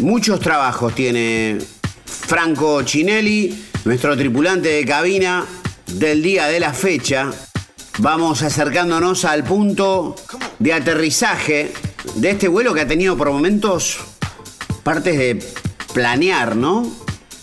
Muchos 0.00 0.38
trabajos 0.38 0.94
tiene 0.94 1.56
Franco 2.04 2.82
Cinelli 2.86 3.64
nuestro 3.86 4.16
tripulante 4.16 4.68
de 4.68 4.84
cabina 4.84 5.46
del 5.86 6.20
día 6.20 6.48
de 6.48 6.58
la 6.58 6.72
fecha. 6.72 7.30
Vamos 7.98 8.42
acercándonos 8.42 9.24
al 9.24 9.44
punto 9.44 10.16
de 10.58 10.72
aterrizaje 10.72 11.72
de 12.16 12.30
este 12.30 12.48
vuelo 12.48 12.74
que 12.74 12.80
ha 12.80 12.88
tenido 12.88 13.16
por 13.16 13.30
momentos 13.30 13.98
partes 14.82 15.16
de 15.16 15.40
planear, 15.94 16.56
¿no? 16.56 16.92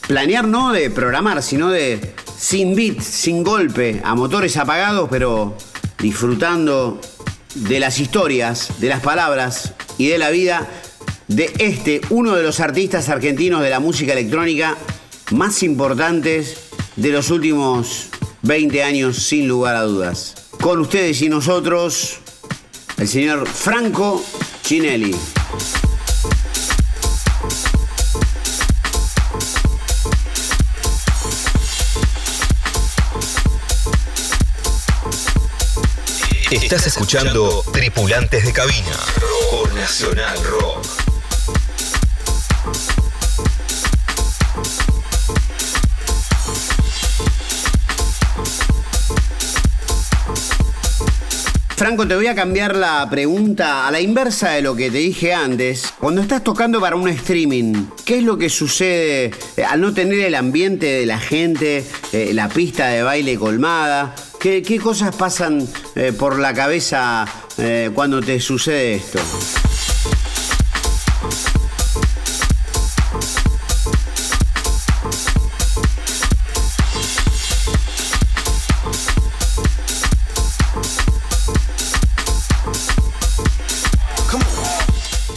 Planear 0.06 0.46
no 0.46 0.74
de 0.74 0.90
programar, 0.90 1.42
sino 1.42 1.70
de 1.70 2.14
sin 2.38 2.76
beat, 2.76 3.00
sin 3.00 3.42
golpe, 3.42 4.02
a 4.04 4.14
motores 4.14 4.58
apagados, 4.58 5.08
pero 5.10 5.58
disfrutando 6.00 7.00
de 7.56 7.80
las 7.80 8.02
historias, 8.02 8.82
de 8.82 8.90
las 8.90 9.00
palabras 9.00 9.76
y 9.98 10.10
de 10.10 10.18
la 10.18 10.30
vida 10.30 10.68
de 11.30 11.54
este, 11.60 12.02
uno 12.10 12.36
de 12.36 12.44
los 12.44 12.60
artistas 12.60 13.08
argentinos 13.08 13.62
de 13.62 13.70
la 13.70 13.80
música 13.80 14.12
electrónica 14.12 14.78
más 15.32 15.64
importantes 15.64 16.58
de 16.96 17.10
los 17.10 17.30
últimos 17.30 18.10
20 18.44 18.84
años, 18.84 19.18
sin 19.18 19.48
lugar 19.48 19.76
a 19.76 19.84
dudas. 19.84 20.36
Con 20.62 20.80
ustedes 20.80 21.22
y 21.22 21.30
nosotros, 21.30 22.20
el 22.98 23.08
señor 23.08 23.48
Franco 23.48 24.24
Cinelli. 24.64 25.16
Estás 36.52 36.86
escuchando 36.86 37.64
Tripulantes 37.74 38.46
de 38.46 38.54
Cabina 38.54 38.98
por 39.50 39.74
Nacional 39.74 40.38
Rock. 40.44 41.03
Franco, 51.76 52.08
te 52.08 52.16
voy 52.16 52.28
a 52.28 52.36
cambiar 52.36 52.76
la 52.76 53.08
pregunta 53.10 53.88
a 53.88 53.92
la 53.92 54.00
inversa 54.00 54.52
de 54.52 54.62
lo 54.62 54.76
que 54.76 54.92
te 54.92 55.00
dije 55.00 55.34
antes. 55.34 55.94
Cuando 56.00 56.22
estás 56.22 56.44
tocando 56.44 56.80
para 56.80 56.96
un 56.96 57.10
streaming, 57.10 57.88
¿qué 58.06 58.20
es 58.20 58.24
lo 58.24 58.38
que 58.38 58.50
sucede 58.50 59.32
eh, 59.58 59.66
al 59.66 59.82
no 59.82 59.94
tener 59.94 60.20
el 60.20 60.36
ambiente 60.36 60.86
de 60.86 61.06
la 61.06 61.20
gente, 61.20 61.84
eh, 62.14 62.32
la 62.34 62.48
pista 62.48 62.88
de 62.88 63.02
baile 63.02 63.38
colmada? 63.38 64.16
¿Qué, 64.40 64.80
cosas 64.82 65.16
pasan 65.16 65.68
eh, 65.96 66.14
por 66.18 66.38
la 66.38 66.54
cabeza 66.54 67.26
cuando 67.94 68.22
te 68.22 68.40
sucede 68.40 68.96
esto? 68.96 69.20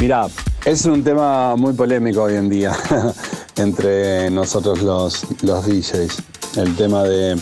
Mira, 0.07 0.29
es 0.65 0.85
un 0.85 1.03
tema 1.03 1.57
muy 1.57 1.73
polémico 1.73 2.23
hoy 2.23 2.37
en 2.37 2.49
día 2.49 2.71
entre 3.57 4.31
nosotros 4.31 4.81
los, 4.81 5.27
los 5.43 5.67
DJs. 5.67 6.23
El 6.59 6.77
tema 6.77 7.03
de, 7.03 7.37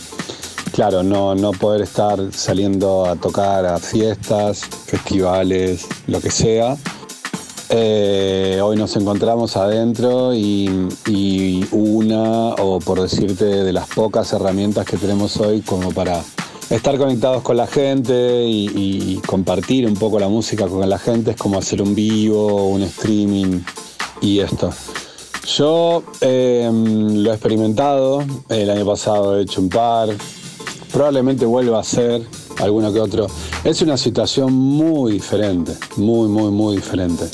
claro, 0.72 1.02
no, 1.02 1.34
no 1.34 1.50
poder 1.50 1.82
estar 1.82 2.18
saliendo 2.32 3.04
a 3.04 3.16
tocar 3.16 3.66
a 3.66 3.78
fiestas, 3.78 4.62
festivales, 4.64 5.86
lo 6.06 6.22
que 6.22 6.30
sea. 6.30 6.78
Eh, 7.68 8.60
hoy 8.62 8.78
nos 8.78 8.96
encontramos 8.96 9.58
adentro 9.58 10.34
y, 10.34 11.68
una, 11.70 12.54
o 12.54 12.78
por 12.78 13.02
decirte, 13.02 13.44
de 13.44 13.74
las 13.74 13.88
pocas 13.88 14.32
herramientas 14.32 14.86
que 14.86 14.96
tenemos 14.96 15.36
hoy 15.36 15.60
como 15.60 15.92
para 15.92 16.22
estar 16.70 16.96
conectados 16.98 17.42
con 17.42 17.56
la 17.56 17.66
gente 17.66 18.44
y, 18.46 19.20
compartir 19.26 19.86
un 19.86 19.94
poco 19.94 20.18
la 20.18 20.28
música 20.28 20.66
con 20.66 20.88
la 20.88 20.98
gente 20.98 21.32
es 21.32 21.36
como 21.36 21.58
hacer 21.58 21.82
un 21.82 21.94
vivo, 21.94 22.68
un 22.68 22.82
streaming 22.82 23.60
y 24.20 24.40
esto. 24.40 24.70
Yo 25.46 26.02
eh, 26.20 26.70
lo 26.72 27.30
he 27.30 27.34
experimentado, 27.34 28.24
el 28.48 28.70
año 28.70 28.86
pasado 28.86 29.38
he 29.38 29.42
hecho 29.42 29.60
un 29.60 29.68
par, 29.68 30.08
probablemente 30.92 31.44
vuelva 31.44 31.78
a 31.78 31.80
hacer 31.80 32.22
alguno 32.58 32.92
que 32.92 33.00
otro. 33.00 33.26
Es 33.62 33.82
una 33.82 33.96
situación 33.96 34.52
muy 34.52 35.12
diferente, 35.12 35.72
muy, 35.96 36.28
muy, 36.28 36.50
muy 36.50 36.76
diferente. 36.76 37.24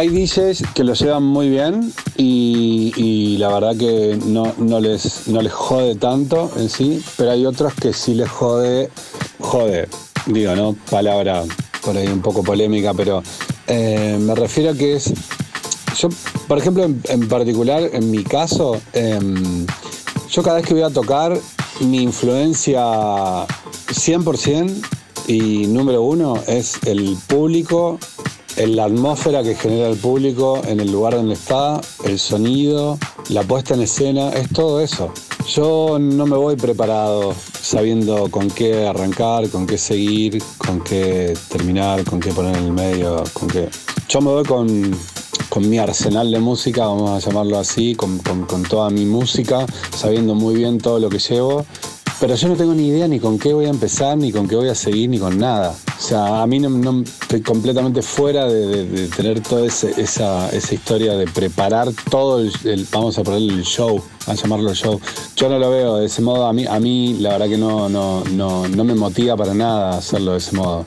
Hay 0.00 0.08
DJs 0.08 0.62
que 0.74 0.82
lo 0.82 0.94
llevan 0.94 1.24
muy 1.24 1.50
bien 1.50 1.92
y, 2.16 3.36
la 3.36 3.52
verdad 3.52 3.76
que 3.76 4.18
no, 4.24 4.54
no, 4.56 4.80
les, 4.80 5.28
no 5.28 5.42
les 5.42 5.52
jode 5.52 5.94
tanto 5.94 6.50
en 6.56 6.70
sí, 6.70 7.04
pero 7.18 7.32
hay 7.32 7.44
otros 7.44 7.74
que 7.74 7.92
sí 7.92 8.14
les 8.14 8.30
jode, 8.30 8.88
jode, 9.40 9.90
digo, 10.24 10.56
¿no? 10.56 10.74
Palabra 10.90 11.44
por 11.84 11.98
ahí 11.98 12.06
un 12.06 12.22
poco 12.22 12.42
polémica, 12.42 12.94
pero 12.94 13.22
eh, 13.66 14.16
me 14.18 14.34
refiero 14.34 14.70
a 14.70 14.74
que 14.74 14.94
es, 14.94 15.12
yo, 15.98 16.08
por 16.48 16.56
ejemplo, 16.56 16.84
en, 16.84 17.28
particular, 17.28 17.90
en 17.92 18.10
mi 18.10 18.24
caso, 18.24 18.80
em, 18.94 19.66
yo 20.30 20.42
cada 20.42 20.56
vez 20.56 20.66
que 20.66 20.72
voy 20.72 20.82
a 20.82 20.88
tocar, 20.88 21.38
mi 21.80 22.00
influencia 22.00 22.80
100% 22.80 24.82
y 25.26 25.66
número 25.66 26.00
uno 26.00 26.42
es 26.46 26.78
el 26.86 27.18
público 27.26 27.98
en 28.60 28.76
la 28.76 28.84
atmósfera 28.84 29.42
que 29.42 29.54
genera 29.54 29.88
el 29.88 29.96
público 29.96 30.60
en 30.66 30.80
el 30.80 30.92
lugar 30.92 31.14
donde 31.14 31.32
está, 31.32 31.80
el 32.04 32.18
sonido, 32.18 32.98
la 33.30 33.42
puesta 33.42 33.72
en 33.72 33.80
escena, 33.80 34.28
es 34.30 34.50
todo 34.50 34.82
eso. 34.82 35.14
Yo 35.48 35.96
no 35.98 36.26
me 36.26 36.36
voy 36.36 36.56
preparado 36.56 37.34
sabiendo 37.58 38.30
con 38.30 38.50
qué 38.50 38.86
arrancar, 38.86 39.48
con 39.48 39.66
qué 39.66 39.78
seguir, 39.78 40.42
con 40.58 40.82
qué 40.82 41.32
terminar, 41.48 42.04
con 42.04 42.20
qué 42.20 42.32
poner 42.32 42.54
en 42.56 42.64
el 42.64 42.72
medio, 42.72 43.24
con 43.32 43.48
qué... 43.48 43.70
Yo 44.10 44.20
me 44.20 44.30
voy 44.30 44.44
con, 44.44 44.94
mi 45.66 45.78
arsenal 45.78 46.30
de 46.30 46.38
música, 46.38 46.86
vamos 46.86 47.10
a 47.10 47.26
llamarlo 47.26 47.58
así, 47.58 47.94
con, 47.94 48.18
con 48.18 48.62
toda 48.64 48.90
mi 48.90 49.06
música, 49.06 49.64
sabiendo 49.96 50.34
muy 50.34 50.54
bien 50.54 50.76
todo 50.78 50.98
lo 50.98 51.08
que 51.08 51.18
llevo 51.18 51.64
pero 52.20 52.34
yo 52.34 52.48
no 52.48 52.56
tengo 52.56 52.74
ni 52.74 52.88
idea 52.88 53.08
ni 53.08 53.18
con 53.18 53.38
qué 53.38 53.54
voy 53.54 53.64
a 53.64 53.70
empezar, 53.70 54.16
ni 54.18 54.30
con 54.30 54.46
qué 54.46 54.54
voy 54.54 54.68
a 54.68 54.74
seguir, 54.74 55.08
ni 55.08 55.18
con 55.18 55.38
nada. 55.38 55.74
O 55.98 56.02
sea, 56.02 56.42
a 56.42 56.46
mí 56.46 56.58
no, 56.58 57.02
estoy 57.02 57.40
completamente 57.40 58.02
fuera 58.02 58.46
de, 58.46 59.08
tener 59.08 59.40
toda 59.40 59.66
esa, 59.66 60.50
historia 60.54 61.14
de 61.14 61.26
preparar 61.26 61.88
todo 62.10 62.40
el, 62.40 62.86
vamos 62.92 63.18
a 63.18 63.22
ponerle 63.22 63.54
el 63.54 63.64
show, 63.64 64.02
a 64.26 64.34
llamarlo 64.34 64.74
show. 64.74 65.00
Yo 65.34 65.48
no 65.48 65.58
lo 65.58 65.70
veo 65.70 65.96
de 65.96 66.06
ese 66.06 66.20
modo, 66.20 66.46
a 66.46 66.52
mí, 66.52 66.66
a 66.66 66.78
mí 66.78 67.16
la 67.20 67.30
verdad 67.30 67.48
que 67.48 67.58
no, 67.58 67.88
no, 67.88 68.22
no, 68.32 68.68
no 68.68 68.84
me 68.84 68.94
motiva 68.94 69.34
para 69.36 69.54
nada 69.54 69.96
hacerlo 69.96 70.32
de 70.32 70.38
ese 70.38 70.54
modo. 70.54 70.84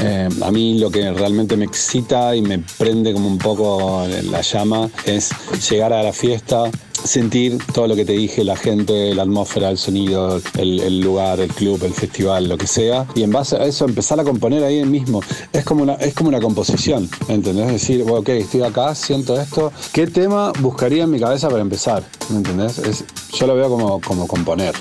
Eh, 0.00 0.28
a 0.42 0.50
mí 0.50 0.78
lo 0.78 0.90
que 0.90 1.10
realmente 1.12 1.56
me 1.56 1.64
excita 1.64 2.36
y 2.36 2.42
me 2.42 2.58
prende 2.76 3.12
como 3.12 3.26
un 3.26 3.38
poco 3.38 4.06
la 4.30 4.42
llama 4.42 4.88
es 5.04 5.30
llegar 5.68 5.92
a 5.92 6.02
la 6.02 6.12
fiesta, 6.12 6.70
sentir 7.04 7.58
todo 7.72 7.86
lo 7.86 7.96
que 7.96 8.04
te 8.04 8.12
dije, 8.12 8.44
la 8.44 8.56
gente, 8.56 9.14
la 9.14 9.22
atmósfera, 9.22 9.70
el 9.70 9.78
sonido, 9.78 10.40
el, 10.56 11.00
lugar, 11.00 11.40
el 11.40 11.52
club, 11.52 11.82
el 11.84 11.94
festival, 11.94 12.48
lo 12.48 12.58
que 12.58 12.66
sea, 12.66 13.06
y 13.14 13.22
en 13.22 13.30
base 13.30 13.56
a 13.56 13.64
eso 13.64 13.84
empezar 13.84 14.20
a 14.20 14.24
componer 14.24 14.64
ahí 14.64 14.84
mismo. 14.84 15.22
Es 15.52 15.64
como 15.64 15.82
una, 15.82 15.94
es 15.94 16.14
como 16.14 16.28
una 16.28 16.40
composición, 16.40 17.08
¿entendés? 17.28 17.66
Es 17.66 17.72
decir, 17.72 18.04
ok, 18.08 18.28
estoy 18.30 18.62
acá, 18.62 18.94
siento 18.94 19.40
esto, 19.40 19.72
¿qué 19.92 20.06
tema 20.06 20.52
buscaría 20.60 21.04
en 21.04 21.10
mi 21.10 21.20
cabeza 21.20 21.48
para 21.48 21.62
empezar? 21.62 22.04
¿Me 22.30 22.38
entendés? 22.38 22.78
Es, 22.78 23.04
yo 23.32 23.46
lo 23.46 23.54
veo 23.54 23.68
como, 23.68 24.00
como 24.00 24.26
componer, 24.26 24.74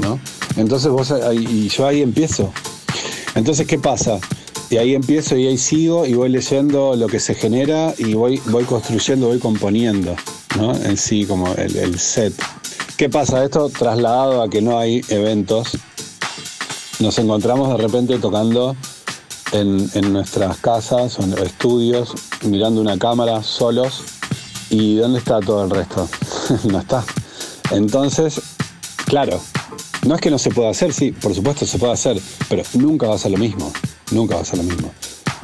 ¿no? 0.00 0.20
Entonces 0.56 0.90
vos, 0.90 1.12
y 1.32 1.68
yo 1.68 1.86
ahí 1.86 2.02
empiezo. 2.02 2.52
Entonces, 3.34 3.66
¿qué 3.66 3.78
pasa? 3.78 4.18
Y 4.70 4.76
ahí 4.76 4.94
empiezo 4.94 5.36
y 5.36 5.46
ahí 5.46 5.58
sigo 5.58 6.06
y 6.06 6.14
voy 6.14 6.28
leyendo 6.28 6.94
lo 6.94 7.08
que 7.08 7.18
se 7.18 7.34
genera 7.34 7.92
y 7.98 8.14
voy, 8.14 8.40
voy 8.46 8.64
construyendo, 8.64 9.28
voy 9.28 9.38
componiendo, 9.38 10.14
¿no? 10.56 10.74
En 10.74 10.96
sí, 10.96 11.26
como 11.26 11.52
el, 11.54 11.98
set. 11.98 12.32
¿Qué 12.96 13.08
pasa? 13.08 13.44
Esto 13.44 13.68
trasladado 13.70 14.42
a 14.42 14.48
que 14.48 14.60
no 14.60 14.78
hay 14.78 15.02
eventos, 15.08 15.76
nos 16.98 17.18
encontramos 17.18 17.68
de 17.70 17.76
repente 17.78 18.18
tocando 18.18 18.76
en, 19.52 19.90
en 19.94 20.12
nuestras 20.12 20.58
casas 20.58 21.18
o 21.18 21.22
en 21.22 21.38
estudios, 21.38 22.14
mirando 22.42 22.80
una 22.80 22.98
cámara 22.98 23.42
solos. 23.42 24.02
¿Y 24.68 24.96
dónde 24.96 25.18
está 25.18 25.40
todo 25.40 25.64
el 25.64 25.70
resto? 25.70 26.08
no 26.64 26.78
está. 26.78 27.04
Entonces, 27.72 28.40
claro, 29.06 29.40
no 30.06 30.14
es 30.14 30.20
que 30.20 30.30
no 30.30 30.38
se 30.38 30.50
pueda 30.50 30.70
hacer, 30.70 30.92
sí, 30.92 31.10
por 31.10 31.34
supuesto 31.34 31.66
se 31.66 31.78
puede 31.78 31.92
hacer, 31.92 32.20
pero 32.48 32.62
nunca 32.74 33.08
va 33.08 33.16
a 33.16 33.18
ser 33.18 33.32
lo 33.32 33.38
mismo 33.38 33.72
nunca 34.12 34.36
va 34.36 34.42
a 34.42 34.44
ser 34.44 34.58
lo 34.58 34.64
mismo. 34.64 34.92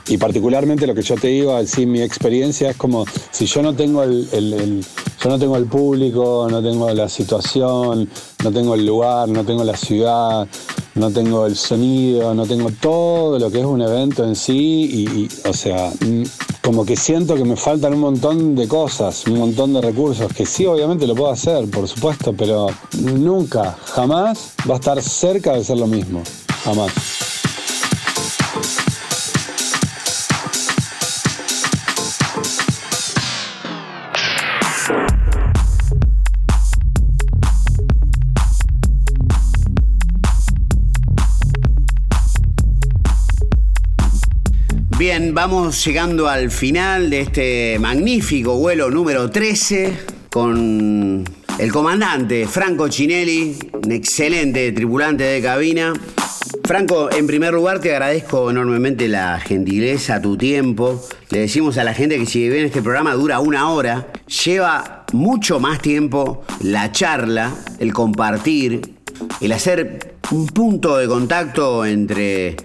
Y 0.09 0.19
particularmente 0.19 0.87
lo 0.87 0.95
que 0.95 1.03
yo 1.03 1.17
te 1.17 1.29
digo, 1.29 1.57
así 1.57 1.85
mi 1.85 2.01
experiencia 2.01 2.71
es 2.71 2.77
como 2.77 3.05
si 3.33 3.47
yo 3.47 3.61
no 3.61 3.75
tengo 3.75 4.05
el, 4.05 4.85
yo 5.23 5.29
no 5.29 5.39
tengo 5.39 5.57
el 5.57 5.67
público, 5.67 6.47
no 6.49 6.63
tengo 6.63 6.89
la 6.93 7.09
situación, 7.09 8.09
no 8.45 8.53
tengo 8.53 8.77
el 8.77 8.87
lugar, 8.87 9.29
no 9.29 9.45
tengo 9.45 9.65
la 9.65 9.77
ciudad, 9.77 10.47
no 10.95 11.11
tengo 11.11 11.47
el 11.47 11.57
sonido, 11.57 12.35
no 12.35 12.47
tengo 12.47 12.71
todo 12.71 13.39
lo 13.41 13.51
que 13.51 13.59
es 13.59 13.65
un 13.65 13.83
evento 13.83 14.25
en 14.25 14.37
sí, 14.37 15.09
y, 15.09 15.49
o 15.49 15.53
sea, 15.53 15.91
mm, 16.01 16.23
como 16.63 16.87
que 16.87 16.97
siento 16.97 17.35
que 17.35 17.45
me 17.45 17.57
faltan 17.57 17.95
un 17.95 18.01
montón 18.01 18.55
de 18.55 18.69
cosas, 18.69 19.27
un 19.27 19.39
montón 19.39 19.73
de 19.73 19.81
recursos, 19.81 20.33
que 20.33 20.47
sí, 20.47 20.67
obviamente 20.67 21.07
lo 21.07 21.17
puedo 21.17 21.33
hacer, 21.33 21.69
por 21.69 21.89
supuesto, 21.89 22.33
pero 22.33 22.69
nunca, 23.01 23.77
jamás 23.87 24.53
va 24.69 24.75
a 24.75 24.79
estar 24.79 25.03
cerca 25.03 25.55
de 25.55 25.65
ser 25.65 25.79
lo 25.79 25.89
mismo, 25.89 26.23
jamás. 26.65 27.16
Vamos 45.19 45.83
llegando 45.87 46.29
al 46.29 46.51
final 46.51 47.09
de 47.09 47.21
este 47.21 47.79
magnífico 47.79 48.59
vuelo 48.59 48.91
número 48.91 49.31
13 49.31 49.97
con 50.31 51.25
el 51.59 51.73
comandante 51.73 52.47
Franco 52.47 52.87
Chinelli, 52.89 53.57
un 53.83 53.93
excelente 53.93 54.73
tripulante 54.73 55.25
de 55.25 55.41
cabina. 55.41 55.95
Franco, 56.65 57.11
en 57.11 57.27
primer 57.27 57.55
lugar 57.55 57.81
te 57.81 57.93
agradezco 57.93 58.51
enormemente 58.51 59.09
la 59.09 59.41
gentileza, 59.41 60.21
tu 60.21 60.37
tiempo. 60.37 61.03
Le 61.31 61.39
decimos 61.39 61.79
a 61.79 61.85
la 61.85 61.95
gente 61.95 62.19
que 62.19 62.27
si 62.27 62.51
bien 62.51 62.67
este 62.67 62.83
programa 62.83 63.15
dura 63.15 63.41
una 63.41 63.71
hora, 63.71 64.09
lleva 64.45 65.07
mucho 65.15 65.61
más 65.61 65.81
tiempo 65.81 66.45
la 66.61 66.93
charla, 66.93 67.55
el 67.79 67.95
compartir, 67.95 68.83
el 69.41 69.53
hacer 69.53 70.19
un 70.31 70.47
punto 70.49 70.99
de 70.99 71.07
contacto 71.07 71.87
entre 71.87 72.57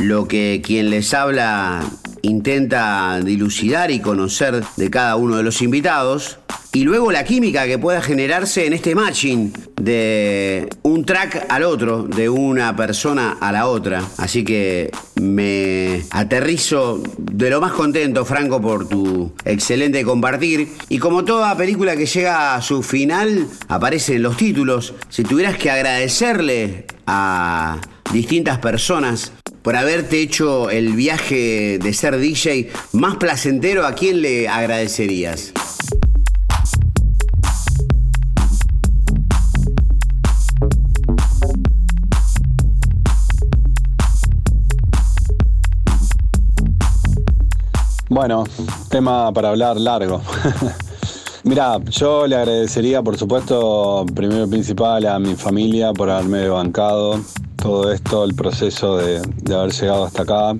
lo 0.00 0.26
que 0.26 0.62
quien 0.64 0.90
les 0.90 1.14
habla 1.14 1.82
intenta 2.22 3.20
dilucidar 3.22 3.90
y 3.90 4.00
conocer 4.00 4.64
de 4.76 4.90
cada 4.90 5.16
uno 5.16 5.36
de 5.36 5.42
los 5.42 5.62
invitados. 5.62 6.38
Y 6.72 6.82
luego 6.82 7.12
la 7.12 7.22
química 7.22 7.66
que 7.66 7.78
pueda 7.78 8.02
generarse 8.02 8.66
en 8.66 8.72
este 8.72 8.96
matching 8.96 9.52
de 9.76 10.68
un 10.82 11.04
track 11.04 11.46
al 11.48 11.62
otro, 11.62 12.02
de 12.02 12.28
una 12.28 12.74
persona 12.74 13.36
a 13.40 13.52
la 13.52 13.68
otra. 13.68 14.02
Así 14.16 14.42
que 14.42 14.90
me 15.20 16.02
aterrizo 16.10 17.00
de 17.16 17.50
lo 17.50 17.60
más 17.60 17.70
contento, 17.72 18.24
Franco, 18.24 18.60
por 18.60 18.88
tu 18.88 19.32
excelente 19.44 20.02
compartir. 20.02 20.68
Y 20.88 20.98
como 20.98 21.24
toda 21.24 21.56
película 21.56 21.96
que 21.96 22.06
llega 22.06 22.56
a 22.56 22.62
su 22.62 22.82
final, 22.82 23.46
aparecen 23.68 24.24
los 24.24 24.36
títulos. 24.36 24.94
Si 25.10 25.22
tuvieras 25.22 25.56
que 25.56 25.70
agradecerle 25.70 26.86
a 27.06 27.78
distintas 28.12 28.58
personas 28.58 29.32
por 29.64 29.76
haberte 29.76 30.20
hecho 30.20 30.68
el 30.68 30.92
viaje 30.92 31.78
de 31.78 31.94
ser 31.94 32.18
DJ 32.18 32.70
más 32.92 33.16
placentero, 33.16 33.86
¿a 33.86 33.94
quién 33.94 34.20
le 34.20 34.46
agradecerías? 34.46 35.54
Bueno, 48.10 48.44
tema 48.90 49.32
para 49.32 49.48
hablar 49.48 49.78
largo. 49.78 50.20
Mira, 51.44 51.78
yo 51.88 52.26
le 52.26 52.36
agradecería, 52.36 53.02
por 53.02 53.16
supuesto, 53.16 54.04
primero 54.14 54.44
y 54.44 54.48
principal 54.48 55.06
a 55.06 55.18
mi 55.18 55.34
familia 55.34 55.94
por 55.94 56.10
haberme 56.10 56.48
bancado 56.48 57.18
todo 57.64 57.90
esto, 57.90 58.24
el 58.24 58.34
proceso 58.34 58.98
de, 58.98 59.22
haber 59.54 59.72
llegado 59.72 60.04
hasta 60.04 60.22
acá, 60.24 60.54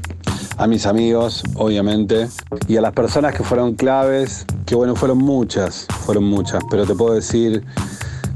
a 0.57 0.67
mis 0.67 0.87
amigos, 0.87 1.43
obviamente, 1.55 2.29
y 2.67 2.79
a 2.79 2.81
las 2.81 2.95
personas 2.95 3.35
que 3.35 3.45
fueron 3.45 3.75
claves, 3.75 4.47
que 4.65 4.75
bueno, 4.75 4.97
fueron 4.97 5.19
muchas, 5.19 5.87
fueron 6.07 6.25
muchas, 6.25 6.65
pero 6.71 6.87
te 6.87 6.95
puedo 6.95 7.13
decir, 7.13 7.63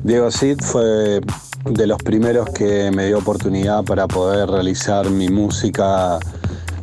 Diego 0.05 0.31
Cid 0.31 0.59
fue 0.61 1.23
de 1.64 1.87
los 1.87 1.97
primeros 2.03 2.51
que 2.51 2.91
me 2.91 3.07
dio 3.07 3.21
oportunidad 3.21 3.85
para 3.85 4.07
poder 4.07 4.51
realizar 4.51 5.09
mi 5.09 5.31
música 5.31 6.19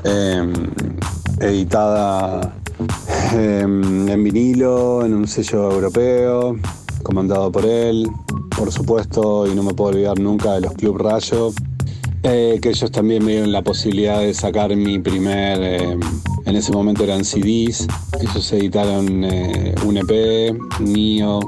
eh, 0.03 0.53
editada 1.39 2.51
eh, 3.33 3.61
en 3.61 4.23
vinilo, 4.23 5.05
en 5.05 5.13
un 5.13 5.27
sello 5.27 5.71
europeo, 5.71 6.55
comandado 7.03 7.51
por 7.51 7.63
él, 7.63 8.09
por 8.57 8.71
supuesto, 8.71 9.45
y 9.45 9.53
no 9.53 9.61
me 9.61 9.75
puedo 9.75 9.91
olvidar 9.91 10.17
nunca 10.17 10.53
de 10.53 10.61
los 10.61 10.73
Club 10.73 10.97
Rayo, 10.97 11.51
eh, 12.27 12.59
que 12.59 12.69
ellos 12.69 12.91
también 12.91 13.23
me 13.23 13.33
dieron 13.33 13.51
la 13.51 13.61
posibilidad 13.61 14.19
de 14.19 14.33
sacar 14.33 14.75
mi 14.75 14.97
primer, 14.97 15.59
eh, 15.61 15.97
en 16.45 16.55
ese 16.55 16.71
momento 16.71 17.03
eran 17.03 17.23
CDs, 17.23 17.87
ellos 18.19 18.51
editaron 18.51 19.23
eh, 19.23 19.75
un 19.85 19.97
EP 19.97 20.53
mío, 20.79 21.39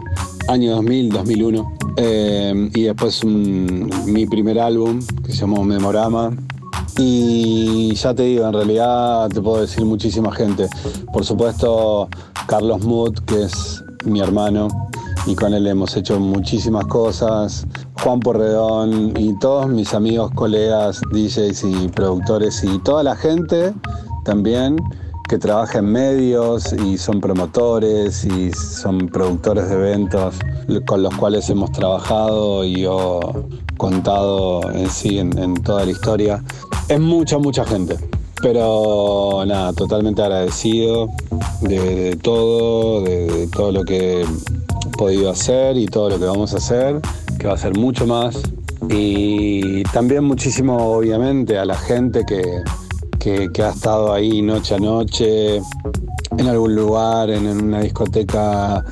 año 0.48 0.76
2000, 0.76 1.10
2001, 1.10 1.78
eh, 1.98 2.70
y 2.76 2.84
después 2.84 3.26
mi 3.26 4.28
primer 4.28 4.60
álbum 4.60 5.00
que 5.26 5.32
se 5.32 5.40
llamó 5.40 5.64
Memorama. 5.64 6.38
Y 7.00 7.94
ya 7.96 8.14
te 8.14 8.24
digo, 8.24 8.48
en 8.48 8.54
realidad 8.54 9.30
te 9.30 9.42
puedo 9.42 9.62
decir 9.62 9.84
muchísima 9.86 10.32
gente. 10.32 10.68
Por 11.12 11.26
supuesto, 11.26 12.10
Carlos 12.48 12.84
Mood, 12.84 13.20
que 13.26 13.44
es 13.44 13.84
mi 14.06 14.20
hermano, 14.20 14.68
y 15.28 15.36
con 15.36 15.54
él 15.54 15.68
hemos 15.68 15.96
hecho 15.98 16.20
muchísimas 16.20 16.86
cosas. 16.86 17.68
Juan 18.02 18.20
Porredón 18.20 19.14
y 19.18 19.38
todos 19.40 19.68
mis 19.68 19.94
amigos, 19.94 20.32
colegas, 20.34 21.02
DJs 21.12 21.64
y 21.66 21.88
productores 21.90 22.64
y 22.64 22.80
toda 22.80 23.04
la 23.04 23.16
gente 23.16 23.74
también 24.24 24.78
que 25.28 25.38
trabaja 25.38 25.80
en 25.80 25.92
medios 25.92 26.72
y 26.72 26.98
son 26.98 27.20
promotores 27.20 28.24
y 28.24 28.52
son 28.54 29.10
productores 29.10 29.68
de 29.70 29.76
eventos 29.76 30.36
con 30.86 31.04
los 31.04 31.14
cuales 31.16 31.50
hemos 31.50 31.72
trabajado 31.74 32.64
y 32.64 32.84
yo 32.84 33.20
contado 33.76 34.72
en 34.72 34.90
sí 34.90 35.20
en, 35.20 35.38
en 35.38 35.56
toda 35.56 35.84
la 35.84 35.92
historia. 35.92 36.44
Es 36.88 37.00
mucha, 37.00 37.38
mucha 37.38 37.66
gente. 37.66 37.98
Pero 38.42 39.44
nada, 39.48 39.74
totalmente 39.74 40.22
agradecido 40.22 41.10
de, 41.62 41.80
de 41.80 42.16
todo, 42.16 43.02
de, 43.02 43.50
todo 43.52 43.72
lo 43.72 43.84
que 43.84 44.26
podido 44.98 45.30
hacer 45.30 45.78
y 45.78 45.86
todo 45.86 46.10
lo 46.10 46.20
que 46.20 46.26
vamos 46.26 46.54
a 46.54 46.58
hacer, 46.58 47.00
que 47.40 47.48
va 47.48 47.54
a 47.54 47.58
ser 47.58 47.78
mucho 47.78 48.06
más. 48.06 48.42
Y 48.90 49.84
también 49.86 50.24
muchísimo, 50.24 50.76
obviamente, 50.78 51.58
a 51.58 51.66
la 51.66 51.76
gente 51.76 52.26
que, 52.26 52.44
que, 53.20 53.64
ha 53.64 53.70
estado 53.70 54.14
ahí 54.14 54.42
noche 54.42 54.76
a 54.76 54.80
noche, 54.80 55.58
en 56.38 56.48
algún 56.48 56.76
lugar, 56.76 57.30
en, 57.30 57.46
en 57.48 57.64
una 57.64 57.82
discoteca, 57.82 58.84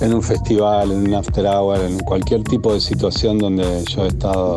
en 0.00 0.14
un 0.14 0.22
festival, 0.22 0.92
en 0.92 1.06
un 1.08 1.14
after 1.14 1.46
hour, 1.46 1.80
en 1.80 1.98
cualquier 2.00 2.42
tipo 2.42 2.74
de 2.74 2.80
situación 2.80 3.38
donde 3.38 3.84
yo 3.84 4.04
he 4.04 4.08
estado 4.08 4.56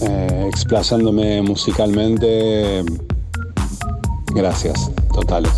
eh, 0.00 0.46
explayándome 0.48 1.42
musicalmente. 1.42 2.84
Gracias, 4.34 4.90
totales. 5.12 5.52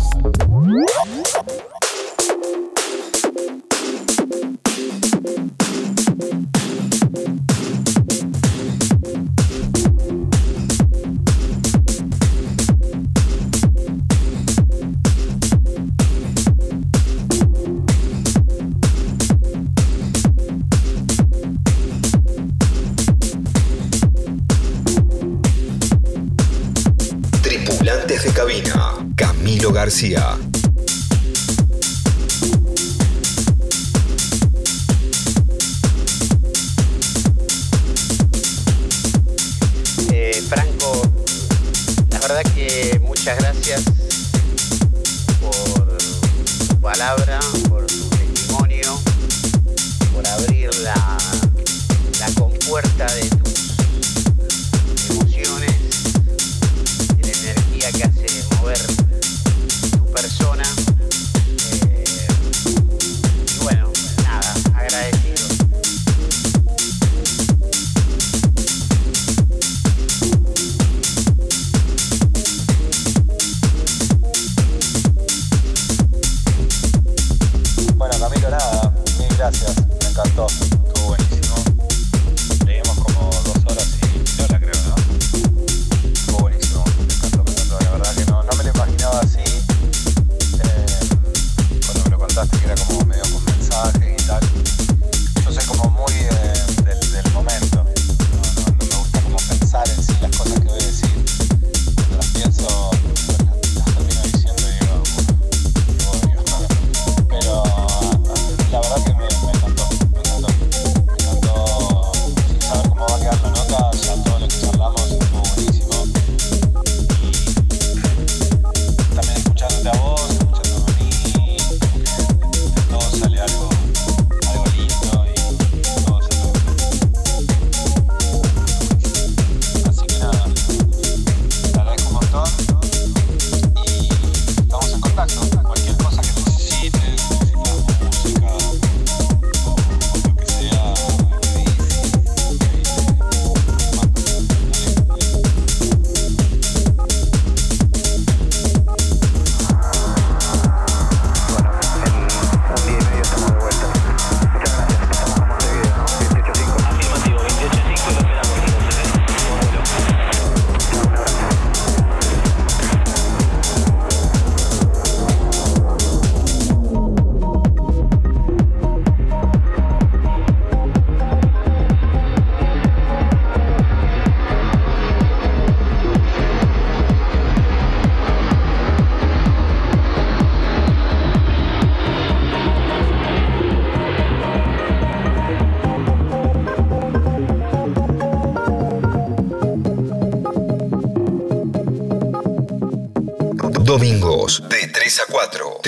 García. 29.87 30.46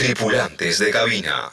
Tripulantes 0.09 0.79
de 0.79 0.89
cabina. 0.89 1.48